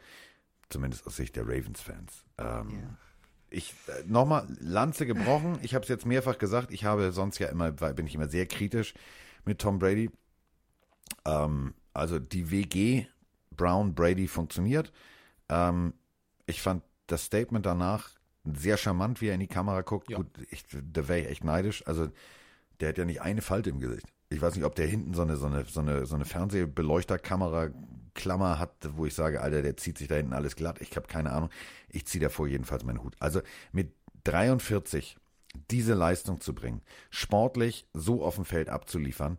[0.68, 2.24] zumindest aus Sicht der Ravens-Fans.
[2.38, 2.98] Ähm, Ja.
[3.48, 5.58] Ich, äh, nochmal, Lanze gebrochen.
[5.62, 6.72] Ich habe es jetzt mehrfach gesagt.
[6.72, 8.92] Ich habe sonst ja immer, weil bin ich immer sehr kritisch
[9.44, 10.10] mit Tom Brady.
[11.24, 13.06] Ähm, also die WG
[13.52, 14.92] Brown Brady funktioniert.
[15.48, 15.94] Ähm,
[16.46, 18.10] ich fand das Statement danach
[18.44, 20.10] sehr charmant, wie er in die Kamera guckt.
[20.10, 20.18] Ja.
[20.18, 21.86] Gut, ich, da wäre ich echt neidisch.
[21.86, 22.08] Also
[22.80, 24.06] der hat ja nicht eine Falte im Gesicht.
[24.28, 27.70] Ich weiß nicht, ob der hinten so eine, so eine, so eine, so eine Fernsehbeleuchterkamera
[28.16, 30.80] Klammer hat, wo ich sage, Alter, der zieht sich da hinten alles glatt.
[30.80, 31.50] Ich habe keine Ahnung.
[31.88, 33.14] Ich ziehe davor jedenfalls meinen Hut.
[33.20, 33.40] Also
[33.70, 33.92] mit
[34.24, 35.16] 43
[35.70, 39.38] diese Leistung zu bringen, sportlich so auf dem Feld abzuliefern,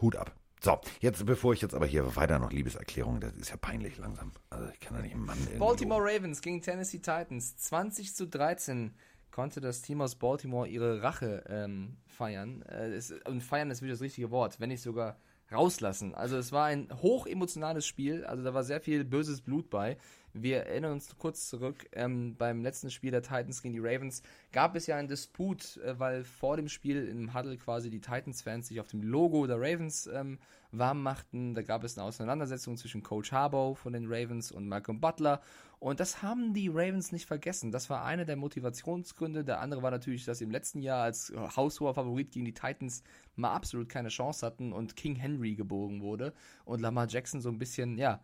[0.00, 0.34] Hut ab.
[0.62, 4.32] So, jetzt, bevor ich jetzt aber hier weiter noch Liebeserklärungen, das ist ja peinlich langsam.
[4.50, 7.56] Also ich kann da nicht einen Mann Baltimore Ravens gegen Tennessee Titans.
[7.56, 8.94] 20 zu 13
[9.30, 12.62] konnte das Team aus Baltimore ihre Rache ähm, feiern.
[12.62, 15.16] Äh, es, und feiern ist wirklich das richtige Wort, wenn nicht sogar
[15.52, 16.14] rauslassen.
[16.14, 19.96] Also es war ein hochemotionales Spiel, also da war sehr viel böses Blut bei.
[20.32, 24.22] Wir erinnern uns kurz zurück, ähm, beim letzten Spiel der Titans gegen die Ravens
[24.52, 28.68] gab es ja einen Disput, äh, weil vor dem Spiel im Huddle quasi die Titans-Fans
[28.68, 30.38] sich auf dem Logo der Ravens ähm,
[30.70, 31.54] warm machten.
[31.54, 35.40] Da gab es eine Auseinandersetzung zwischen Coach Harbaugh von den Ravens und Malcolm Butler.
[35.80, 37.72] Und das haben die Ravens nicht vergessen.
[37.72, 39.44] Das war einer der Motivationsgründe.
[39.44, 43.02] Der andere war natürlich, dass sie im letzten Jahr als haushoher Favorit gegen die Titans
[43.34, 47.58] mal absolut keine Chance hatten und King Henry gebogen wurde und Lamar Jackson so ein
[47.58, 48.20] bisschen, ja,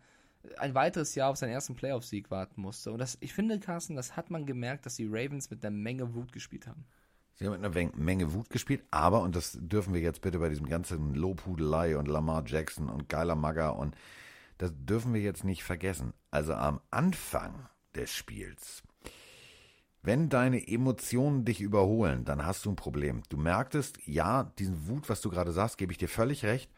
[0.57, 2.91] ein weiteres Jahr auf seinen ersten Playoff-Sieg warten musste.
[2.91, 6.13] Und das, ich finde, Carsten, das hat man gemerkt, dass die Ravens mit einer Menge
[6.13, 6.85] Wut gespielt haben.
[7.35, 10.49] Sie haben mit einer Menge Wut gespielt, aber, und das dürfen wir jetzt bitte bei
[10.49, 13.95] diesem ganzen Lobhudelei und Lamar Jackson und geiler Magger und
[14.57, 16.13] das dürfen wir jetzt nicht vergessen.
[16.31, 18.81] Also am Anfang des Spiels,
[20.01, 23.21] wenn deine Emotionen dich überholen, dann hast du ein Problem.
[23.29, 26.71] Du merktest, ja, diesen Wut, was du gerade sagst, gebe ich dir völlig recht,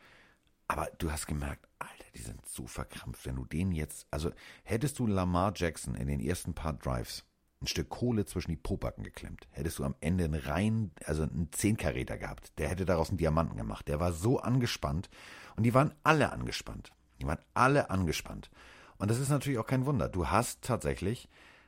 [0.67, 1.68] aber du hast gemerkt,
[2.15, 4.31] die sind so verkrampft, wenn du den jetzt, also
[4.63, 7.25] hättest du Lamar Jackson in den ersten paar Drives
[7.61, 11.49] ein Stück Kohle zwischen die Popacken geklemmt, hättest du am Ende einen rein, also einen
[11.51, 13.87] Zehnkaräter gehabt, der hätte daraus einen Diamanten gemacht.
[13.87, 15.09] Der war so angespannt
[15.57, 16.93] und die waren alle angespannt.
[17.19, 18.49] Die waren alle angespannt.
[18.97, 20.07] Und das ist natürlich auch kein Wunder.
[20.07, 21.27] Du hast tatsächlich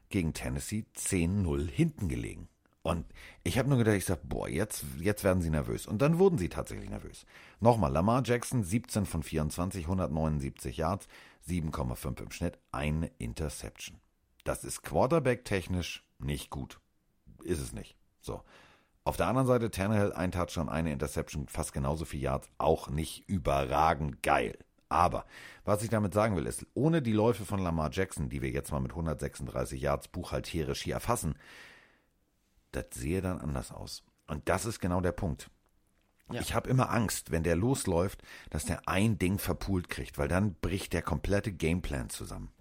[0.10, 2.48] gegen Tennessee 10-0 hinten gelegen.
[2.84, 3.06] Und
[3.44, 5.86] ich habe nur gedacht, ich sage, boah, jetzt, jetzt werden sie nervös.
[5.86, 7.26] Und dann wurden sie tatsächlich nervös.
[7.60, 11.08] Nochmal, Lamar Jackson, 17 von 24, 179 Yards,
[11.48, 14.00] 7,5 im Schnitt, eine Interception.
[14.44, 16.80] Das ist Quarterback-technisch nicht gut.
[17.44, 17.96] Ist es nicht.
[18.20, 18.42] So.
[19.04, 23.28] Auf der anderen Seite, Tannehill, ein Touchdown, eine Interception, fast genauso viel Yards, auch nicht
[23.28, 24.58] überragend geil.
[24.90, 25.26] Aber
[25.66, 28.72] was ich damit sagen will, ist, ohne die Läufe von Lamar Jackson, die wir jetzt
[28.72, 31.36] mal mit 136 Yards buchhalterisch hier erfassen,
[32.72, 34.04] das sehe dann anders aus.
[34.28, 35.50] Und das ist genau der Punkt.
[36.32, 36.40] Ja.
[36.40, 40.56] Ich habe immer Angst, wenn der losläuft, dass der ein Ding verpult kriegt, weil dann
[40.56, 42.52] bricht der komplette Gameplan zusammen.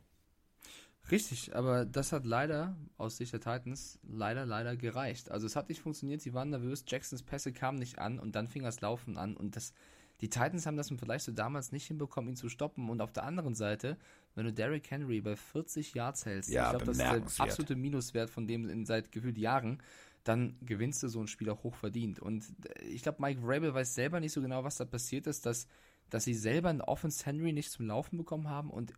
[1.11, 5.31] Richtig, aber das hat leider aus Sicht der Titans leider, leider gereicht.
[5.31, 8.47] Also es hat nicht funktioniert, sie waren nervös, Jacksons Pässe kamen nicht an und dann
[8.47, 9.73] fing das Laufen an und das,
[10.21, 13.13] die Titans haben das im Vergleich zu damals nicht hinbekommen, ihn zu stoppen und auf
[13.13, 13.97] der anderen Seite,
[14.35, 17.77] wenn du Derrick Henry bei 40 Yards hältst, ja, ich glaube, das ist der absolute
[17.77, 19.83] Minuswert von dem in seit gefühlt Jahren,
[20.25, 22.21] dann gewinnst du so ein Spiel auch hoch verdient.
[22.21, 22.47] Und
[22.83, 25.67] ich glaube, Mike Vrabel weiß selber nicht so genau, was da passiert ist, dass,
[26.11, 28.93] dass sie selber einen Offense Henry nicht zum Laufen bekommen haben und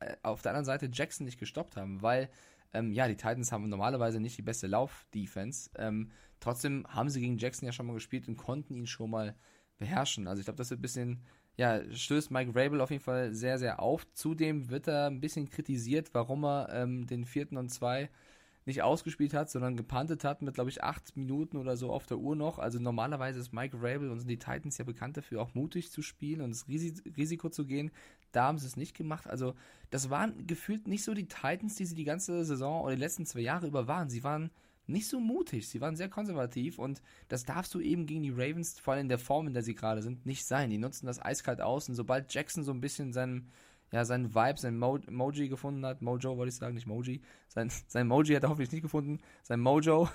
[0.00, 2.28] äh, auf der anderen Seite Jackson nicht gestoppt haben, weil
[2.72, 5.70] ähm, ja, die Titans haben normalerweise nicht die beste Lauf-Defense.
[5.76, 6.10] Ähm,
[6.40, 9.34] trotzdem haben sie gegen Jackson ja schon mal gespielt und konnten ihn schon mal
[9.78, 10.26] beherrschen.
[10.26, 11.22] Also ich glaube, das wird ein bisschen,
[11.56, 14.06] ja, stößt Mike Rabel auf jeden Fall sehr, sehr auf.
[14.12, 18.10] Zudem wird er ein bisschen kritisiert, warum er ähm, den vierten und zwei
[18.66, 22.18] nicht ausgespielt hat, sondern gepantet hat mit, glaube ich, acht Minuten oder so auf der
[22.18, 22.58] Uhr noch.
[22.58, 26.02] Also normalerweise ist Mike Rabel und sind die Titans ja bekannt dafür, auch mutig zu
[26.02, 27.92] spielen und das Risiko zu gehen.
[28.32, 29.28] Da haben sie es nicht gemacht.
[29.28, 29.54] Also
[29.90, 33.24] das waren gefühlt nicht so die Titans, die sie die ganze Saison oder die letzten
[33.24, 34.10] zwei Jahre über waren.
[34.10, 34.50] Sie waren
[34.86, 38.78] nicht so mutig, sie waren sehr konservativ und das darfst du eben gegen die Ravens,
[38.78, 40.70] vor allem in der Form, in der sie gerade sind, nicht sein.
[40.70, 43.50] Die nutzen das eiskalt aus und sobald Jackson so ein bisschen seinen
[43.92, 46.02] ja, seinen Vibe, sein Mo Moji gefunden hat.
[46.02, 47.22] Mojo wollte ich sagen, nicht Moji.
[47.48, 49.20] Sein, sein Moji hat er hoffentlich nicht gefunden.
[49.42, 50.08] Sein Mojo.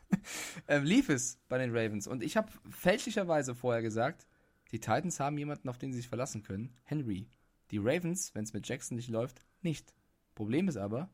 [0.68, 2.06] ähm, lief es bei den Ravens.
[2.06, 4.26] Und ich habe fälschlicherweise vorher gesagt,
[4.72, 6.74] die Titans haben jemanden, auf den sie sich verlassen können.
[6.84, 7.28] Henry.
[7.70, 9.92] Die Ravens, wenn es mit Jackson nicht läuft, nicht.
[10.34, 11.10] Problem ist aber,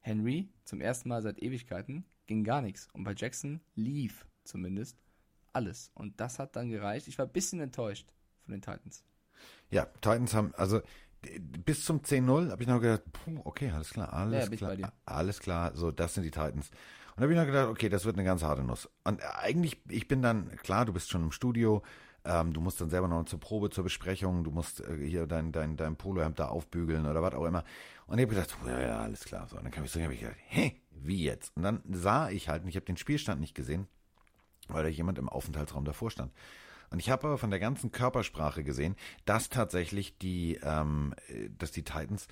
[0.00, 2.88] Henry zum ersten Mal seit Ewigkeiten ging gar nichts.
[2.92, 4.96] Und bei Jackson lief zumindest
[5.52, 5.90] alles.
[5.94, 7.08] Und das hat dann gereicht.
[7.08, 8.12] Ich war ein bisschen enttäuscht
[8.42, 9.04] von den Titans.
[9.70, 10.80] Ja, Titans haben, also
[11.64, 15.40] bis zum 10-0 habe ich noch gedacht, puh, okay, alles klar, alles ja, klar, alles
[15.40, 16.70] klar, so, das sind die Titans.
[17.16, 18.88] Und habe ich noch gedacht, okay, das wird eine ganz harte Nuss.
[19.04, 21.82] Und eigentlich, ich bin dann, klar, du bist schon im Studio,
[22.24, 25.52] ähm, du musst dann selber noch zur Probe, zur Besprechung, du musst äh, hier dein,
[25.52, 27.64] dein, dein Polohemd da aufbügeln oder was auch immer.
[28.06, 29.48] Und ich habe gedacht, ja, ja, alles klar.
[29.48, 31.56] So, und dann kam ich so, habe ich gedacht, hä, wie jetzt?
[31.56, 33.86] Und dann sah ich halt, und ich habe den Spielstand nicht gesehen,
[34.68, 36.32] weil da jemand im Aufenthaltsraum davor stand.
[36.90, 41.14] Und ich habe aber von der ganzen Körpersprache gesehen, dass tatsächlich die, ähm,
[41.58, 42.28] dass die Titans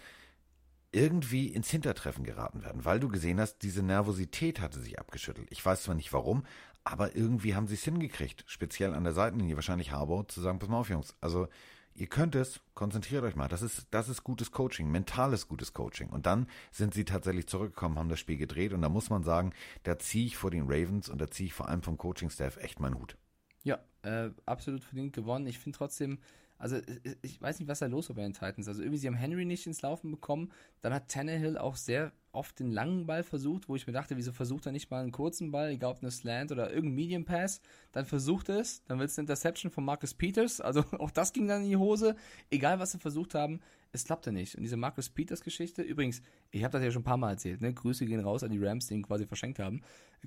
[0.92, 5.48] irgendwie ins Hintertreffen geraten werden, weil du gesehen hast, diese Nervosität hatte sich abgeschüttelt.
[5.50, 6.44] Ich weiß zwar nicht warum,
[6.84, 10.68] aber irgendwie haben sie es hingekriegt, speziell an der Seitenlinie, wahrscheinlich Harbour, zu sagen, pass
[10.68, 11.48] mal auf, Jungs, also
[11.97, 13.47] Ihr könnt es, konzentriert euch mal.
[13.47, 16.09] Das ist, das ist gutes Coaching, mentales gutes Coaching.
[16.09, 18.72] Und dann sind sie tatsächlich zurückgekommen, haben das Spiel gedreht.
[18.72, 19.53] Und da muss man sagen,
[19.84, 22.80] da ziehe ich vor den Ravens und da ziehe ich vor allem vom Coaching-Staff echt
[22.80, 23.16] meinen Hut.
[23.62, 25.47] Ja, äh, absolut verdient gewonnen.
[25.47, 26.18] Ich finde trotzdem,
[26.59, 26.80] also
[27.22, 28.66] ich weiß nicht, was da los war bei den Titans.
[28.66, 30.51] Also irgendwie, sie haben Henry nicht ins Laufen bekommen.
[30.80, 34.32] Dann hat Tannehill auch sehr oft den langen Ball versucht, wo ich mir dachte, wieso
[34.32, 37.61] versucht er nicht mal einen kurzen Ball, egal ob eine Slant oder irgendein Medium Pass.
[37.93, 40.61] Dann versucht er es, dann wird es eine Interception von Marcus Peters.
[40.61, 42.16] Also auch das ging dann in die Hose.
[42.51, 43.61] Egal, was sie versucht haben,
[43.93, 44.57] es klappte nicht.
[44.57, 47.61] Und diese Marcus Peters Geschichte, übrigens, ich habe das ja schon ein paar Mal erzählt,
[47.61, 47.72] ne?
[47.72, 49.82] Grüße gehen raus an die Rams, die ihn quasi verschenkt haben.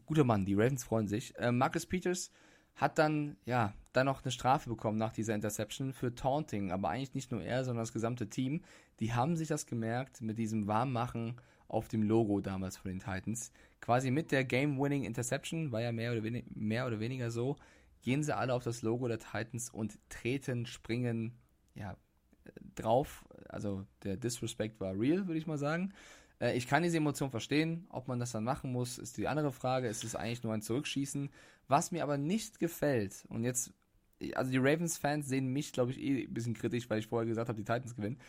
[0.06, 1.38] Guter Mann, die Ravens freuen sich.
[1.38, 2.32] Äh, Marcus Peters
[2.78, 6.72] hat dann, ja, dann noch eine Strafe bekommen nach dieser Interception für Taunting.
[6.72, 8.62] Aber eigentlich nicht nur er, sondern das gesamte Team.
[9.00, 13.52] Die haben sich das gemerkt mit diesem Warmmachen auf dem Logo damals von den Titans.
[13.82, 17.58] Quasi mit der Game-Winning Interception, war ja mehr oder, mehr oder weniger so,
[18.02, 21.34] gehen sie alle auf das Logo der Titans und treten, springen,
[21.76, 21.98] ja,
[22.76, 23.26] drauf.
[23.50, 25.94] Also der Disrespect war real, würde ich mal sagen.
[26.40, 27.88] Äh, ich kann diese Emotion verstehen.
[27.90, 29.88] Ob man das dann machen muss, ist die andere Frage.
[29.88, 31.30] Es ist eigentlich nur ein Zurückschießen.
[31.68, 33.74] Was mir aber nicht gefällt, und jetzt,
[34.36, 37.50] also die Ravens-Fans sehen mich, glaube ich, eh ein bisschen kritisch, weil ich vorher gesagt
[37.50, 38.20] habe, die Titans gewinnen.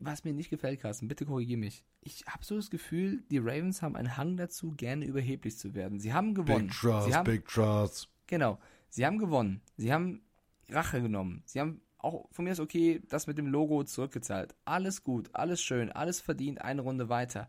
[0.00, 1.84] Was mir nicht gefällt, Carsten, bitte korrigiere mich.
[2.00, 5.98] Ich habe so das Gefühl, die Ravens haben einen Hang dazu, gerne überheblich zu werden.
[5.98, 6.68] Sie haben gewonnen.
[6.68, 8.08] Big Trust, Sie haben, Big Trust.
[8.28, 8.58] Genau.
[8.90, 9.60] Sie haben gewonnen.
[9.76, 10.22] Sie haben
[10.68, 11.42] Rache genommen.
[11.46, 14.54] Sie haben auch von mir ist okay, das mit dem Logo zurückgezahlt.
[14.64, 17.48] Alles gut, alles schön, alles verdient, eine Runde weiter.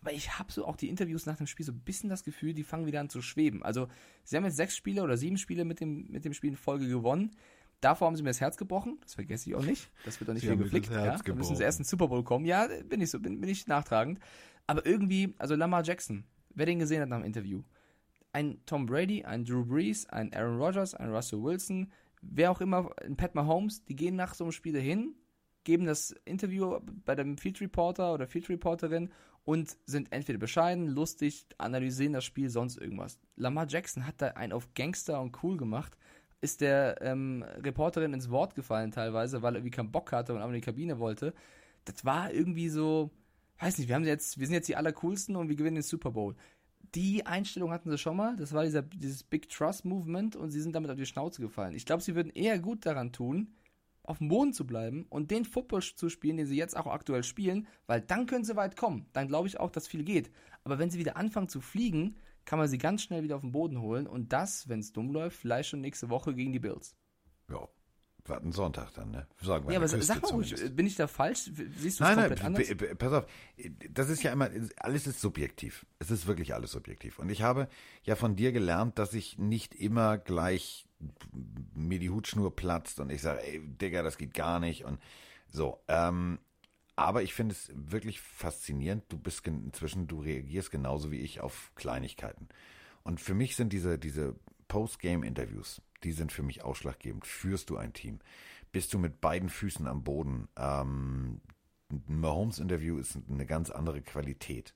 [0.00, 2.54] Aber ich habe so auch die Interviews nach dem Spiel so ein bisschen das Gefühl,
[2.54, 3.62] die fangen wieder an zu schweben.
[3.62, 3.88] Also,
[4.24, 6.88] sie haben jetzt sechs Spiele oder sieben Spiele mit dem, mit dem Spiel in Folge
[6.88, 7.32] gewonnen.
[7.80, 8.98] Davor haben sie mir das Herz gebrochen.
[9.02, 9.90] Das vergesse ich auch nicht.
[10.04, 10.90] Das wird doch nicht Sie viel geflickt.
[10.90, 11.16] Ja?
[11.16, 12.44] Da müssen sie erst in den Super Bowl kommen.
[12.44, 14.20] Ja, bin ich so, bin, bin ich nachtragend.
[14.66, 16.24] Aber irgendwie, also Lamar Jackson,
[16.54, 17.62] wer den gesehen hat nach dem Interview,
[18.32, 21.90] ein Tom Brady, ein Drew Brees, ein Aaron Rodgers, ein Russell Wilson,
[22.22, 25.14] wer auch immer, ein Pat Mahomes, die gehen nach so einem Spiel dahin,
[25.64, 29.10] geben das Interview bei dem Field Reporter oder Field Reporterin
[29.44, 33.18] und sind entweder bescheiden, lustig, analysieren das Spiel, sonst irgendwas.
[33.36, 35.96] Lamar Jackson hat da einen auf Gangster und cool gemacht,
[36.40, 40.40] ist der ähm, Reporterin ins Wort gefallen teilweise, weil er irgendwie keinen Bock hatte und
[40.40, 41.34] aber in die Kabine wollte.
[41.84, 43.10] Das war irgendwie so,
[43.58, 46.10] weiß nicht, wir haben jetzt, wir sind jetzt die allercoolsten und wir gewinnen den Super
[46.10, 46.34] Bowl.
[46.94, 50.60] Die Einstellung hatten sie schon mal, das war dieser, dieses Big Trust Movement und sie
[50.60, 51.74] sind damit auf die Schnauze gefallen.
[51.74, 53.54] Ich glaube, sie würden eher gut daran tun,
[54.02, 57.22] auf dem Boden zu bleiben und den Football zu spielen, den sie jetzt auch aktuell
[57.22, 59.06] spielen, weil dann können sie weit kommen.
[59.12, 60.30] Dann glaube ich auch, dass viel geht.
[60.64, 62.16] Aber wenn sie wieder anfangen zu fliegen,
[62.50, 65.12] kann man sie ganz schnell wieder auf den Boden holen und das, wenn es dumm
[65.12, 66.96] läuft, vielleicht schon nächste Woche gegen die Bills.
[67.48, 67.68] Ja,
[68.24, 69.28] warten Sonntag dann, ne?
[69.40, 70.74] Sagen wir Ja, aber der sag Küste mal zumindest.
[70.74, 71.48] bin ich da falsch?
[71.76, 72.98] Siehst du Nein, komplett nein, anders?
[72.98, 73.26] pass auf.
[73.90, 75.86] Das ist ja immer, alles ist subjektiv.
[76.00, 77.20] Es ist wirklich alles subjektiv.
[77.20, 77.68] Und ich habe
[78.02, 80.88] ja von dir gelernt, dass ich nicht immer gleich
[81.72, 84.98] mir die Hutschnur platzt und ich sage, ey, Digga, das geht gar nicht und
[85.46, 85.78] so.
[85.86, 86.40] Ähm,
[87.00, 89.04] aber ich finde es wirklich faszinierend.
[89.08, 92.48] Du bist inzwischen, du reagierst genauso wie ich auf Kleinigkeiten.
[93.02, 94.36] Und für mich sind diese, diese
[94.68, 97.26] Post-Game-Interviews, die sind für mich ausschlaggebend.
[97.26, 98.18] Führst du ein Team?
[98.70, 100.48] Bist du mit beiden Füßen am Boden?
[100.58, 101.40] Ähm,
[101.90, 104.74] ein Mahomes-Interview ist eine ganz andere Qualität.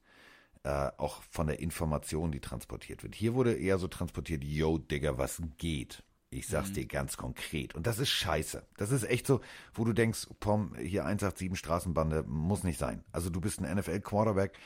[0.63, 3.15] Äh, auch von der Information, die transportiert wird.
[3.15, 6.03] Hier wurde eher so transportiert, yo, Digga, was geht?
[6.35, 7.75] Ich sag's dir ganz konkret.
[7.75, 8.67] Und das ist scheiße.
[8.77, 9.41] Das ist echt so,
[9.73, 13.05] wo du denkst, Pom, hier 187 Straßenbande muss nicht sein.
[13.13, 14.59] Also du bist ein NFL-Quarterback,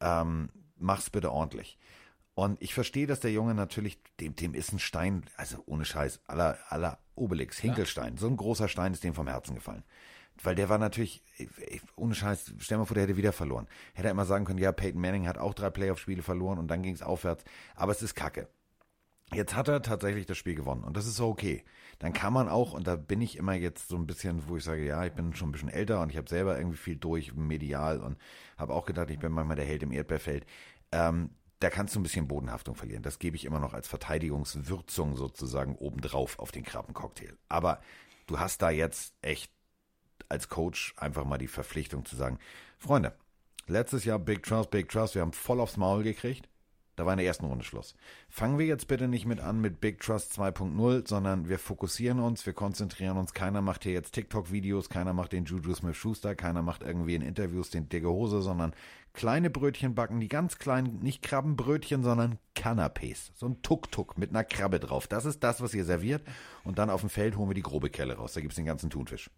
[0.00, 1.78] ähm, mach's bitte ordentlich.
[2.34, 6.20] Und ich verstehe, dass der Junge natürlich, dem, dem ist ein Stein, also ohne Scheiß,
[6.26, 9.84] aller, aller Obelix, Hinkelstein, so ein großer Stein ist dem vom Herzen gefallen.
[10.42, 11.22] Weil der war natürlich,
[11.96, 13.66] ohne Scheiß, stell mal vor, der hätte wieder verloren.
[13.94, 16.82] Hätte er immer sagen können, ja, Peyton Manning hat auch drei Playoff-Spiele verloren und dann
[16.82, 17.42] ging es aufwärts.
[17.74, 18.48] Aber es ist Kacke.
[19.32, 21.64] Jetzt hat er tatsächlich das Spiel gewonnen und das ist so okay.
[21.98, 24.64] Dann kann man auch, und da bin ich immer jetzt so ein bisschen, wo ich
[24.64, 27.34] sage, ja, ich bin schon ein bisschen älter und ich habe selber irgendwie viel durch
[27.34, 28.18] medial und
[28.56, 30.46] habe auch gedacht, ich bin manchmal der Held im Erdbeerfeld.
[30.92, 33.02] Ähm, da kannst du ein bisschen Bodenhaftung verlieren.
[33.02, 37.36] Das gebe ich immer noch als Verteidigungswürzung sozusagen obendrauf auf den Krabbencocktail.
[37.48, 37.80] Aber
[38.26, 39.50] du hast da jetzt echt
[40.28, 42.38] als Coach einfach mal die Verpflichtung zu sagen,
[42.78, 43.16] Freunde,
[43.66, 46.48] letztes Jahr Big Trust, Big Trust, wir haben voll aufs Maul gekriegt.
[46.96, 47.94] Da war in der ersten Runde Schluss.
[48.30, 52.46] Fangen wir jetzt bitte nicht mit an mit Big Trust 2.0, sondern wir fokussieren uns,
[52.46, 53.34] wir konzentrieren uns.
[53.34, 57.68] Keiner macht hier jetzt TikTok-Videos, keiner macht den Juju Smith-Schuster, keiner macht irgendwie in Interviews
[57.68, 58.72] den dicke Hose, sondern
[59.12, 63.30] kleine Brötchen backen, die ganz kleinen, nicht Krabbenbrötchen, sondern Canapés.
[63.34, 65.06] So ein Tuk-Tuk mit einer Krabbe drauf.
[65.06, 66.22] Das ist das, was ihr serviert.
[66.64, 68.32] Und dann auf dem Feld holen wir die grobe Kelle raus.
[68.32, 69.30] Da gibt's den ganzen Thunfisch.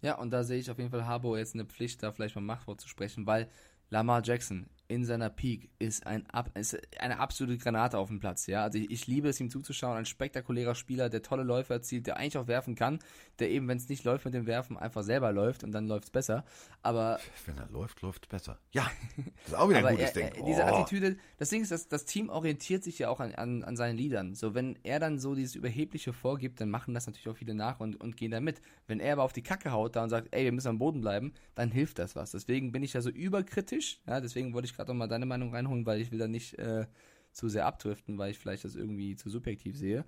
[0.00, 2.40] Ja, und da sehe ich auf jeden Fall Harbo jetzt eine Pflicht, da vielleicht mal
[2.40, 3.48] Machtwort zu sprechen, weil
[3.88, 8.46] Lamar Jackson, in seiner Peak ist, ein, ist eine absolute Granate auf dem Platz.
[8.46, 8.62] Ja?
[8.62, 9.96] Also ich, ich, liebe es, ihm zuzuschauen.
[9.96, 12.98] Ein spektakulärer Spieler, der tolle Läufe erzielt, der eigentlich auch werfen kann,
[13.38, 16.04] der eben, wenn es nicht läuft mit dem Werfen, einfach selber läuft und dann läuft
[16.04, 16.44] es besser.
[16.82, 18.58] Aber wenn er läuft, läuft es besser.
[18.72, 20.44] Ja, das ist auch wieder ein gutes er, Ding.
[20.44, 20.66] Diese oh.
[20.66, 23.96] Attitüde, das Ding ist, dass das Team orientiert sich ja auch an, an, an seinen
[23.96, 24.34] Liedern.
[24.34, 27.80] So, wenn er dann so dieses Überhebliche vorgibt, dann machen das natürlich auch viele nach
[27.80, 28.60] und, und gehen da mit.
[28.86, 31.00] Wenn er aber auf die Kacke haut da und sagt, ey, wir müssen am Boden
[31.00, 32.32] bleiben, dann hilft das was.
[32.32, 34.02] Deswegen bin ich da so überkritisch.
[34.06, 36.58] Ja, deswegen wollte ich gerade noch mal deine Meinung reinholen, weil ich will da nicht
[36.58, 36.86] äh,
[37.32, 40.04] zu sehr abdriften, weil ich vielleicht das irgendwie zu subjektiv sehe.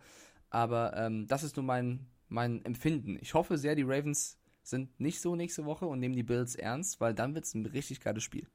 [0.50, 3.18] Aber ähm, das ist nur mein, mein Empfinden.
[3.20, 7.00] Ich hoffe sehr, die Ravens sind nicht so nächste Woche und nehmen die Bills ernst,
[7.00, 8.46] weil dann wird es ein richtig geiles Spiel.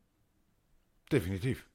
[1.11, 1.67] Definitiv.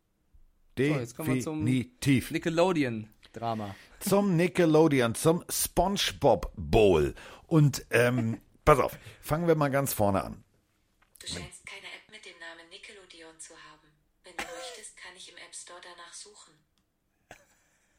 [0.76, 0.94] Definitiv.
[0.94, 3.74] So, jetzt kommen wir zum Nickelodeon-Drama.
[4.00, 7.14] Zum Nickelodeon, zum SpongeBob Bowl.
[7.46, 10.42] Und ähm, pass auf, fangen wir mal ganz vorne an.
[11.20, 13.86] Du scheinst keine App mit dem Namen Nickelodeon zu haben.
[14.24, 16.52] Wenn du möchtest, kann ich im App Store danach suchen.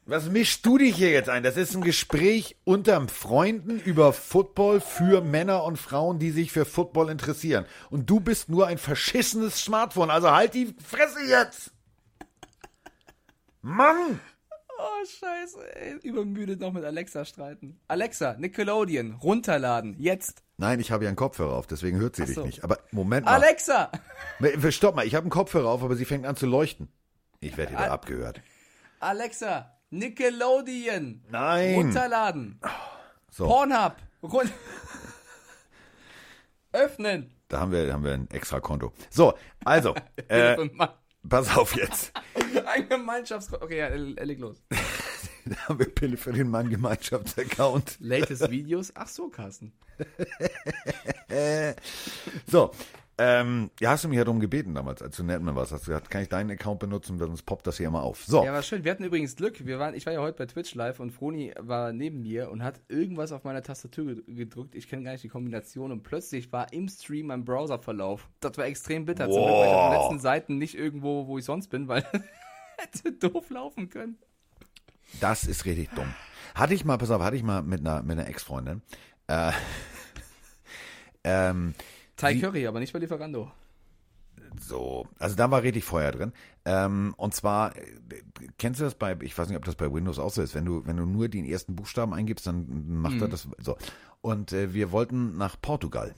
[0.04, 1.42] Was mischst du dich hier jetzt ein?
[1.42, 6.64] Das ist ein Gespräch unter Freunden über Football für Männer und Frauen, die sich für
[6.64, 7.66] Football interessieren.
[7.90, 10.10] Und du bist nur ein verschissenes Smartphone.
[10.10, 11.72] Also halt die Fresse jetzt!
[13.62, 14.20] Mann!
[14.78, 15.94] Oh, scheiße, ey.
[16.04, 17.80] Übermüdet noch mit Alexa streiten.
[17.88, 20.44] Alexa, Nickelodeon, runterladen, jetzt.
[20.56, 22.44] Nein, ich habe ja einen Kopfhörer auf, deswegen hört sie Ach dich so.
[22.46, 22.62] nicht.
[22.62, 23.42] Aber Moment mal.
[23.42, 23.90] Alexa!
[24.70, 26.92] Stopp mal, ich habe einen Kopfhörer auf, aber sie fängt an zu leuchten.
[27.40, 28.40] Ich werde wieder abgehört.
[29.00, 31.22] Alexa, Nickelodeon.
[31.30, 31.74] Nein.
[31.74, 32.60] Runterladen.
[33.30, 33.46] So.
[33.46, 33.96] Pornhub.
[34.22, 34.50] Run
[36.72, 37.30] Öffnen.
[37.48, 38.92] Da haben wir, haben wir ein extra Konto.
[39.10, 39.34] So,
[39.64, 39.94] also.
[40.28, 40.56] äh,
[41.28, 42.12] pass auf jetzt.
[42.66, 43.64] ein Gemeinschaftskonto.
[43.64, 44.62] Okay, ja, leg los.
[45.44, 47.98] da haben wir Pille für den Mann Gemeinschaftsaccount.
[48.00, 48.92] Latest Videos.
[48.94, 49.72] Ach so, Carsten.
[52.46, 52.70] so,
[53.18, 55.72] ähm, ja, hast du mich ja darum gebeten damals, als du Netman warst.
[55.72, 58.22] Hast du gesagt, kann ich deinen Account benutzen, sonst poppt das hier immer auf.
[58.24, 58.44] So.
[58.44, 58.84] Ja, war schön.
[58.84, 59.64] Wir hatten übrigens Glück.
[59.64, 62.62] Wir waren, ich war ja heute bei Twitch live und Froni war neben mir und
[62.62, 64.74] hat irgendwas auf meiner Tastatur gedrückt.
[64.74, 68.28] Ich kenne gar nicht die Kombination und plötzlich war im Stream mein Browserverlauf.
[68.40, 69.28] Das war extrem bitter.
[69.28, 69.34] Wow.
[69.34, 72.04] Zum Glück war ich auf den letzten Seiten nicht irgendwo, wo ich sonst bin, weil
[72.76, 74.18] hätte doof laufen können.
[75.20, 76.12] Das ist richtig dumm.
[76.54, 78.82] Hatte ich mal, pass auf, hatte ich mal mit einer, mit einer Ex-Freundin,
[79.28, 79.52] äh,
[81.24, 81.74] ähm,
[82.16, 83.50] Thai Curry, aber nicht bei Lieferando.
[84.60, 86.32] So, also da war richtig Feuer drin.
[86.64, 87.74] Ähm, und zwar,
[88.58, 90.64] kennst du das bei, ich weiß nicht, ob das bei Windows auch so ist, wenn
[90.64, 93.22] du, wenn du nur den ersten Buchstaben eingibst, dann macht mhm.
[93.22, 93.76] er das so.
[94.20, 96.14] Und äh, wir wollten nach Portugal.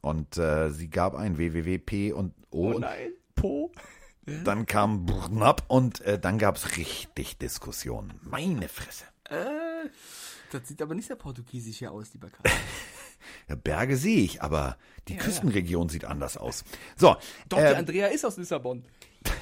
[0.00, 2.72] Und äh, sie gab ein www.p und O.
[2.72, 3.72] Oh nein, Po.
[4.44, 8.12] Dann kam Brnab und äh, dann gab es richtig Diskussionen.
[8.22, 9.04] Meine Fresse.
[9.28, 9.88] Äh,
[10.52, 12.54] das sieht aber nicht sehr portugiesisch hier aus, lieber Karl.
[13.48, 14.76] Ja, Berge sehe ich, aber
[15.08, 15.92] die ja, Küstenregion ja.
[15.92, 16.64] sieht anders aus.
[16.96, 17.16] So.
[17.48, 18.84] Doch, ähm, die Andrea ist aus Lissabon.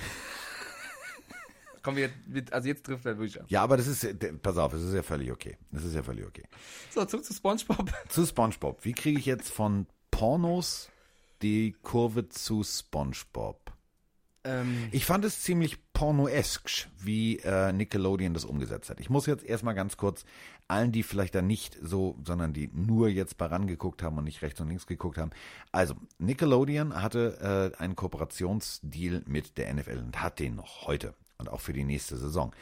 [1.82, 2.10] Komm, wir,
[2.50, 3.46] also jetzt trifft er wirklich ab.
[3.48, 4.06] Ja, aber das ist,
[4.42, 5.56] pass auf, das ist ja völlig okay.
[5.70, 6.44] Das ist ja völlig okay.
[6.90, 7.90] So, zurück zu Spongebob.
[8.08, 8.84] Zu Spongebob.
[8.84, 10.90] Wie kriege ich jetzt von Pornos
[11.40, 13.72] die Kurve zu Spongebob?
[14.44, 19.00] Ähm, ich fand es ziemlich pornoesk, wie äh, Nickelodeon das umgesetzt hat.
[19.00, 20.24] Ich muss jetzt erstmal ganz kurz
[20.66, 24.40] allen, die vielleicht da nicht so, sondern die nur jetzt bei rangeguckt haben und nicht
[24.40, 25.30] rechts und links geguckt haben.
[25.72, 31.50] Also, Nickelodeon hatte äh, einen Kooperationsdeal mit der NFL und hat den noch heute und
[31.50, 32.54] auch für die nächste Saison.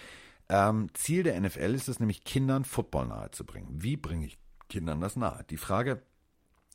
[0.49, 3.69] Ähm, Ziel der NFL ist es nämlich, Kindern Football nahezubringen.
[3.71, 4.37] Wie bringe ich
[4.69, 5.45] Kindern das nahe?
[5.49, 6.03] Die Frage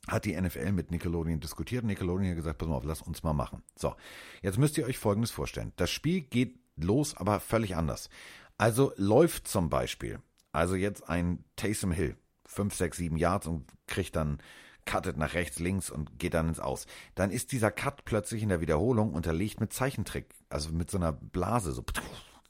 [0.07, 1.85] hat die NFL mit Nickelodeon diskutiert.
[1.85, 3.63] Nickelodeon hat gesagt, pass mal auf, lass uns mal machen.
[3.77, 3.95] So,
[4.41, 5.71] jetzt müsst ihr euch Folgendes vorstellen.
[5.77, 8.09] Das Spiel geht los, aber völlig anders.
[8.57, 10.19] Also läuft zum Beispiel,
[10.51, 14.39] also jetzt ein Taysom Hill, 5, 6, 7 Yards und kriegt dann,
[14.85, 16.85] cuttet nach rechts, links und geht dann ins Aus.
[17.15, 21.13] Dann ist dieser Cut plötzlich in der Wiederholung unterlegt mit Zeichentrick, also mit so einer
[21.13, 21.83] Blase, so,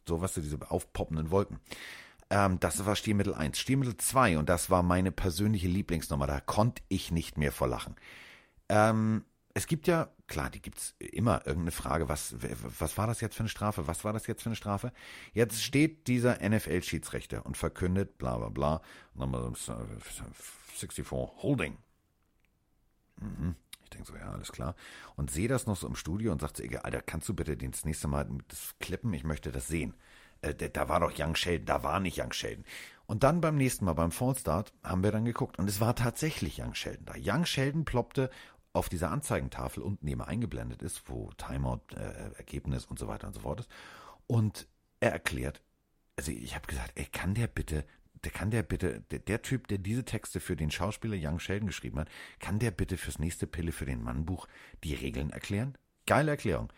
[0.07, 1.60] so was, du, diese aufpoppenden Wolken.
[2.34, 3.60] Ähm, das war Stilmittel 1.
[3.60, 7.95] Stilmittel 2, und das war meine persönliche Lieblingsnummer, da konnte ich nicht mehr vor Lachen.
[8.69, 9.23] Ähm,
[9.53, 12.35] es gibt ja, klar, die gibt es immer irgendeine Frage, was,
[12.80, 13.85] was war das jetzt für eine Strafe?
[13.85, 14.91] Was war das jetzt für eine Strafe?
[15.34, 18.81] Jetzt steht dieser NFL-Schiedsrichter und verkündet, bla bla bla,
[19.14, 21.77] Nummer 64 Holding.
[23.22, 23.55] Mhm.
[23.84, 24.73] Ich denke so, ja, alles klar.
[25.15, 27.85] Und sehe das noch so im Studio und sagt so, Alter, kannst du bitte das
[27.85, 29.14] nächste Mal das klippen?
[29.14, 29.93] Ich möchte das sehen
[30.44, 32.65] äh, da war doch Young Sheldon, da war nicht Young Sheldon.
[33.06, 36.61] Und dann beim nächsten Mal, beim Fallstart, haben wir dann geguckt und es war tatsächlich
[36.61, 37.14] Young Sheldon da.
[37.18, 38.30] Young Sheldon ploppte
[38.72, 43.34] auf dieser Anzeigentafel unten neben eingeblendet ist, wo Timeout, äh, Ergebnis und so weiter und
[43.34, 43.70] so fort ist.
[44.26, 44.68] Und
[44.99, 45.61] er erklärt,
[46.15, 47.86] also ich habe gesagt, ey, kann der bitte,
[48.24, 51.68] der kann der bitte, der, der, Typ, der diese Texte für den Schauspieler Young Sheldon
[51.68, 52.10] geschrieben hat,
[52.40, 54.48] kann der bitte fürs nächste Pille für den Mannbuch
[54.84, 55.78] die Regeln erklären?
[56.06, 56.72] Geile Erklärung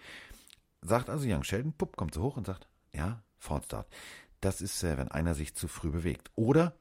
[0.82, 3.88] sagt also Young Sheldon, pupp, kommt so hoch und sagt, ja, Fortstart.
[4.42, 6.32] Das ist, wenn einer sich zu früh bewegt.
[6.36, 6.76] Oder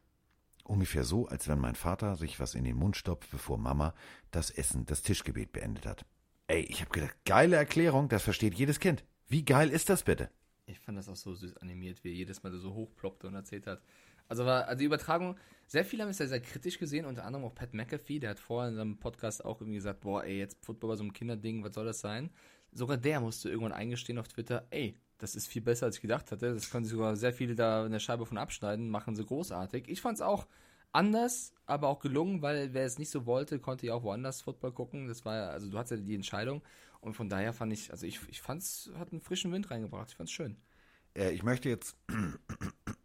[0.65, 3.95] ungefähr so, als wenn mein Vater sich was in den Mund stopft, bevor Mama
[4.31, 6.05] das Essen, das Tischgebet beendet hat.
[6.47, 9.05] Ey, ich habe gedacht, geile Erklärung, das versteht jedes Kind.
[9.29, 10.31] Wie geil ist das bitte?
[10.67, 13.67] Ich fand das auch so süß animiert, wie er jedes Mal so hochploppte und erzählt
[13.67, 13.83] hat.
[14.29, 15.37] Also war also die Übertragung,
[15.67, 18.39] sehr viele haben es ja sehr kritisch gesehen, unter anderem auch Pat McAfee, der hat
[18.39, 21.63] vorher in seinem Podcast auch irgendwie gesagt, boah, ey, jetzt Football bei so einem Kinderding,
[21.63, 22.31] was soll das sein?
[22.73, 26.31] Sogar der musste irgendwann eingestehen auf Twitter, ey, das ist viel besser, als ich gedacht
[26.33, 26.55] hatte.
[26.55, 29.89] Das können sich sogar sehr viele da in der Scheibe von abschneiden, machen sie großartig.
[29.89, 30.47] Ich fand es auch
[30.93, 34.73] anders, aber auch gelungen, weil wer es nicht so wollte, konnte ja auch woanders Football
[34.73, 35.09] gucken.
[35.09, 36.63] Das war ja, also du hattest ja die Entscheidung.
[37.01, 40.11] Und von daher fand ich, also ich, ich fand es, hat einen frischen Wind reingebracht.
[40.11, 40.57] Ich fand es schön.
[41.15, 41.97] Äh, ich möchte jetzt,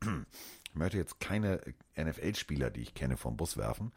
[0.03, 1.61] ich möchte jetzt keine
[1.97, 3.91] NFL-Spieler, die ich kenne, vom Bus werfen,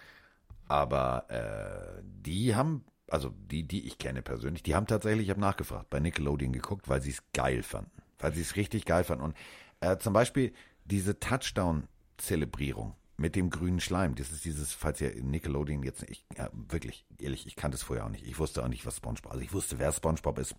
[0.69, 5.41] aber äh, die haben, also die, die ich kenne persönlich, die haben tatsächlich, ich habe
[5.41, 9.25] nachgefragt, bei Nickelodeon geguckt, weil sie es geil fanden, weil sie es richtig geil fanden.
[9.25, 9.37] Und
[9.81, 10.53] äh, zum Beispiel
[10.85, 14.15] diese Touchdown-Zelebrierung mit dem grünen Schleim.
[14.15, 18.07] Das ist dieses, falls ihr Nickelodeon jetzt, ich, ja, wirklich, ehrlich, ich kannte es vorher
[18.07, 18.27] auch nicht.
[18.27, 20.55] Ich wusste auch nicht, was SpongeBob, also ich wusste, wer SpongeBob ist.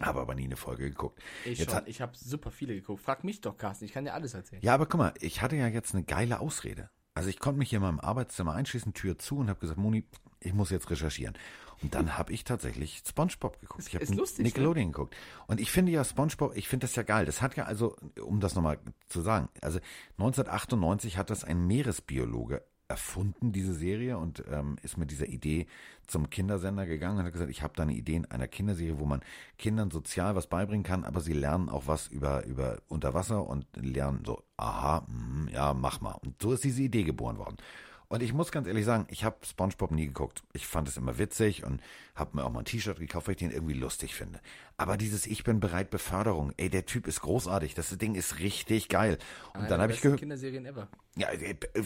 [0.00, 1.22] Habe aber nie eine Folge geguckt.
[1.46, 3.02] Ich Jetzt schon, hat- ich habe super viele geguckt.
[3.02, 4.60] Frag mich doch, Carsten, ich kann dir alles erzählen.
[4.62, 6.90] Ja, aber guck mal, ich hatte ja jetzt eine geile Ausrede.
[7.14, 10.04] Also ich konnte mich hier in meinem Arbeitszimmer einschließen, Tür zu und habe gesagt, Moni,
[10.40, 11.34] ich muss jetzt recherchieren.
[11.82, 13.80] Und dann habe ich tatsächlich SpongeBob geguckt.
[13.80, 14.44] Ist- Ich habe lustig, ne?
[14.44, 15.14] Nickelodeon geguckt.
[15.46, 17.26] Und ich finde ja SpongeBob, ich finde das ja geil.
[17.26, 18.78] Das hat ja also, um das nochmal
[19.08, 19.78] zu sagen, also
[20.18, 25.66] 1998 hat das ein Meeresbiologe erfunden, diese Serie, und ähm, ist mit dieser Idee
[26.06, 29.06] zum Kindersender gegangen und hat gesagt, ich habe da eine Idee in einer Kinderserie, wo
[29.06, 29.22] man
[29.58, 34.22] Kindern sozial was beibringen kann, aber sie lernen auch was über, über Unterwasser und lernen
[34.24, 36.12] so, aha, mm, ja, mach mal.
[36.12, 37.56] Und so ist diese Idee geboren worden.
[38.08, 40.42] Und ich muss ganz ehrlich sagen, ich habe SpongeBob nie geguckt.
[40.52, 41.82] Ich fand es immer witzig und
[42.14, 44.40] habe mir auch mal ein T-Shirt gekauft, weil ich den irgendwie lustig finde.
[44.76, 47.74] Aber dieses Ich bin bereit Beförderung, ey, der Typ ist großartig.
[47.74, 49.18] Das Ding ist richtig geil.
[49.54, 50.88] Und Eine dann habe ich gehört, Kinderserien ever.
[51.16, 51.28] ja,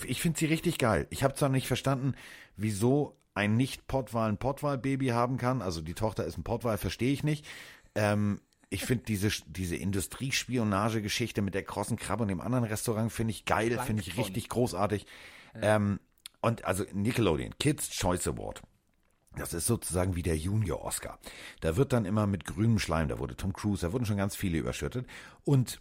[0.07, 1.07] ich finde sie richtig geil.
[1.11, 2.15] Ich habe zwar nicht verstanden,
[2.57, 5.63] wieso ein nicht Pottwal ein Pottwal-Baby haben kann.
[5.63, 7.47] Also die Tochter ist ein Pottwal, verstehe ich nicht.
[7.95, 13.33] Ähm, ich finde diese, diese Industriespionage-Geschichte mit der krossen Krabbe und dem anderen Restaurant finde
[13.33, 15.07] ich geil, finde ich richtig großartig.
[15.61, 15.99] Ähm,
[16.41, 18.63] und also Nickelodeon, Kids Choice Award.
[19.37, 21.19] Das ist sozusagen wie der Junior Oscar.
[21.61, 24.35] Da wird dann immer mit grünem Schleim, da wurde Tom Cruise, da wurden schon ganz
[24.35, 25.07] viele überschüttet.
[25.45, 25.81] Und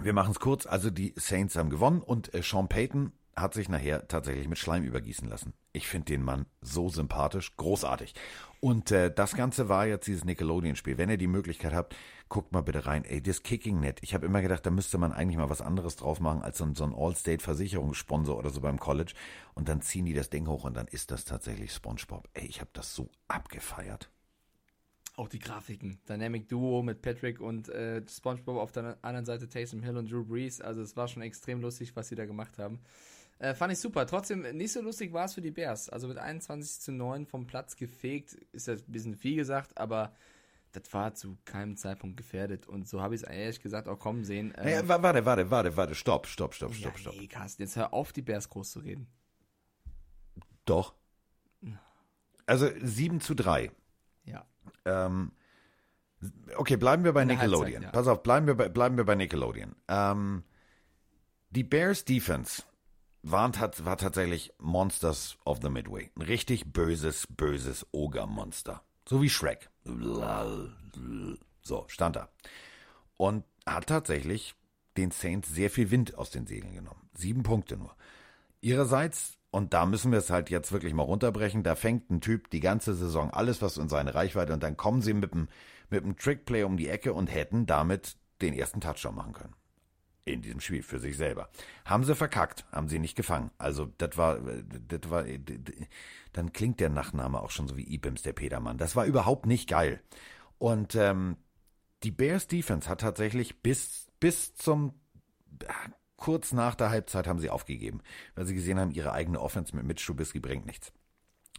[0.00, 3.68] wir machen es kurz, also die Saints haben gewonnen und äh, Sean Payton hat sich
[3.68, 5.54] nachher tatsächlich mit Schleim übergießen lassen.
[5.72, 8.14] Ich finde den Mann so sympathisch, großartig.
[8.60, 10.98] Und äh, das Ganze war jetzt dieses Nickelodeon-Spiel.
[10.98, 11.96] Wenn ihr die Möglichkeit habt,
[12.28, 13.04] guckt mal bitte rein.
[13.04, 13.98] Ey, das Kicking Net.
[14.02, 16.64] Ich habe immer gedacht, da müsste man eigentlich mal was anderes drauf machen als so
[16.64, 19.14] ein, so ein All-State-Versicherungssponsor oder so beim College.
[19.54, 22.28] Und dann ziehen die das Ding hoch und dann ist das tatsächlich SpongeBob.
[22.34, 24.10] Ey, ich habe das so abgefeiert.
[25.16, 25.98] Auch die Grafiken.
[26.08, 30.24] Dynamic Duo mit Patrick und äh, SpongeBob auf der anderen Seite Taysom Hill und Drew
[30.24, 30.60] Brees.
[30.60, 32.80] Also es war schon extrem lustig, was sie da gemacht haben.
[33.40, 34.06] Äh, fand ich super.
[34.06, 35.88] Trotzdem, nicht so lustig war es für die Bears.
[35.88, 40.14] Also mit 21 zu 9 vom Platz gefegt, ist das ein bisschen viel gesagt, aber
[40.72, 42.68] das war zu keinem Zeitpunkt gefährdet.
[42.68, 44.54] Und so habe ich es ehrlich gesagt auch kommen sehen.
[44.54, 47.14] Äh, Hey, wa- warte, warte, warte, warte, stopp, stopp, stopp, stopp, ja, stopp.
[47.18, 49.08] nee, Carsten, jetzt hör auf, die Bears groß zu reden.
[50.66, 50.94] Doch.
[52.46, 53.70] Also 7 zu 3.
[54.24, 54.44] Ja.
[54.84, 55.32] Ähm,
[56.56, 57.64] okay, bleiben wir bei Nickelodeon.
[57.64, 57.90] Halbzeit, ja.
[57.90, 59.74] Pass auf, bleiben wir bei, bleiben wir bei Nickelodeon.
[59.88, 60.44] Ähm,
[61.50, 62.64] die Bears Defense
[63.22, 66.10] waren, tat- war tatsächlich Monsters of the Midway.
[66.16, 68.82] Ein richtig böses, böses Ogermonster.
[69.08, 69.70] So wie Shrek.
[71.62, 72.28] So, stand da.
[73.16, 74.54] Und hat tatsächlich
[74.96, 77.08] den Saints sehr viel Wind aus den Segeln genommen.
[77.14, 77.94] Sieben Punkte nur.
[78.60, 82.50] Ihrerseits, und da müssen wir es halt jetzt wirklich mal runterbrechen, da fängt ein Typ
[82.50, 85.48] die ganze Saison alles, was in seine Reichweite, und dann kommen sie mit einem
[85.92, 89.54] mit einem Trickplay um die Ecke und hätten damit den ersten Touchdown machen können.
[90.24, 91.48] In diesem Spiel für sich selber.
[91.84, 93.50] Haben sie verkackt, haben sie nicht gefangen.
[93.58, 95.24] Also, das war, das war,
[96.32, 98.78] dann klingt der Nachname auch schon so wie Ibims, der Petermann.
[98.78, 100.00] Das war überhaupt nicht geil.
[100.58, 101.36] Und ähm,
[102.02, 104.94] die Bears Defense hat tatsächlich bis, bis zum
[105.66, 108.02] ah, kurz nach der Halbzeit haben sie aufgegeben,
[108.34, 110.92] weil sie gesehen haben, ihre eigene Offense mit Mitch Trubisky bringt nichts.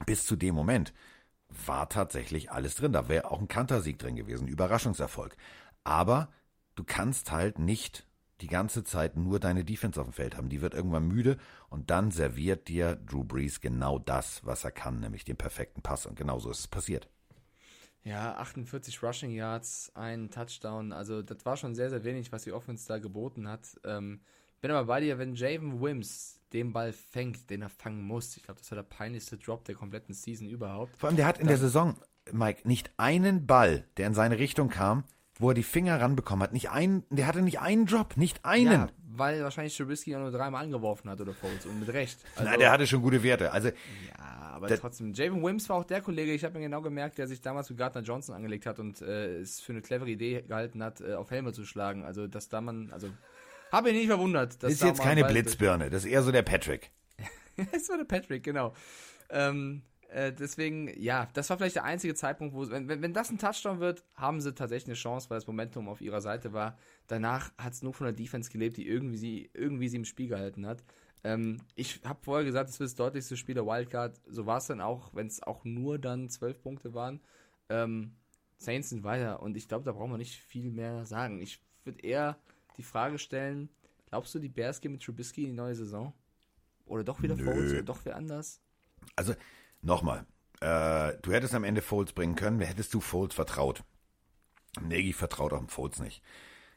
[0.06, 0.94] Bis zu dem Moment
[1.50, 2.94] war tatsächlich alles drin.
[2.94, 5.36] Da wäre auch ein Kantersieg drin gewesen, Überraschungserfolg.
[5.84, 6.32] Aber
[6.76, 8.08] du kannst halt nicht
[8.42, 10.50] die ganze Zeit nur deine Defense auf dem Feld haben.
[10.50, 11.38] Die wird irgendwann müde
[11.70, 16.06] und dann serviert dir Drew Brees genau das, was er kann, nämlich den perfekten Pass.
[16.06, 17.10] Und genau so ist es passiert.
[18.04, 20.92] Ja, 48 Rushing Yards, ein Touchdown.
[20.92, 23.80] Also, das war schon sehr, sehr wenig, was die Offense da geboten hat.
[23.84, 24.22] Ähm,
[24.60, 28.38] bin aber bei dir, wenn Javen Wims den Ball fängt, den er fangen muss.
[28.38, 30.98] Ich glaube, das war der peinlichste Drop der kompletten Season überhaupt.
[30.98, 31.96] Vor allem, der hat in der Saison,
[32.32, 35.04] Mike, nicht einen Ball, der in seine Richtung kam,
[35.40, 36.54] wo er die Finger ranbekommen hat.
[36.54, 38.72] Nicht einen, der hatte nicht einen Drop, nicht einen.
[38.72, 42.20] Ja, weil wahrscheinlich Trubisky ja nur dreimal angeworfen hat oder Foles und mit Recht.
[42.36, 43.52] Also, Na, der hatte schon gute Werte.
[43.52, 45.14] Also, ja, aber der- trotzdem.
[45.14, 47.80] Javon Wims war auch der Kollege, ich habe mir genau gemerkt, der sich damals mit
[47.80, 51.32] Gardner Johnson angelegt hat und äh, es für eine clevere Idee gehalten hat, äh, auf
[51.32, 52.04] Helme zu schlagen.
[52.06, 53.10] Also, dass da man, also,
[53.72, 54.62] habe ich nicht verwundert.
[54.62, 56.92] Dass ist da jetzt keine Blitzbirne, das ist eher so der Patrick.
[57.72, 58.74] das war der Patrick, genau.
[59.30, 63.30] Ähm, äh, deswegen, ja, das war vielleicht der einzige Zeitpunkt, wo, wenn, wenn, wenn das
[63.30, 66.78] ein Touchdown wird, haben sie tatsächlich eine Chance, weil das Momentum auf ihrer Seite war.
[67.08, 70.28] Danach hat es nur von der Defense gelebt, die irgendwie sie, irgendwie sie im Spiel
[70.28, 70.84] gehalten hat.
[71.24, 74.20] Ähm, ich habe vorher gesagt, es wird das deutlichste Spiel der Wildcard.
[74.28, 77.22] So war es dann auch, wenn es auch nur dann zwölf Punkte waren.
[77.70, 78.16] Ähm,
[78.58, 81.42] Saints sind weiter und ich glaube, da brauchen wir nicht viel mehr sagen.
[81.42, 82.38] Ich würde eher
[82.78, 83.70] die Frage stellen,
[84.10, 86.14] glaubst du, die Bears gehen mit Trubisky in die neue Saison?
[86.86, 87.38] Oder doch wieder.
[87.38, 88.60] Foles oder doch wer anders?
[89.16, 89.34] Also,
[89.82, 90.26] nochmal.
[90.60, 93.84] Äh, du hättest am Ende Foles bringen können, hättest du Foles vertraut.
[94.80, 96.22] Nagy vertraut auch Foles nicht.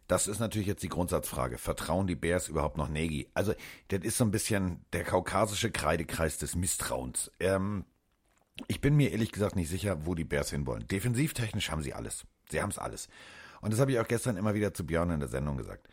[0.06, 1.56] Das ist natürlich jetzt die Grundsatzfrage.
[1.56, 3.28] Vertrauen die Bears überhaupt noch Nagy?
[3.32, 3.54] Also,
[3.88, 7.30] das ist so ein bisschen der kaukasische Kreidekreis des Misstrauens.
[7.40, 7.84] Ähm,
[8.68, 10.86] ich bin mir ehrlich gesagt nicht sicher, wo die Bears hinwollen.
[10.86, 12.26] Defensivtechnisch haben sie alles.
[12.50, 13.08] Sie haben es alles.
[13.62, 15.88] Und das habe ich auch gestern immer wieder zu Björn in der Sendung gesagt.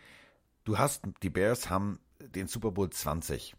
[0.65, 3.55] Du hast, die Bears haben den Super Bowl 20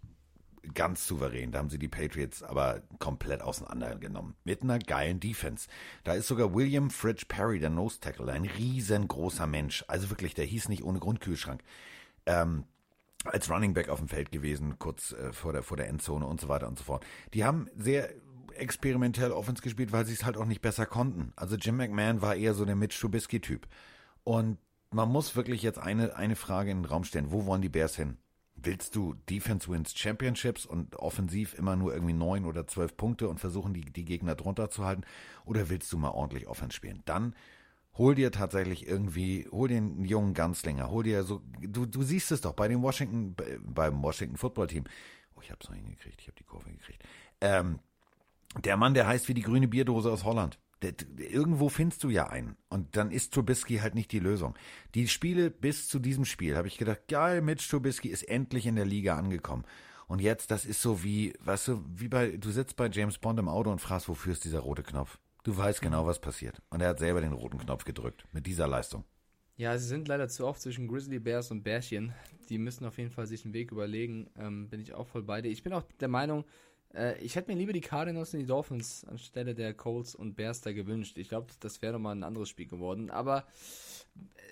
[0.75, 1.53] ganz souverän.
[1.53, 4.35] Da haben sie die Patriots aber komplett auseinandergenommen.
[4.45, 5.69] Mit einer geilen Defense.
[6.05, 9.85] Da ist sogar William Fridge Perry, der Nose Tackle, ein riesengroßer Mensch.
[9.89, 11.63] Also wirklich, der hieß nicht ohne Grundkühlschrank.
[12.27, 12.65] Ähm,
[13.25, 16.41] als Running Back auf dem Feld gewesen, kurz äh, vor, der, vor der Endzone und
[16.41, 17.05] so weiter und so fort.
[17.35, 18.11] Die haben sehr
[18.55, 21.33] experimentell Offense gespielt, weil sie es halt auch nicht besser konnten.
[21.37, 23.67] Also Jim McMahon war eher so der Mitch Trubisky-Typ.
[24.25, 24.59] Und
[24.91, 27.33] man muss wirklich jetzt eine, eine Frage in den Raum stellen.
[27.33, 28.19] Wo wollen die Bears hin?
[28.65, 33.41] Willst du Defense wins Championships und offensiv immer nur irgendwie neun oder zwölf Punkte und
[33.41, 35.03] versuchen, die, die Gegner drunter zu halten?
[35.45, 37.03] Oder willst du mal ordentlich Offense spielen?
[37.05, 37.35] Dann
[37.99, 42.31] hol dir tatsächlich irgendwie, hol dir einen jungen Ganzlinger, hol dir so, du, du siehst
[42.31, 44.85] es doch bei dem Washington, bei- beim Washington Football Team.
[45.35, 47.03] Oh, ich hab's noch hingekriegt, ich habe die Kurve gekriegt.
[47.41, 47.81] Ähm,
[48.65, 50.59] der Mann, der heißt wie die grüne Bierdose aus Holland.
[51.17, 52.57] Irgendwo findest du ja einen.
[52.69, 54.55] Und dann ist Trubisky halt nicht die Lösung.
[54.95, 58.77] Die Spiele bis zu diesem Spiel habe ich gedacht, geil, Mitch Trubisky ist endlich in
[58.77, 59.65] der Liga angekommen.
[60.09, 63.39] Und jetzt, das ist so wie, weißt du, wie bei, du sitzt bei James Bond
[63.39, 65.19] im Auto und fragst, wofür ist dieser rote Knopf?
[65.43, 66.61] Du weißt genau, was passiert.
[66.71, 68.27] Und er hat selber den roten Knopf gedrückt.
[68.33, 69.05] Mit dieser Leistung.
[69.57, 72.13] Ja, sie sind leider zu oft zwischen Grizzly Bears und Bärchen.
[72.49, 74.31] Die müssen auf jeden Fall sich einen Weg überlegen.
[74.37, 75.51] Ähm, bin ich auch voll bei dir.
[75.51, 76.45] Ich bin auch der Meinung,
[76.95, 80.61] äh, ich hätte mir lieber die Cardinals und die Dolphins anstelle der Colts und Bears
[80.61, 81.19] da gewünscht.
[81.19, 83.11] Ich glaube, das wäre nochmal ein anderes Spiel geworden.
[83.11, 83.47] Aber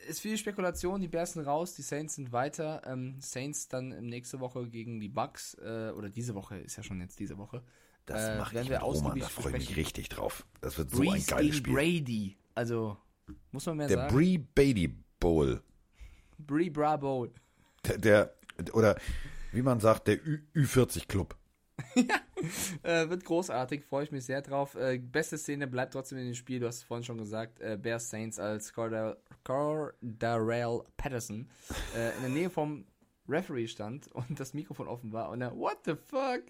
[0.04, 1.00] es ist viel Spekulation.
[1.00, 2.82] Die Bears sind raus, die Saints sind weiter.
[2.86, 5.54] Ähm, Saints dann nächste Woche gegen die Bucks.
[5.54, 7.62] Äh, oder diese Woche, ist ja schon jetzt diese Woche.
[8.06, 10.46] Das Äh, mache werden ich wir mit Roman, da freue ich mich richtig drauf.
[10.60, 11.74] Das wird so ein Breeze geiles Spiel.
[11.74, 12.36] Brady.
[12.54, 12.96] Also,
[13.52, 14.14] muss man mehr Der sagen.
[14.14, 14.88] Bree Beatty
[15.20, 15.62] Bowl.
[16.38, 17.28] Bree Bravo.
[17.86, 18.34] Der, der,
[18.72, 18.96] oder
[19.52, 21.36] wie man sagt, der Ü, Ü40 Club.
[22.82, 24.74] Äh, wird großartig, freue ich mich sehr drauf.
[24.74, 27.76] Äh, beste Szene bleibt trotzdem in dem Spiel, du hast es vorhin schon gesagt, äh,
[27.80, 31.48] Bears Saints als Cordell, Cordarrelle Patterson
[31.96, 32.84] äh, in der Nähe vom
[33.28, 36.42] Referee stand und das Mikrofon offen war und er, what the fuck?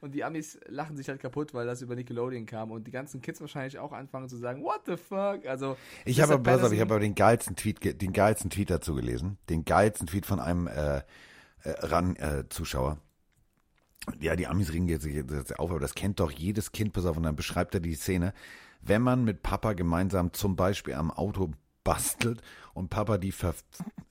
[0.00, 3.20] Und die Amis lachen sich halt kaputt, weil das über Nickelodeon kam und die ganzen
[3.22, 5.46] Kids wahrscheinlich auch anfangen zu sagen, what the fuck?
[5.46, 8.96] Also, Ich habe aber, Patterson- ich habe aber den geilsten Tweet, den geilsten Tweet dazu
[8.96, 9.38] gelesen.
[9.48, 11.02] Den geilsten Tweet von einem äh, äh,
[11.64, 12.98] RAN-Zuschauer.
[14.20, 17.16] Ja, die Amis regen jetzt, jetzt auf, aber das kennt doch jedes Kind, pass auf,
[17.16, 18.32] und dann beschreibt er die Szene.
[18.80, 21.52] Wenn man mit Papa gemeinsam zum Beispiel am Auto
[21.84, 22.42] bastelt
[22.74, 23.54] und Papa die Ver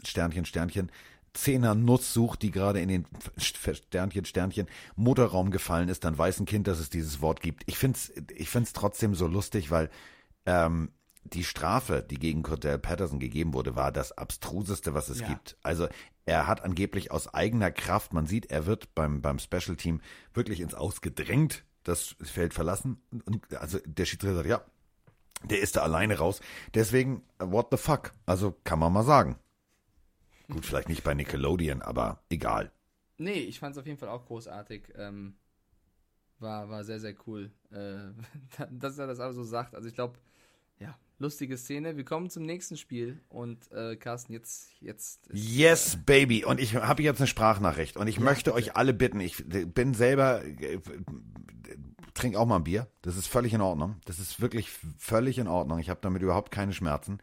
[0.04, 0.92] Sternchen, Sternchen,
[1.34, 3.06] Zehner Nuss sucht, die gerade in den
[3.38, 7.64] Sternchen, Sternchen Motorraum gefallen ist, dann weiß ein Kind, dass es dieses Wort gibt.
[7.68, 9.90] Ich find's, ich find's trotzdem so lustig, weil
[10.46, 10.90] ähm,
[11.24, 15.28] die Strafe, die gegen Cordell Patterson gegeben wurde, war das abstruseste, was es Ja.
[15.30, 15.58] gibt.
[15.64, 15.88] Also
[16.26, 20.02] er hat angeblich aus eigener Kraft, man sieht, er wird beim, beim Special Team
[20.34, 23.02] wirklich ins Aus gedrängt, das Feld verlassen.
[23.26, 24.64] Und also der Schiedsrichter sagt, ja,
[25.44, 26.40] der ist da alleine raus.
[26.74, 28.12] Deswegen, what the fuck?
[28.26, 29.38] Also kann man mal sagen.
[30.52, 32.72] Gut, vielleicht nicht bei Nickelodeon, aber egal.
[33.18, 34.94] Nee, ich fand es auf jeden Fall auch großartig.
[34.96, 35.36] Ähm,
[36.40, 38.12] war, war sehr, sehr cool, äh,
[38.72, 39.76] dass er das alles so sagt.
[39.76, 40.18] Also ich glaube,
[40.80, 41.96] ja, lustige Szene.
[41.96, 46.44] Wir kommen zum nächsten Spiel und äh, Carsten, jetzt, jetzt ist, Yes, Baby.
[46.44, 47.96] Und ich habe jetzt eine Sprachnachricht.
[47.96, 50.80] Und ich möchte euch alle bitten, ich bin selber, äh,
[52.14, 52.88] trink auch mal ein Bier.
[53.02, 53.96] Das ist völlig in Ordnung.
[54.06, 55.80] Das ist wirklich völlig in Ordnung.
[55.80, 57.20] Ich habe damit überhaupt keine Schmerzen.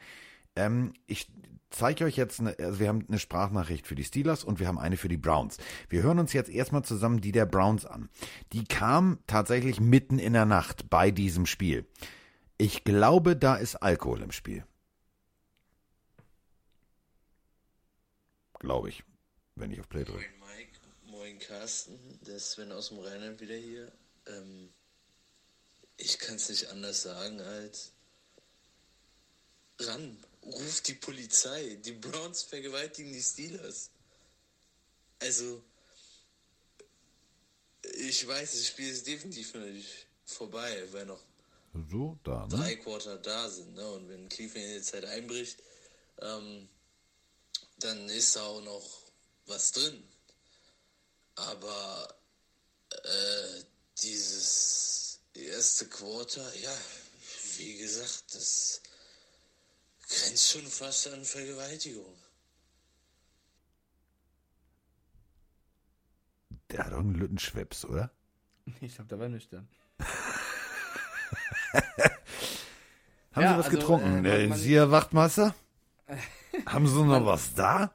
[0.56, 1.30] Ähm, ich
[1.70, 4.78] zeige euch jetzt, eine, also wir haben eine Sprachnachricht für die Steelers und wir haben
[4.78, 5.58] eine für die Browns.
[5.88, 8.08] Wir hören uns jetzt erstmal zusammen die der Browns an.
[8.52, 11.86] Die kam tatsächlich mitten in der Nacht bei diesem Spiel.
[12.58, 14.64] Ich glaube, da ist Alkohol im Spiel.
[18.58, 19.02] glaube ich,
[19.54, 20.24] wenn ich auf Play drücke.
[20.38, 23.92] Moin Mike, moin Carsten, der Sven aus dem Rheinland wieder hier.
[24.26, 24.72] Ähm,
[25.96, 27.92] ich kann es nicht anders sagen als
[29.80, 31.78] ran, ruft die Polizei.
[31.84, 33.90] Die Browns vergewaltigen die Steelers.
[35.20, 35.62] Also,
[37.96, 41.22] ich weiß, das Spiel ist definitiv noch nicht vorbei, weil noch
[41.90, 42.56] So, da, ne?
[42.56, 43.74] drei Quarter da sind.
[43.74, 43.86] Ne?
[43.90, 45.62] Und wenn Cleveland in die Zeit einbricht,
[46.20, 46.68] ähm,
[47.80, 49.02] dann ist da auch noch
[49.46, 50.02] was drin.
[51.36, 52.14] Aber
[52.90, 53.62] äh,
[54.02, 56.76] dieses erste Quarter, ja,
[57.56, 58.82] wie gesagt, das
[60.08, 62.16] grenzt schon fast an Vergewaltigung.
[66.70, 68.10] Der hat doch einen Lüttenschweps, oder?
[68.82, 69.66] Ich glaube, der war nüchtern.
[73.32, 74.24] Haben Ja, Sie was also, getrunken?
[74.24, 75.54] äh, man- Sie, Herr Wachtmeister?
[76.66, 77.94] Haben Sie noch was da?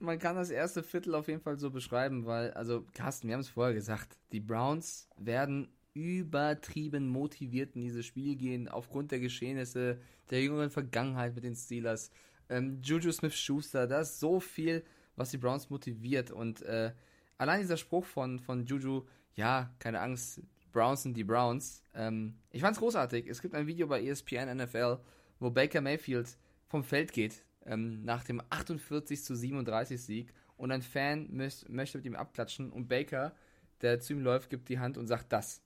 [0.00, 3.40] Man kann das erste Viertel auf jeden Fall so beschreiben, weil, also Carsten, wir haben
[3.40, 9.98] es vorher gesagt, die Browns werden übertrieben motiviert in dieses Spiel gehen, aufgrund der Geschehnisse
[10.30, 12.10] der jüngeren Vergangenheit mit den Steelers.
[12.50, 14.84] Ähm, Juju Smith-Schuster, da ist so viel,
[15.16, 16.92] was die Browns motiviert und äh,
[17.38, 19.04] allein dieser Spruch von, von Juju,
[19.36, 20.40] ja, keine Angst,
[20.74, 21.82] Browns sind die Browns.
[21.94, 23.26] Ähm, ich fand's großartig.
[23.26, 24.98] Es gibt ein Video bei ESPN NFL,
[25.38, 26.36] wo Baker Mayfield
[26.66, 31.98] vom Feld geht ähm, nach dem 48 zu 37 Sieg und ein Fan möcht, möchte
[31.98, 33.34] mit ihm abklatschen und Baker,
[33.80, 35.62] der zu ihm läuft, gibt die Hand und sagt das.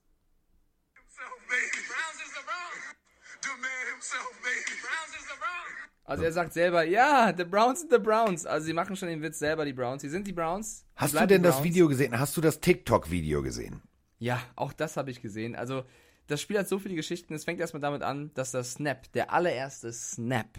[6.04, 8.46] Also er sagt selber, ja, the Browns sind the Browns.
[8.46, 10.00] Also sie machen schon den Witz selber, die Browns.
[10.00, 10.86] Sie sind die Browns.
[10.96, 11.62] Hast du denn das.
[11.62, 12.18] Video gesehen?
[12.18, 13.82] Hast du das TikTok-Video gesehen?
[14.18, 15.54] Ja, auch das habe ich gesehen.
[15.56, 15.84] Also,
[16.26, 17.34] das Spiel hat so viele Geschichten.
[17.34, 20.58] Es fängt erstmal damit an, dass der Snap, der allererste Snap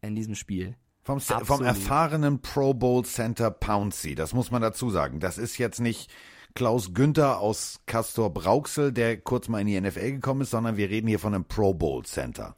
[0.00, 5.20] in diesem Spiel, Vom, vom erfahrenen Pro Bowl Center Pouncy, das muss man dazu sagen.
[5.20, 6.10] Das ist jetzt nicht
[6.54, 10.88] Klaus Günther aus Castor Brauxel, der kurz mal in die NFL gekommen ist, sondern wir
[10.90, 12.56] reden hier von einem Pro Bowl Center.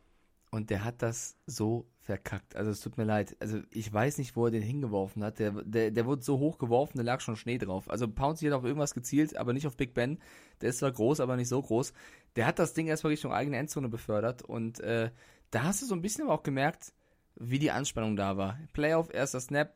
[0.51, 2.57] und der hat das so verkackt.
[2.57, 3.37] Also, es tut mir leid.
[3.41, 5.39] Also, ich weiß nicht, wo er den hingeworfen hat.
[5.39, 7.89] Der, der, der wurde so hoch geworfen, da lag schon Schnee drauf.
[7.89, 10.19] Also, Pouncy hat auf irgendwas gezielt, aber nicht auf Big Ben.
[10.61, 11.93] Der ist zwar groß, aber nicht so groß.
[12.37, 15.11] Der hat das Ding erstmal Richtung eigene Endzone befördert und äh,
[15.51, 16.93] da hast du so ein bisschen aber auch gemerkt,
[17.37, 18.59] wie die Anspannung da war.
[18.73, 19.75] Playoff, erster Snap,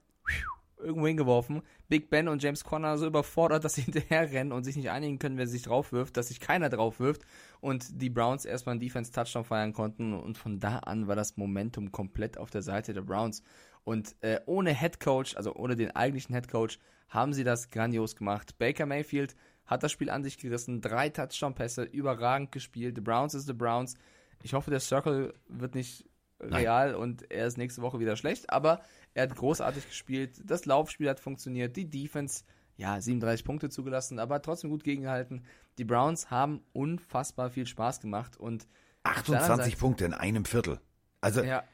[0.78, 1.62] irgendwo hingeworfen.
[1.88, 5.18] Big Ben und James Conner so überfordert, dass sie hinterher rennen und sich nicht einigen
[5.18, 7.22] können, wer sich drauf wirft, dass sich keiner drauf wirft
[7.60, 11.92] und die Browns erstmal einen Defense-Touchdown feiern konnten und von da an war das Momentum
[11.92, 13.42] komplett auf der Seite der Browns
[13.86, 18.16] und äh, ohne Head Coach, also ohne den eigentlichen Head Coach, haben sie das grandios
[18.16, 18.58] gemacht.
[18.58, 22.96] Baker Mayfield hat das Spiel an sich gerissen, drei Touchdown-Pässe, überragend gespielt.
[22.96, 23.94] The Browns ist the Browns.
[24.42, 26.04] Ich hoffe, der Circle wird nicht
[26.40, 28.80] real und er ist nächste Woche wieder schlecht, aber
[29.14, 30.40] er hat großartig gespielt.
[30.44, 32.44] Das Laufspiel hat funktioniert, die Defense,
[32.76, 35.44] ja, 37 Punkte zugelassen, aber trotzdem gut gegengehalten.
[35.78, 38.66] Die Browns haben unfassbar viel Spaß gemacht und
[39.02, 40.80] auf der anderen 28 Seite- Punkte in einem Viertel.
[41.20, 41.64] Also, Ja.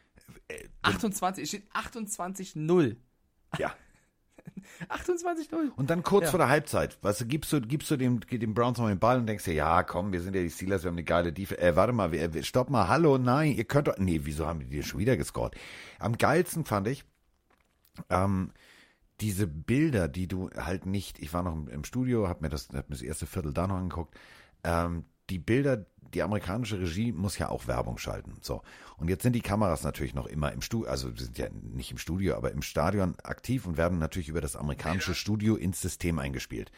[0.82, 2.96] 28, es steht 28-0.
[3.58, 3.74] ja.
[4.88, 5.70] 28-0.
[5.76, 6.30] Und dann kurz Ja.
[6.30, 9.18] vor der Halbzeit, weißt du, gibst du, gibst du dem, dem Browns noch den Ball
[9.18, 11.60] und denkst dir, ja, komm, wir sind ja die Steelers, wir haben eine geile Defense.
[11.62, 14.66] Äh, warte mal, wir, stopp mal, hallo, nein, ihr könnt doch, nee, wieso haben die
[14.66, 15.54] dir schon wieder gescored?
[15.98, 17.04] Am geilsten fand ich,
[18.10, 18.52] ähm,
[19.20, 22.68] diese Bilder, die du halt nicht, ich war noch im, im Studio, hab mir das,
[22.68, 24.14] hab mir das erste Viertel da noch angeguckt,
[24.64, 28.36] ähm, die Bilder, die amerikanische Regie muss ja auch Werbung schalten.
[28.40, 28.62] So.
[28.96, 31.98] Und jetzt sind die Kameras natürlich noch immer im Studio, also sind ja nicht im
[31.98, 36.70] Studio, aber im Stadion aktiv und werden natürlich über das amerikanische Studio ins System eingespielt.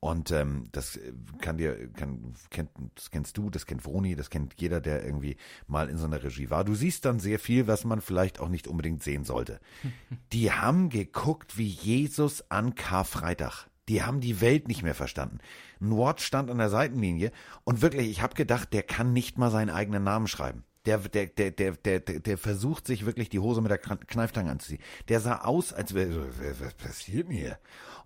[0.00, 4.30] Und ähm, das äh, kann dir, kann, kennt, das kennst du, das kennt Vroni, das
[4.30, 6.64] kennt jeder, der irgendwie mal in so einer Regie war.
[6.64, 9.58] Du siehst dann sehr viel, was man vielleicht auch nicht unbedingt sehen sollte.
[10.32, 13.66] Die haben geguckt wie Jesus an Karfreitag.
[13.88, 15.38] Die haben die Welt nicht mehr verstanden.
[15.80, 17.32] Ein Watt stand an der Seitenlinie
[17.64, 20.64] und wirklich, ich habe gedacht, der kann nicht mal seinen eigenen Namen schreiben.
[20.86, 24.50] Der, der, der, der, der, der, versucht sich wirklich die Hose mit der Kn- Kneiftange
[24.50, 24.80] anzuziehen.
[25.08, 26.22] Der sah aus, als wäre, so,
[26.60, 27.58] was passiert hier?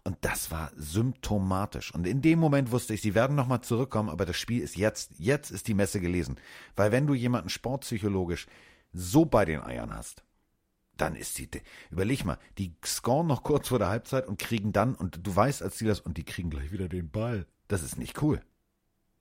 [0.05, 1.95] Und das war symptomatisch.
[1.95, 5.13] Und in dem Moment wusste ich, sie werden nochmal zurückkommen, aber das Spiel ist jetzt,
[5.19, 6.37] jetzt ist die Messe gelesen.
[6.75, 8.47] Weil wenn du jemanden sportpsychologisch
[8.93, 10.25] so bei den Eiern hast,
[10.97, 11.49] dann ist sie,
[11.91, 15.63] überleg mal, die scoren noch kurz vor der Halbzeit und kriegen dann, und du weißt
[15.63, 17.47] als Steelers, und die kriegen gleich wieder den Ball.
[17.69, 18.41] Das ist nicht cool.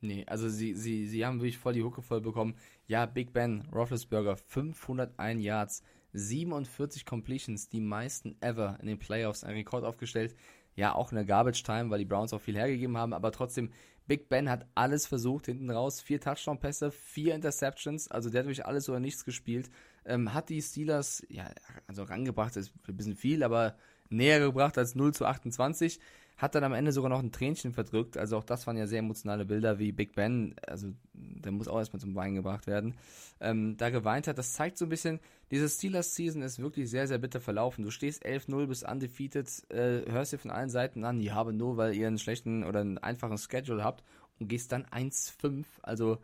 [0.01, 2.55] Nee, also sie, sie, sie haben wirklich voll die Hucke voll bekommen.
[2.87, 5.83] Ja, Big Ben, Roethlisberger, 501 Yards,
[6.13, 10.35] 47 Completions, die meisten ever in den Playoffs, ein Rekord aufgestellt.
[10.75, 13.71] Ja, auch in der Garbage Time, weil die Browns auch viel hergegeben haben, aber trotzdem,
[14.07, 18.65] Big Ben hat alles versucht, hinten raus, vier Touchdown-Pässe, vier Interceptions, also der hat wirklich
[18.65, 19.69] alles oder nichts gespielt.
[20.05, 21.49] Ähm, hat die Steelers, ja,
[21.87, 23.75] also rangebracht, ist ein bisschen viel, aber
[24.09, 25.99] näher gebracht als 0 zu 28.
[26.37, 28.17] Hat dann am Ende sogar noch ein Tränchen verdrückt.
[28.17, 31.77] Also auch das waren ja sehr emotionale Bilder, wie Big Ben, also der muss auch
[31.77, 32.95] erstmal zum Weinen gebracht werden,
[33.39, 34.39] ähm, da geweint hat.
[34.39, 35.19] Das zeigt so ein bisschen,
[35.51, 37.83] diese Steelers-Season ist wirklich sehr, sehr bitter verlaufen.
[37.83, 41.77] Du stehst 11-0 bis undefeated, äh, hörst dir von allen Seiten an, ja, aber nur
[41.77, 44.03] weil ihr einen schlechten oder einen einfachen Schedule habt
[44.39, 45.65] und gehst dann 1-5.
[45.83, 46.17] Also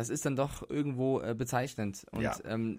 [0.00, 2.06] das ist dann doch irgendwo äh, bezeichnend.
[2.10, 2.36] Und Ja.
[2.44, 2.78] ähm,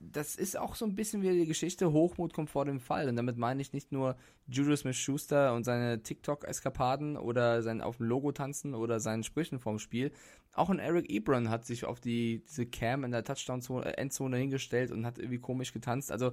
[0.00, 3.08] das ist auch so ein bisschen wie die Geschichte, Hochmut kommt vor dem Fall.
[3.08, 4.16] Und damit meine ich nicht nur
[4.46, 9.78] Juju Smith-Schuster und seine TikTok-Eskapaden oder sein auf dem Logo tanzen oder seinen Sprüchen vorm
[9.78, 10.12] Spiel.
[10.54, 15.04] Auch ein Eric Ebron hat sich auf die, diese Cam in der Touchdown-Endzone hingestellt und
[15.04, 16.12] hat irgendwie komisch getanzt.
[16.12, 16.32] Also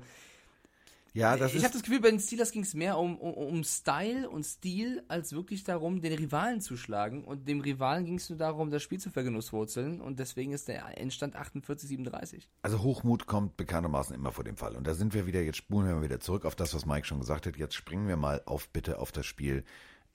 [1.13, 3.63] Ja, das ich habe das Gefühl, bei den Steelers ging es mehr um, um, um
[3.63, 7.23] Style und Stil, als wirklich darum, den Rivalen zu schlagen.
[7.23, 10.01] Und dem Rivalen ging es nur darum, das Spiel zu vergenusswurzeln.
[10.01, 12.43] Und deswegen ist der Endstand 48-37.
[12.61, 14.75] Also Hochmut kommt bekanntermaßen immer vor dem Fall.
[14.75, 17.07] Und da sind wir wieder, jetzt spulen wir mal wieder zurück auf das, was Mike
[17.07, 17.57] schon gesagt hat.
[17.57, 19.63] Jetzt springen wir mal auf bitte auf das Spiel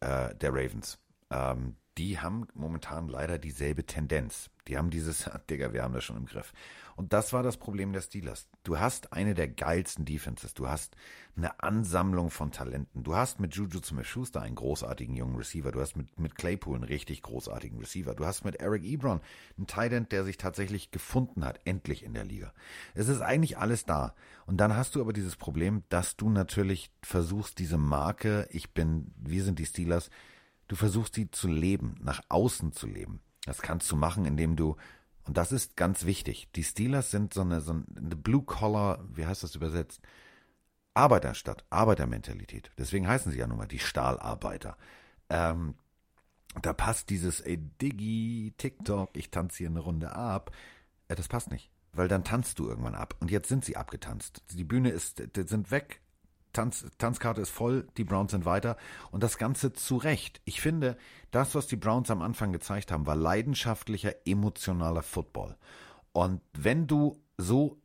[0.01, 0.99] äh, der Ravens.
[1.31, 4.51] Ähm, die haben momentan leider dieselbe Tendenz.
[4.67, 6.53] Die haben dieses, Digga, wir haben das schon im Griff.
[6.97, 8.49] Und das war das Problem der Steelers.
[8.63, 10.55] Du hast eine der geilsten Defenses.
[10.55, 10.97] Du hast
[11.37, 13.03] eine Ansammlung von Talenten.
[13.03, 15.73] Du hast mit Juju Smith-Schuster einen großartigen jungen Receiver.
[15.73, 18.15] Du hast mit, mit Claypool einen richtig großartigen Receiver.
[18.15, 19.21] Du hast mit Eric Ebron
[19.57, 22.53] einen Tight End, der sich tatsächlich gefunden hat, endlich in der Liga.
[22.95, 24.15] Es ist eigentlich alles da.
[24.47, 29.13] Und dann hast du aber dieses Problem, dass du natürlich versuchst, diese Marke, ich bin,
[29.17, 30.11] wir sind die Steelers,
[30.69, 33.21] du versuchst die zu leben, nach außen zu leben.
[33.45, 34.77] Das kannst du machen, indem du
[35.25, 36.49] und das ist ganz wichtig.
[36.55, 40.01] Die Steelers sind so eine, so eine Blue-Collar, wie heißt das übersetzt?
[40.93, 42.71] Arbeiterstadt, Arbeitermentalität.
[42.79, 44.77] Deswegen heißen sie ja nun mal die Stahlarbeiter.
[45.31, 45.75] Ähm,
[46.61, 50.53] da passt dieses, ey, Diggi, TikTok, ich tanze hier eine Runde ab.
[51.09, 51.71] Äh, das passt nicht.
[51.93, 53.17] Weil dann tanzt du irgendwann ab.
[53.21, 54.43] Und jetzt sind sie abgetanzt.
[54.53, 56.01] Die Bühne ist, die sind weg.
[56.55, 58.79] Tanz, Tanzkarte ist voll, die Browns sind weiter
[59.11, 60.41] und das Ganze zu Recht.
[60.47, 60.97] Ich finde,
[61.31, 65.57] das, was die Browns am Anfang gezeigt haben, war leidenschaftlicher, emotionaler Football.
[66.13, 67.77] Und wenn du so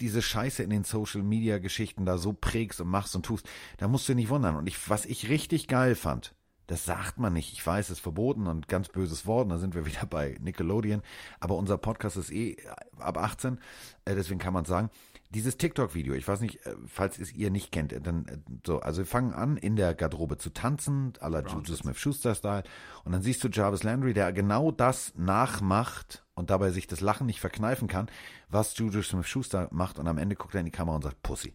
[0.00, 3.48] diese Scheiße in den Social Media Geschichten da so prägst und machst und tust,
[3.78, 4.56] da musst du nicht wundern.
[4.56, 6.34] Und ich, was ich richtig geil fand,
[6.66, 7.52] das sagt man nicht.
[7.52, 9.44] Ich weiß, es ist verboten und ganz böses Wort.
[9.44, 11.02] und Da sind wir wieder bei Nickelodeon.
[11.40, 12.56] Aber unser Podcast ist eh
[12.98, 13.58] ab 18.
[14.04, 14.90] Äh, deswegen kann man sagen,
[15.30, 18.98] dieses TikTok-Video, ich weiß nicht, äh, falls es ihr nicht kennt, äh, dann so, also
[18.98, 22.64] wir fangen an, in der Garderobe zu tanzen, à la Juju Smith-Schuster-Style.
[23.04, 27.26] Und dann siehst du Jarvis Landry, der genau das nachmacht und dabei sich das Lachen
[27.26, 28.06] nicht verkneifen kann,
[28.48, 29.98] was Juju Smith-Schuster macht.
[29.98, 31.54] Und am Ende guckt er in die Kamera und sagt, Pussy.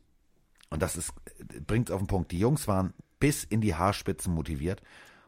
[0.69, 1.13] Und das ist,
[1.65, 2.31] bringt auf den Punkt.
[2.31, 4.81] Die Jungs waren bis in die Haarspitzen motiviert.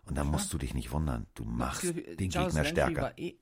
[0.05, 1.27] Und da musst du dich nicht wundern.
[1.35, 3.01] Du machst den Jarvis Gegner Landry stärker.
[3.01, 3.35] War eh,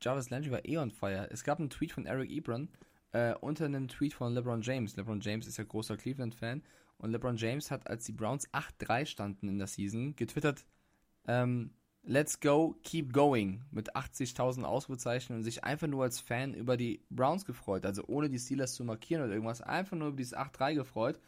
[0.00, 1.28] Jarvis Landry war eh on fire.
[1.30, 2.68] Es gab einen Tweet von Eric Ebron
[3.12, 4.96] äh, unter einem Tweet von LeBron James.
[4.96, 6.62] LeBron James ist ja großer Cleveland-Fan.
[6.98, 10.66] Und LeBron James hat, als die Browns 8-3 standen in der Season, getwittert,
[11.26, 11.72] ähm,
[12.04, 17.04] Let's go, keep going, mit 80.000 Ausrufezeichen und sich einfach nur als Fan über die
[17.10, 17.86] Browns gefreut.
[17.86, 21.20] Also ohne die Steelers zu markieren oder irgendwas, einfach nur über dieses 8-3 gefreut.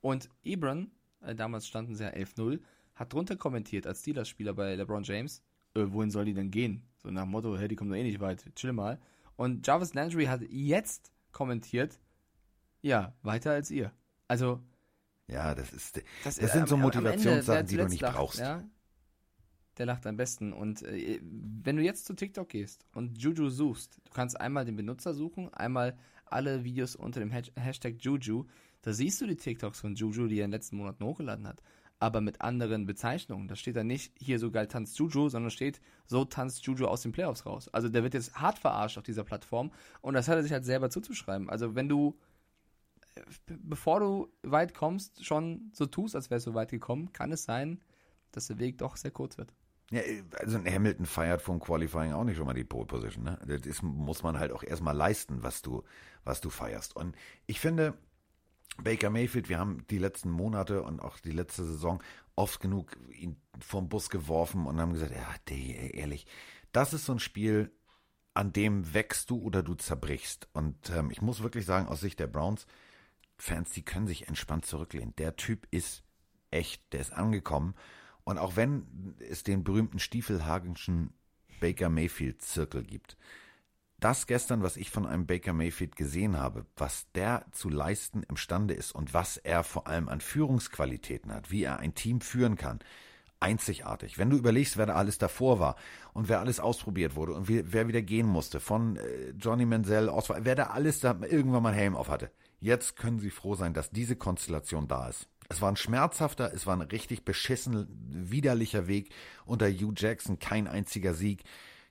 [0.00, 0.90] Und Ebron,
[1.34, 2.60] damals standen sie ja 11-0,
[2.94, 5.42] hat drunter kommentiert als Steelers-Spieler bei LeBron James,
[5.74, 6.82] äh, wohin soll die denn gehen?
[6.96, 8.98] So nach dem Motto, hey, die kommen doch eh nicht weit, chill mal.
[9.36, 11.98] Und Jarvis Landry hat jetzt kommentiert,
[12.82, 13.92] ja, weiter als ihr.
[14.28, 14.62] Also,
[15.28, 18.38] Ja, das ist, das, das sind so Ende, Motivationssachen, die du nicht lacht, brauchst.
[18.38, 18.64] Ja,
[19.76, 20.52] der lacht am besten.
[20.54, 24.76] Und äh, wenn du jetzt zu TikTok gehst und Juju suchst, du kannst einmal den
[24.76, 28.46] Benutzer suchen, einmal alle Videos unter dem Hasht- Hashtag Juju,
[28.86, 31.60] da siehst du die TikToks von Juju, die er in den letzten Monaten hochgeladen hat.
[31.98, 33.48] Aber mit anderen Bezeichnungen.
[33.48, 37.02] Da steht da nicht, hier so geil tanzt Juju, sondern steht, so tanzt Juju aus
[37.02, 37.68] den Playoffs raus.
[37.72, 39.72] Also der wird jetzt hart verarscht auf dieser Plattform
[40.02, 41.50] und das hat er sich halt selber zuzuschreiben.
[41.50, 42.16] Also wenn du
[43.46, 47.42] be- bevor du weit kommst, schon so tust, als wärst du weit gekommen, kann es
[47.42, 47.80] sein,
[48.30, 49.52] dass der Weg doch sehr kurz wird.
[49.90, 50.02] Ja,
[50.38, 53.24] also ein Hamilton feiert vom Qualifying auch nicht schon mal die Pole Position.
[53.24, 53.60] Ne?
[53.64, 55.82] Das muss man halt auch erstmal leisten, was du,
[56.22, 56.94] was du feierst.
[56.94, 57.94] Und ich finde,
[58.82, 62.02] Baker Mayfield, wir haben die letzten Monate und auch die letzte Saison
[62.34, 66.26] oft genug ihn vom Bus geworfen und haben gesagt, ja, die, ehrlich,
[66.72, 67.72] das ist so ein Spiel,
[68.34, 70.48] an dem wächst du oder du zerbrichst.
[70.52, 72.66] Und ähm, ich muss wirklich sagen, aus Sicht der Browns,
[73.38, 75.14] Fans, die können sich entspannt zurücklehnen.
[75.16, 76.02] Der Typ ist
[76.50, 77.74] echt, der ist angekommen.
[78.24, 81.14] Und auch wenn es den berühmten Stiefelhagenschen
[81.60, 83.16] Baker Mayfield Zirkel gibt,
[84.00, 88.74] das gestern, was ich von einem Baker Mayfield gesehen habe, was der zu leisten imstande
[88.74, 92.80] ist und was er vor allem an Führungsqualitäten hat, wie er ein Team führen kann,
[93.40, 94.18] einzigartig.
[94.18, 95.76] Wenn du überlegst, wer da alles davor war
[96.12, 100.44] und wer alles ausprobiert wurde und wer wieder gehen musste, von äh, Johnny Manziel, Oswald,
[100.44, 102.30] wer da alles da irgendwann mal Helm auf hatte.
[102.60, 105.28] jetzt können sie froh sein, dass diese Konstellation da ist.
[105.48, 109.10] Es war ein schmerzhafter, es war ein richtig beschissen, widerlicher Weg.
[109.44, 111.44] Unter Hugh Jackson kein einziger Sieg.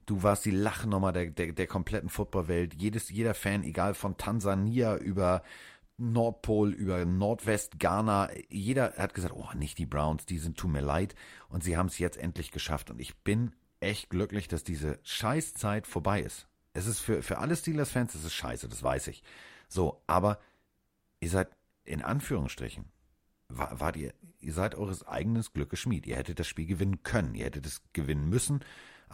[0.06, 2.80] Du warst die Lachnummer der, der, der kompletten Footballwelt.
[2.80, 5.42] Jedes, jeder Fan, egal von Tansania über
[5.98, 10.82] Nordpol, über Nordwest, Ghana, jeder hat gesagt, oh, nicht die Browns, die sind tut mir
[10.82, 11.16] leid.
[11.50, 12.92] Und sie haben es jetzt endlich geschafft.
[12.92, 16.48] Und ich bin echt glücklich, dass diese Scheißzeit vorbei ist.
[16.74, 19.24] Es ist für, für alle Steelers-Fans, es ist scheiße, das weiß ich.
[19.70, 20.40] So, aber
[21.22, 21.50] ihr seid
[21.86, 22.86] in Anführungsstrichen,
[23.48, 26.06] war, wart ihr, ihr seid eures eigenes Glückes Schmied.
[26.06, 28.64] Ihr hättet das Spiel gewinnen können, ihr hättet es gewinnen müssen,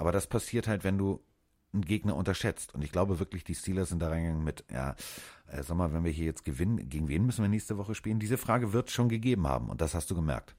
[0.02, 1.24] aber das passiert halt, wenn du
[1.74, 2.74] einen Gegner unterschätzt.
[2.74, 4.96] Und ich glaube wirklich, die Steelers sind da reingegangen mit, ja,
[5.48, 8.18] äh, sag mal, wenn wir hier jetzt gewinnen, gegen wen müssen wir nächste Woche spielen?
[8.18, 10.56] Diese Frage wird es schon gegeben haben und das hast du gemerkt.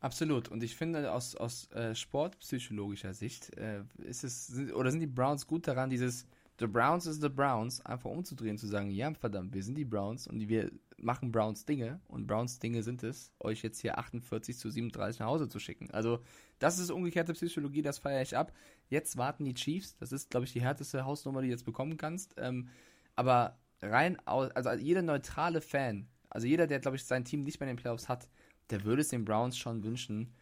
[0.00, 0.48] Absolut.
[0.48, 5.06] Und ich finde, aus, aus äh, sportpsychologischer Sicht äh, ist es, sind, oder sind die
[5.06, 6.24] Browns gut daran, dieses
[6.58, 10.26] The Browns is the Browns einfach umzudrehen, zu sagen, ja, verdammt, wir sind die Browns
[10.26, 14.70] und wir machen Browns Dinge und Browns Dinge sind es, euch jetzt hier 48 zu
[14.70, 15.90] 37 nach Hause zu schicken.
[15.90, 16.20] Also,
[16.58, 18.52] das ist umgekehrte Psychologie, das feiere ich ab.
[18.88, 21.96] Jetzt warten die Chiefs, das ist, glaube ich, die härteste Hausnummer, die du jetzt bekommen
[21.96, 22.34] kannst.
[22.38, 22.68] Ähm,
[23.16, 27.60] aber rein aus, also jeder neutrale Fan, also jeder, der, glaube ich, sein Team nicht
[27.60, 28.28] mehr in den Playoffs hat,
[28.70, 30.34] der würde es den Browns schon wünschen,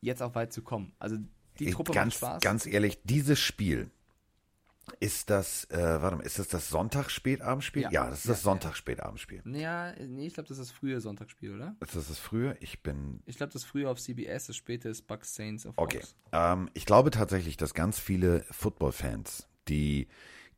[0.00, 0.92] jetzt auch weit zu kommen.
[0.98, 1.16] Also
[1.58, 2.42] die Truppe ganz, macht Spaß.
[2.42, 3.90] Ganz ehrlich, dieses Spiel
[5.00, 7.82] ist das, äh, warte mal, ist das das Sonntagsspätabendspiel?
[7.82, 8.10] Ja, Ja.
[8.10, 9.42] das ist Ja, das Sonntagsspätabendspiel.
[9.54, 11.76] Ja, nee, ich glaube, das ist das frühe Sonntagsspiel, oder?
[11.80, 12.56] Ist das das frühe?
[12.60, 16.00] Ich bin Ich glaube, das frühe auf CBS, das späte ist Bucks Saints auf Okay.
[16.32, 20.08] Ähm, ich glaube tatsächlich, dass ganz viele Football-Fans, die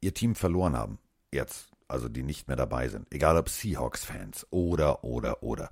[0.01, 0.99] ihr Team verloren haben,
[1.33, 5.71] jetzt, also die nicht mehr dabei sind, egal ob Seahawks-Fans oder, oder, oder.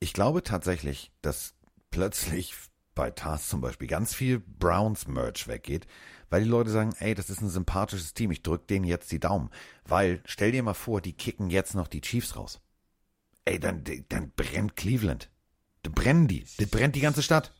[0.00, 1.54] Ich glaube tatsächlich, dass
[1.90, 2.54] plötzlich
[2.94, 5.86] bei Tars zum Beispiel ganz viel Browns-Merch weggeht,
[6.34, 9.20] weil die Leute sagen, ey, das ist ein sympathisches Team, ich drück denen jetzt die
[9.20, 9.50] Daumen.
[9.84, 12.60] Weil, stell dir mal vor, die kicken jetzt noch die Chiefs raus.
[13.44, 15.30] Ey, dann, dann brennt Cleveland.
[15.84, 16.44] Dann brennen die.
[16.58, 17.54] Das brennt die ganze Stadt.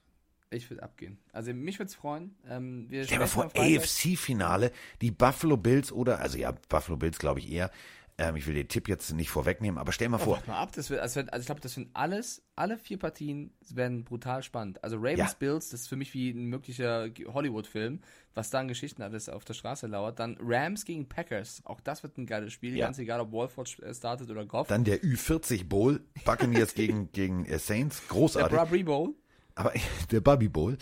[0.51, 1.19] Ich würde abgehen.
[1.33, 2.35] Also mich würde es freuen.
[2.49, 3.53] Ähm, wir Stell dir mal vor.
[3.57, 7.71] AFC-Finale, die Buffalo Bills oder, also ja, Buffalo Bills glaube ich eher.
[8.17, 10.59] Ähm, ich will den Tipp jetzt nicht vorwegnehmen, aber stell mal Oh, vor, warte mal
[10.61, 14.45] ab, das wird, also, also ich glaube, das sind alles, alle vier Partien werden brutal
[14.45, 14.83] spannend.
[14.85, 15.37] Also Ravens Ja.
[15.37, 18.01] Bills, das ist für mich wie ein möglicher Hollywood-Film,
[18.35, 20.21] was da an Geschichten alles auf der Straße lauert.
[20.21, 22.87] Dann Rams gegen Packers, auch das wird ein geiles Spiel, Ja.
[22.87, 24.69] ganz egal, ob Wolford äh, startet oder Goff.
[24.69, 28.57] dann der Ü40 Bowl, Buccaneers gegen, gegen äh, Saints, der großartig.
[28.57, 29.15] Bra Bowl.
[29.57, 29.73] Aber
[30.11, 30.77] der Bobby Bowl.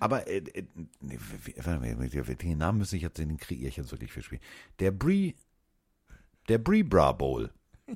[0.00, 0.64] Aber äh, äh,
[1.00, 1.18] nee,
[1.56, 4.40] warte mal, den Namen müsste ich jetzt, den kreiere ich jetzt wirklich für Spiel.
[4.80, 5.34] Der Brie,
[6.48, 7.50] der Brie Bra Bowl.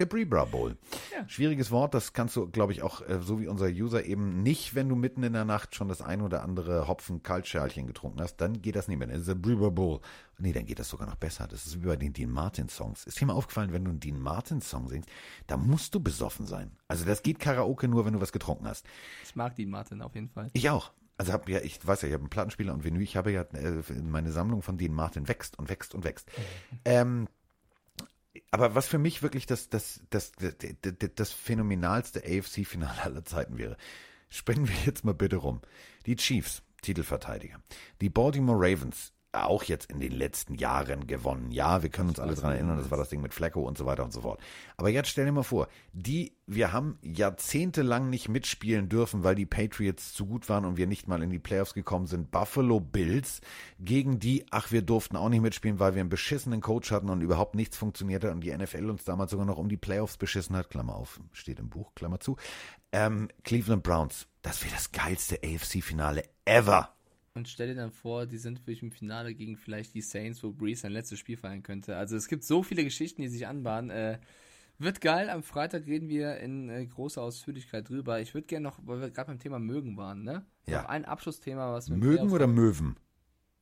[0.00, 0.76] Der Brie Bra Bowl.
[1.12, 1.28] Ja.
[1.28, 4.74] Schwieriges Wort, das kannst du, glaube ich, auch, äh, so wie unser User eben nicht,
[4.74, 8.38] wenn du mitten in der Nacht schon das ein oder andere Hopfen Kaltschärlchen getrunken hast,
[8.38, 9.06] dann geht das nicht mehr.
[9.06, 10.00] Das ist der Brie Bra Bowl.
[10.38, 11.46] Nee, dann geht das sogar noch besser.
[11.46, 13.06] Das ist wie bei den Dean Martin Songs.
[13.06, 15.08] Ist dir mal aufgefallen, wenn du einen Dean Martin Song singst,
[15.46, 16.72] da musst du besoffen sein.
[16.88, 18.84] Also das geht Karaoke nur, wenn du was getrunken hast.
[19.22, 20.50] Ich mag die Martin auf jeden Fall.
[20.54, 20.90] Ich auch.
[21.16, 23.02] Also hab ja, ich weiß ja, ich habe einen Plattenspieler und Vinyl.
[23.02, 26.28] Ich habe ja äh, meine Sammlung von Dean Martin wächst und wächst und wächst.
[26.84, 27.28] Ähm,
[28.50, 30.54] aber was für mich wirklich das, das, das, das,
[31.14, 33.76] das, phänomenalste AFC-Finale aller Zeiten wäre,
[34.28, 35.60] springen wir jetzt mal bitte rum.
[36.06, 37.60] Die Chiefs, Titelverteidiger.
[38.00, 41.50] Die Baltimore Ravens, auch jetzt in den letzten Jahren gewonnen.
[41.50, 43.86] Ja, wir können uns alle dran erinnern, das war das Ding mit Flacco und so
[43.86, 44.40] weiter und so fort.
[44.76, 49.46] Aber jetzt stell dir mal vor, die, wir haben jahrzehntelang nicht mitspielen dürfen, weil die
[49.46, 52.30] Patriots zu gut waren und wir nicht mal in die Playoffs gekommen sind.
[52.30, 53.40] Buffalo Bills
[53.78, 57.20] gegen die, ach, wir durften auch nicht mitspielen, weil wir einen beschissenen Coach hatten und
[57.20, 60.70] überhaupt nichts funktionierte und die NFL uns damals sogar noch um die Playoffs beschissen hat.
[60.70, 62.36] Klammer auf, steht im Buch, Klammer zu.
[62.92, 66.94] Ähm, Cleveland Browns, das wäre das geilste AFC-Finale ever.
[67.34, 70.52] Und stell dir dann vor, die sind wirklich im Finale gegen vielleicht die Saints, wo
[70.52, 71.96] Breeze sein letztes Spiel feiern könnte.
[71.96, 73.90] Also es gibt so viele Geschichten, die sich anbahnen.
[73.90, 74.20] Äh,
[74.78, 75.28] wird geil.
[75.28, 78.20] Am Freitag reden wir in äh, großer Ausführlichkeit drüber.
[78.20, 80.46] Ich würde gerne noch, weil wir gerade beim Thema Mögen waren, ne?
[80.66, 80.82] Ja.
[80.82, 82.96] Noch ein Abschlussthema, was mit Mögen oder Möwen?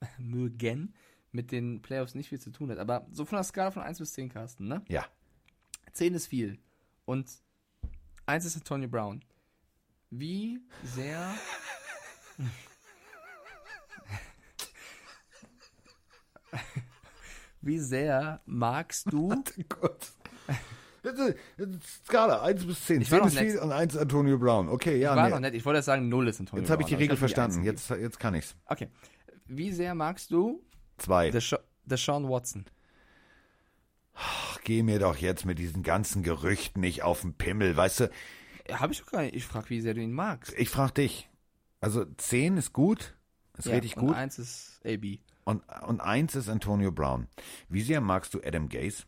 [0.18, 0.94] Mögen
[1.30, 2.78] mit den Playoffs nicht viel zu tun hat.
[2.78, 4.82] Aber so von der Skala von 1 bis 10, Carsten, ne?
[4.88, 5.06] Ja.
[5.92, 6.58] 10 ist viel.
[7.06, 7.30] Und
[8.26, 9.24] 1 ist Antonio Brown.
[10.10, 11.34] Wie sehr.
[17.62, 19.32] Wie sehr magst du.
[21.04, 23.00] Das ist Skala 1 bis 10.
[23.00, 24.68] Ich war 10 noch ist viel und 1 Antonio Brown.
[24.68, 25.16] Okay, ja.
[25.16, 25.30] war nee.
[25.30, 25.54] noch nett.
[25.54, 27.64] Ich wollte jetzt sagen, 0 ist Antonio Jetzt habe ich die Brown, Regel die verstanden.
[27.64, 28.54] Jetzt, jetzt kann ich's.
[28.66, 28.88] Okay.
[29.46, 30.62] Wie sehr magst du
[30.98, 31.30] Zwei.
[31.30, 32.66] Desha Deshaun Watson?
[34.14, 37.76] Ach, geh mir doch jetzt mit diesen ganzen Gerüchten nicht auf den Pimmel.
[37.76, 38.10] Weißt du,
[38.70, 39.34] Habe ich doch gar nicht.
[39.34, 40.54] Ich frage, wie sehr du ihn magst.
[40.56, 41.28] ich frage dich.
[41.80, 43.16] Also 10 ist gut.
[43.58, 44.16] Ist Ja, richtig und gut.
[44.16, 45.18] 1 ist AB.
[45.44, 47.26] Und, und 1 ist Antonio Brown.
[47.68, 49.04] Wie sehr magst du Adam Gaze?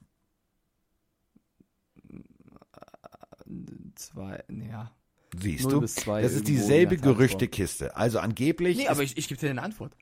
[3.94, 4.90] zwei, ja.
[5.36, 5.80] Siehst 0 du?
[5.80, 6.96] bis 2 das ist dieselbe.
[6.96, 7.96] Gerüchtekiste.
[7.96, 8.78] Also angeblich.
[8.78, 9.94] Nee, aber ich, ich gebe dir eine Antwort.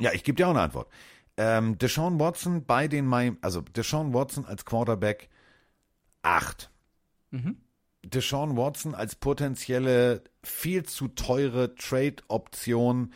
[0.00, 0.88] ja, ich gebe dir auch eine Antwort.
[1.36, 5.28] Ähm, Deshaun Watson bei den Miami, also Deshaun Watson als Quarterback
[6.22, 6.70] 8.
[7.30, 7.56] Mhm.
[8.04, 13.12] Deshaun Watson als potenzielle viel zu teure Trade-Option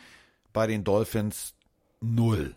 [0.53, 1.55] bei den Dolphins
[2.01, 2.55] 0.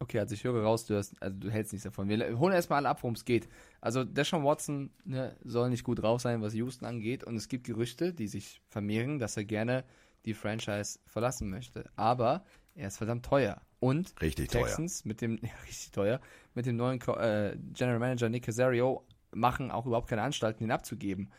[0.00, 2.08] Okay, also ich höre raus, du, hast, also du hältst nichts davon.
[2.08, 3.48] Wir holen erstmal alle ab, worum es geht.
[3.80, 7.24] Also Deshaun Watson ne, soll nicht gut drauf sein, was Houston angeht.
[7.24, 9.84] Und es gibt Gerüchte, die sich vermehren, dass er gerne
[10.24, 11.90] die Franchise verlassen möchte.
[11.96, 12.44] Aber
[12.74, 13.60] er ist verdammt teuer.
[13.78, 14.66] Und Richtig teuer.
[14.66, 16.20] Texans mit dem, ja, richtig teuer,
[16.54, 21.30] mit dem neuen äh, General Manager Nick Casario machen auch überhaupt keine Anstalten, ihn abzugeben.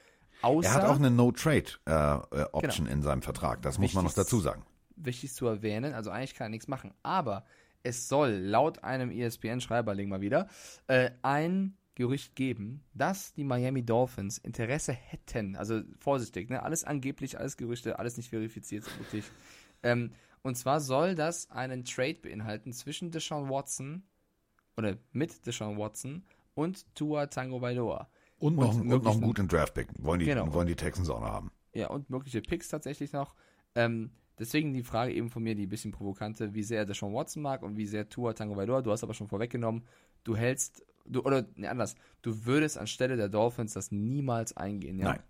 [0.41, 3.61] Außer, Er hat auch eine No-Trade-Option in seinem Vertrag.
[3.61, 4.63] Das muss man noch dazu sagen.
[4.95, 6.93] Wichtig zu erwähnen, also eigentlich kann er nichts machen.
[7.03, 7.45] Aber
[7.83, 10.47] es soll laut einem ESPN-Schreiberling mal wieder
[10.87, 16.61] äh, ein Gerücht geben, dass die Miami Dolphins Interesse hätten, also vorsichtig, ne?
[16.61, 19.23] alles angeblich, alles Gerüchte, alles nicht verifiziert, wirklich.
[19.81, 20.11] Ähm,
[20.41, 24.03] und zwar soll das einen Trade beinhalten zwischen Deshaun Watson
[24.77, 26.23] oder mit Deshaun Watson
[26.53, 28.09] und Tua Tango Bailoa.
[28.39, 29.87] Und noch, Und und noch einen guten Draftpick.
[29.99, 30.53] Wollen die, Genau.
[30.53, 31.51] wollen die Texans auch noch haben.
[31.73, 33.35] Ja, und mögliche Picks tatsächlich noch.
[33.75, 37.13] Ähm, deswegen die Frage eben von mir, die ein bisschen provokante, wie sehr der Sean
[37.13, 38.81] Watson mag und wie sehr Tua Tango Bailoa.
[38.81, 39.83] Du hast aber schon vorweggenommen,
[40.23, 45.09] du hältst, du, oder ne, anders, du würdest anstelle der Dolphins das niemals eingehen, ja?
[45.09, 45.23] Nein.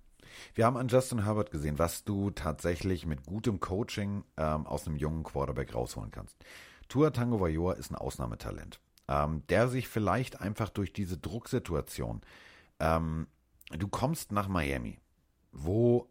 [0.54, 4.98] Wir haben an Justin Herbert gesehen, was du tatsächlich mit gutem Coaching ähm, aus einem
[4.98, 6.36] jungen Quarterback rausholen kannst.
[6.88, 12.22] Tua Tango Vailoa ist ein Ausnahmetalent, ähm, der sich vielleicht einfach durch diese Drucksituation,
[12.80, 13.28] ähm,
[13.72, 15.00] du kommst nach Miami,
[15.52, 16.10] wo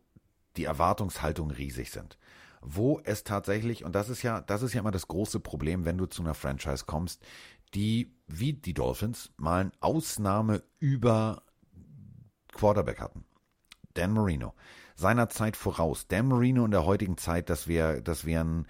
[0.56, 2.18] die Erwartungshaltungen riesig sind,
[2.64, 5.98] wo es tatsächlich, und das ist ja, das ist ja immer das große Problem, wenn
[5.98, 7.22] du zu einer Franchise kommst,
[7.74, 11.42] die, wie die Dolphins, mal eine Ausnahme über
[12.52, 13.24] Quarterback hatten.
[13.92, 14.54] Dan Marino.
[14.96, 16.06] Seiner Zeit voraus.
[16.08, 18.66] Dan Marino in der heutigen Zeit, das wäre, das wären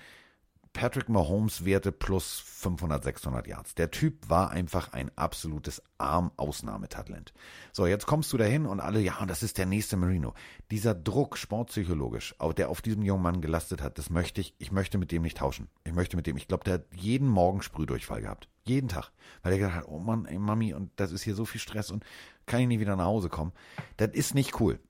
[0.74, 3.74] Patrick Mahomes Werte plus 500, 600 Yards.
[3.76, 7.32] Der Typ war einfach ein absolutes Arm-Ausnahmetalent.
[7.72, 10.34] So, jetzt kommst du dahin und alle, ja, das ist der nächste Marino.
[10.72, 14.98] Dieser Druck sportpsychologisch, der auf diesem jungen Mann gelastet hat, das möchte ich, ich möchte
[14.98, 15.68] mit dem nicht tauschen.
[15.84, 18.48] Ich möchte mit dem, ich glaube, der hat jeden Morgen Sprühdurchfall gehabt.
[18.64, 19.12] Jeden Tag.
[19.42, 21.92] Weil er gedacht hat, oh Mann, ey Mami, und das ist hier so viel Stress
[21.92, 22.04] und
[22.46, 23.52] kann ich nie wieder nach Hause kommen.
[23.96, 24.80] Das ist nicht cool.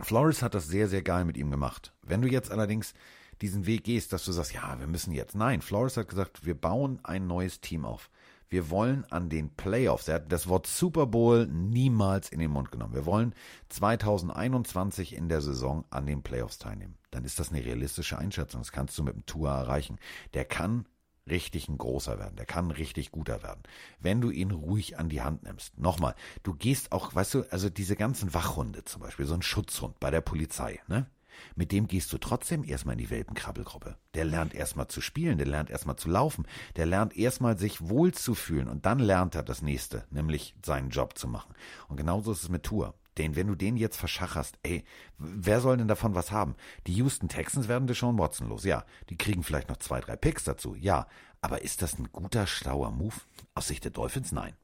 [0.00, 1.92] Flores hat das sehr, sehr geil mit ihm gemacht.
[2.02, 2.94] Wenn du jetzt allerdings
[3.42, 5.34] diesen Weg gehst, dass du sagst, ja, wir müssen jetzt.
[5.34, 8.08] Nein, Flores hat gesagt, wir bauen ein neues Team auf.
[8.48, 12.70] Wir wollen an den Playoffs, er hat das Wort Super Bowl niemals in den Mund
[12.70, 12.94] genommen.
[12.94, 13.34] Wir wollen
[13.70, 16.98] 2021 in der Saison an den Playoffs teilnehmen.
[17.10, 18.60] Dann ist das eine realistische Einschätzung.
[18.60, 19.98] Das kannst du mit dem Tour erreichen.
[20.34, 20.86] Der kann
[21.26, 22.36] richtig ein großer werden.
[22.36, 23.62] Der kann richtig guter werden.
[24.00, 25.78] Wenn du ihn ruhig an die Hand nimmst.
[25.78, 29.98] Nochmal, du gehst auch, weißt du, also diese ganzen Wachhunde zum Beispiel, so ein Schutzhund
[29.98, 31.06] bei der Polizei, ne?
[31.54, 33.96] Mit dem gehst du trotzdem erstmal in die Welpenkrabbelgruppe.
[34.14, 36.46] Der lernt erstmal zu spielen, der lernt erstmal zu laufen,
[36.76, 41.28] der lernt erstmal sich wohlzufühlen und dann lernt er das nächste, nämlich seinen Job zu
[41.28, 41.54] machen.
[41.88, 42.94] Und genauso ist es mit Tour.
[43.18, 44.84] Den, wenn du den jetzt verschacherst, ey,
[45.18, 46.54] wer soll denn davon was haben?
[46.86, 48.84] Die Houston Texans werden Deshaun Watson los, ja.
[49.10, 51.06] Die kriegen vielleicht noch zwei, drei Picks dazu, ja.
[51.42, 53.16] Aber ist das ein guter, schlauer Move?
[53.54, 54.32] Aus Sicht der Dolphins?
[54.32, 54.54] Nein.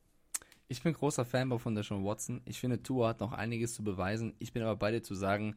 [0.68, 2.42] Ich bin großer Fanboy von Deshaun Watson.
[2.44, 4.34] Ich finde, Tua hat noch einiges zu beweisen.
[4.38, 5.56] Ich bin aber bei dir zu sagen,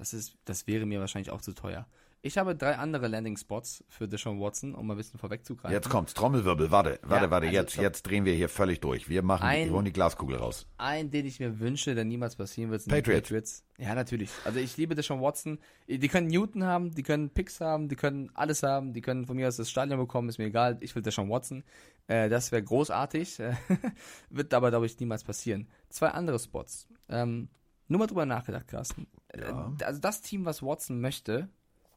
[0.00, 1.86] das, ist, das wäre mir wahrscheinlich auch zu teuer.
[2.22, 5.72] Ich habe drei andere Landing-Spots für Deshaun Watson, um mal ein bisschen vorwegzugreifen.
[5.74, 9.08] Jetzt kommt's, Trommelwirbel, warte, warte, Ja, warte, also jetzt, jetzt drehen wir hier völlig durch.
[9.08, 10.66] Wir machen, Ein- wir holen die Glaskugel raus.
[10.76, 13.28] Ein, den ich mir wünsche, der niemals passieren wird, sind Patriots.
[13.28, 13.64] die Patriots.
[13.78, 14.30] Ja, natürlich.
[14.44, 15.58] Also ich liebe Deshaun Watson.
[15.88, 19.36] Die können Newton haben, die können Picks haben, die können alles haben, die können von
[19.36, 20.76] mir aus das Stadion bekommen, ist mir egal.
[20.80, 21.64] Ich will Deshaun Watson.
[22.06, 23.38] Äh, das wäre großartig.
[24.30, 25.68] Wird aber, glaube ich, niemals passieren.
[25.88, 26.86] Zwei andere Spots.
[27.08, 27.48] Ähm,
[27.90, 29.08] nur mal drüber nachgedacht, Carsten.
[29.28, 29.52] Äh,
[29.84, 31.48] Also das Team, was Watson möchte,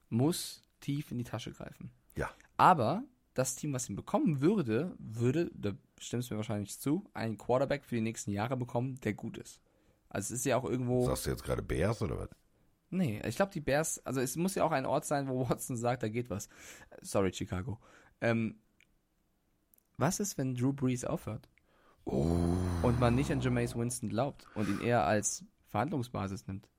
[0.09, 1.91] muss tief in die Tasche greifen.
[2.15, 2.29] Ja.
[2.57, 3.03] Aber
[3.35, 7.85] das Team, was ihn bekommen würde, würde, da stimmst du mir wahrscheinlich zu, einen Quarterback
[7.85, 9.61] für die nächsten Jahre bekommen, der gut ist.
[10.09, 11.05] Also es ist ja auch irgendwo.
[11.05, 12.29] Sagst du jetzt gerade Bears oder was?
[12.89, 15.77] Nee, ich glaube, die Bears, also es muss ja auch ein Ort sein, wo Watson
[15.77, 16.49] sagt, da geht was.
[17.01, 17.79] Sorry, Chicago.
[18.19, 18.59] Ähm,
[19.97, 21.49] was ist, wenn Drew Brees aufhört?
[22.05, 26.69] Und man nicht an Jameis Winston glaubt und ihn eher als Verhandlungsbasis nimmt?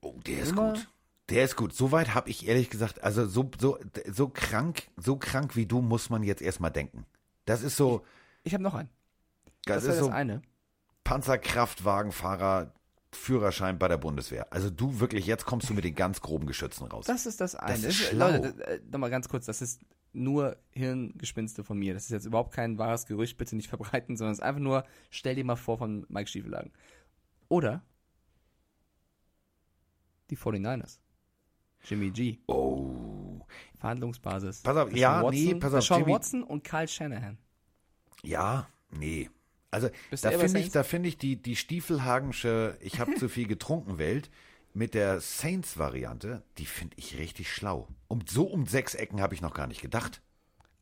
[0.00, 0.88] Oh, der ist Immer- gut.
[1.30, 1.72] Der ist gut.
[1.74, 3.78] Soweit habe ich ehrlich gesagt, also so, so,
[4.12, 7.04] so krank, so krank wie du muss man jetzt erstmal denken.
[7.46, 8.04] Das ist so,
[8.44, 8.88] Ich habe noch einen.
[9.64, 10.42] das, Das, ist das so eine.
[11.02, 12.72] Panzerkraftwagenfahrer,
[13.12, 14.52] Führerschein bei der Bundeswehr.
[14.52, 17.06] Also du wirklich, jetzt kommst du mit den ganz groben Geschützen raus.
[17.06, 17.74] Das ist das eine.
[17.74, 18.30] ist Das schlau.
[18.30, 19.80] Leute, äh, nochmal ganz kurz, das ist
[20.12, 21.94] nur Hirngespinste von mir.
[21.94, 24.84] Das ist jetzt überhaupt kein wahres Gerücht, bitte nicht verbreiten, sondern es ist einfach nur,
[25.10, 26.72] stell dir mal vor von Mike Stiefelagen.
[27.48, 27.82] Oder
[30.30, 30.98] Die 49ers.
[31.84, 32.38] Jimmy G.
[32.46, 33.40] Oh.
[33.78, 34.62] Verhandlungsbasis.
[34.62, 37.38] Pass auf, ja, Watson, nee, pass auf, Deshaun Jimmy- Watson und Kyle Shanahan.
[38.22, 39.28] Ja, nee.
[39.70, 43.46] Also Bist da finde ich, da finde ich die, die Stiefelhagensche Ich habe zu viel
[43.46, 44.30] getrunken Welt
[44.72, 47.88] mit der Saints-Variante, die finde ich richtig schlau.
[48.08, 50.22] Um, so um sechs Ecken habe ich noch gar nicht gedacht.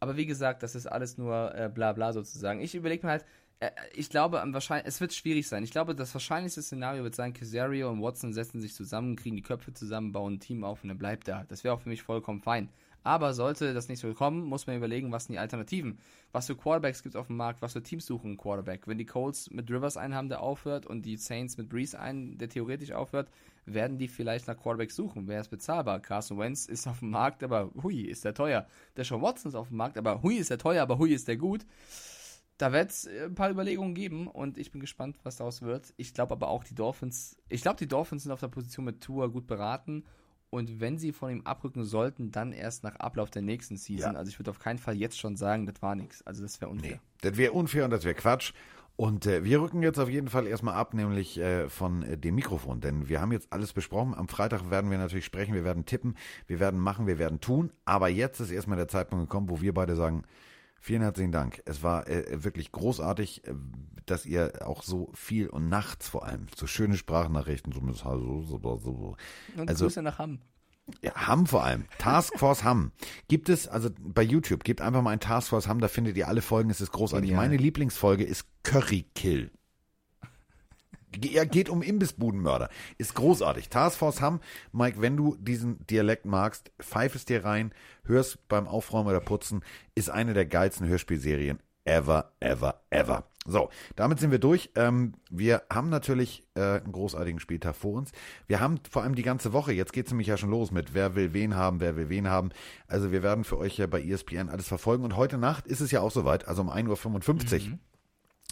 [0.01, 2.61] Aber wie gesagt, das ist alles nur äh, bla bla sozusagen.
[2.61, 3.25] Ich überlege mir halt,
[3.95, 5.63] ich glaube, wahrscheinlich, es wird schwierig sein.
[5.63, 9.43] Ich glaube, das wahrscheinlichste Szenario wird sein, Casario und Watson setzen sich zusammen, kriegen die
[9.43, 11.45] Köpfe zusammen, bauen ein Team auf und dann bleibt da.
[11.49, 12.69] Das wäre auch für mich vollkommen fein.
[13.05, 15.99] Aber sollte das nicht so kommen, muss man überlegen, was sind die Alternativen.
[16.31, 18.87] Was für Quarterbacks gibt es auf dem Markt, was für Teams suchen einen Quarterback.
[18.87, 22.39] Wenn die Colts mit Rivers einen haben, der aufhört und die Saints mit Breeze einen,
[22.39, 23.29] der theoretisch aufhört,
[23.67, 25.27] werden die vielleicht nach Quarterbacks suchen.
[25.27, 26.01] Wer ist bezahlbar?
[26.01, 28.67] Carson Wentz ist auf dem Markt, aber hui, ist der teuer.
[28.97, 31.27] Der Sean Watson ist auf dem Markt, aber hui ist der teuer, aber hui ist
[31.27, 31.67] der gut.
[32.59, 35.93] Da wird es ein paar Überlegungen geben und ich bin gespannt, was daraus wird.
[35.97, 39.01] Ich glaube aber auch die Dolphins, ich glaube die Dolphins sind auf der Position mit
[39.01, 40.05] Tour gut beraten
[40.51, 44.13] und wenn sie von ihm abrücken sollten, dann erst nach Ablauf der nächsten Season.
[44.13, 44.19] Ja.
[44.19, 46.25] Also ich würde auf keinen Fall jetzt schon sagen, das war nichts.
[46.27, 46.97] Also das wäre unfair.
[46.97, 48.53] Nee, das wäre unfair und das wäre Quatsch.
[48.97, 52.35] Und äh, wir rücken jetzt auf jeden Fall erstmal ab, nämlich äh, von äh, dem
[52.35, 54.15] Mikrofon, denn wir haben jetzt alles besprochen.
[54.15, 56.17] Am Freitag werden wir natürlich sprechen, wir werden tippen,
[56.47, 57.73] wir werden machen, wir werden tun.
[57.87, 60.25] Aber jetzt ist erstmal der Zeitpunkt gekommen, wo wir beide sagen,
[60.83, 61.63] vielen herzlichen Dank.
[61.65, 63.55] Es war äh, wirklich großartig, äh,
[64.05, 68.77] dass ihr auch so viel und nachts vor allem so schöne Sprachnachrichten, so, so, so,
[68.79, 69.17] so.
[69.57, 70.41] Und Also- Grüße nach Hamm.
[71.01, 71.85] Ja, Hamm vor allem.
[71.99, 72.91] Taskforce Hamm.
[73.29, 76.43] Gibt es, also bei YouTube, gebt einfach mal ein Taskforce Hamm, da findet ihr alle
[76.43, 77.31] Folgen, es ist großartig.
[77.31, 77.47] Genial.
[77.49, 79.53] Meine Lieblingsfolge ist Curry Kill.
[81.23, 82.69] Ja, geht um Imbissbudenmörder.
[82.99, 83.69] Ist großartig.
[83.69, 84.41] Taskforce Hamm,
[84.73, 87.73] Mike, wenn du diesen Dialekt magst, pfeif es dir rein,
[88.05, 89.63] hör's beim Aufräumen oder Putzen,
[89.95, 93.25] ist eine der geilsten Hörspielserien ever, ever, ever.
[93.45, 94.71] So, damit sind wir durch.
[94.77, 98.13] Ähm, wir haben natürlich äh, einen großartigen Spieltag vor uns.
[98.47, 101.17] Wir haben vor allem die ganze Woche, jetzt geht's nämlich ja schon los mit wer
[101.17, 102.51] will wen haben, wer will wen haben.
[102.87, 105.03] Also wir werden für euch ja bei ESPN alles verfolgen.
[105.03, 107.79] Und heute Nacht ist es ja auch soweit, also um 1.55 Uhr,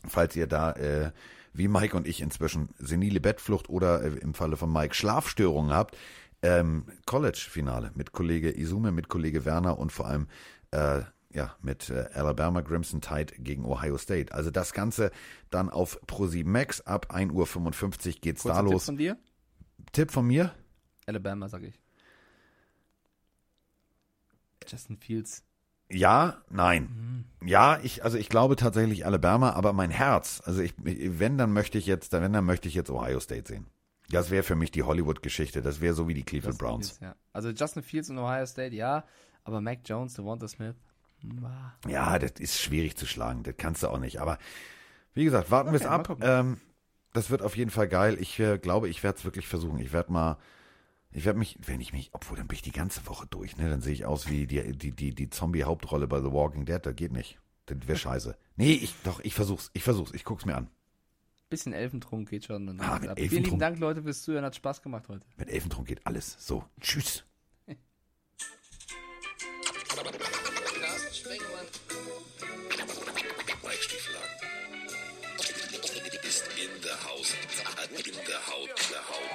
[0.09, 1.13] falls ihr da äh,
[1.53, 5.97] wie Mike und ich inzwischen senile Bettflucht oder äh, im Falle von Mike Schlafstörungen habt,
[6.43, 10.29] ähm, College-Finale mit Kollege Isume, mit Kollege Werner und vor allem
[10.71, 11.03] äh,
[11.33, 14.35] ja, mit äh, Alabama Crimson Tide gegen Ohio State.
[14.35, 15.11] Also das Ganze
[15.51, 18.85] dann auf Pro7 Max ab 1.55 Uhr geht's Kurzer da Tipp los.
[18.85, 19.17] von dir?
[19.93, 20.53] Tipp von mir?
[21.07, 21.79] Alabama, sag ich.
[24.67, 25.45] Justin Fields.
[25.91, 27.25] Ja, nein.
[27.45, 31.79] Ja, ich, also ich glaube tatsächlich Alabama, aber mein Herz, also ich, wenn, dann möchte
[31.79, 33.67] ich jetzt, wenn, dann möchte ich jetzt Ohio State sehen.
[34.11, 35.63] Das wäre für mich die Hollywood-Geschichte.
[35.63, 36.89] Das wäre so wie die Cleveland Justin Browns.
[36.89, 37.15] Fields, ja.
[37.33, 39.05] Also Justin Fields und Ohio State, ja.
[39.45, 40.75] Aber Mac Jones, Devonta Smith.
[41.45, 41.73] ah.
[41.89, 43.43] Ja, das ist schwierig zu schlagen.
[43.43, 44.21] Das kannst du auch nicht.
[44.21, 44.39] Aber
[45.15, 46.19] wie gesagt, warten wir es Okay, ab.
[46.23, 46.61] Ähm,
[47.13, 48.17] das wird auf jeden Fall geil.
[48.21, 49.79] Ich äh, glaube, ich werde es wirklich versuchen.
[49.79, 50.39] Ich werde mal,
[51.13, 53.69] ich werde mich, wenn ich mich, obwohl dann bin ich die ganze Woche durch, ne?
[53.69, 56.81] Dann sehe ich aus wie die, die, die, die Zombie-Hauptrolle bei The Walking Dead.
[56.85, 57.39] Das geht nicht.
[57.67, 58.37] Das wäre scheiße.
[58.57, 59.71] Nee, ich, doch, ich versuch's.
[59.75, 60.13] Ich versuch's.
[60.13, 60.69] Ich guck's mir an.
[61.49, 62.69] Bisschen Elfentrunk geht schon.
[62.69, 63.17] Und Ah, mit ab.
[63.19, 63.47] Vielen Elfentrunk.
[63.47, 64.45] lieben Dank, Leute, fürs Zuhören.
[64.45, 65.27] Hat Spaß gemacht heute.
[65.37, 66.37] Mit Elfentrunk geht alles.
[66.39, 67.25] So, tschüss.
[76.63, 77.33] In der Haus.
[77.33, 79.30] In der Haut, der Haut, der Haut.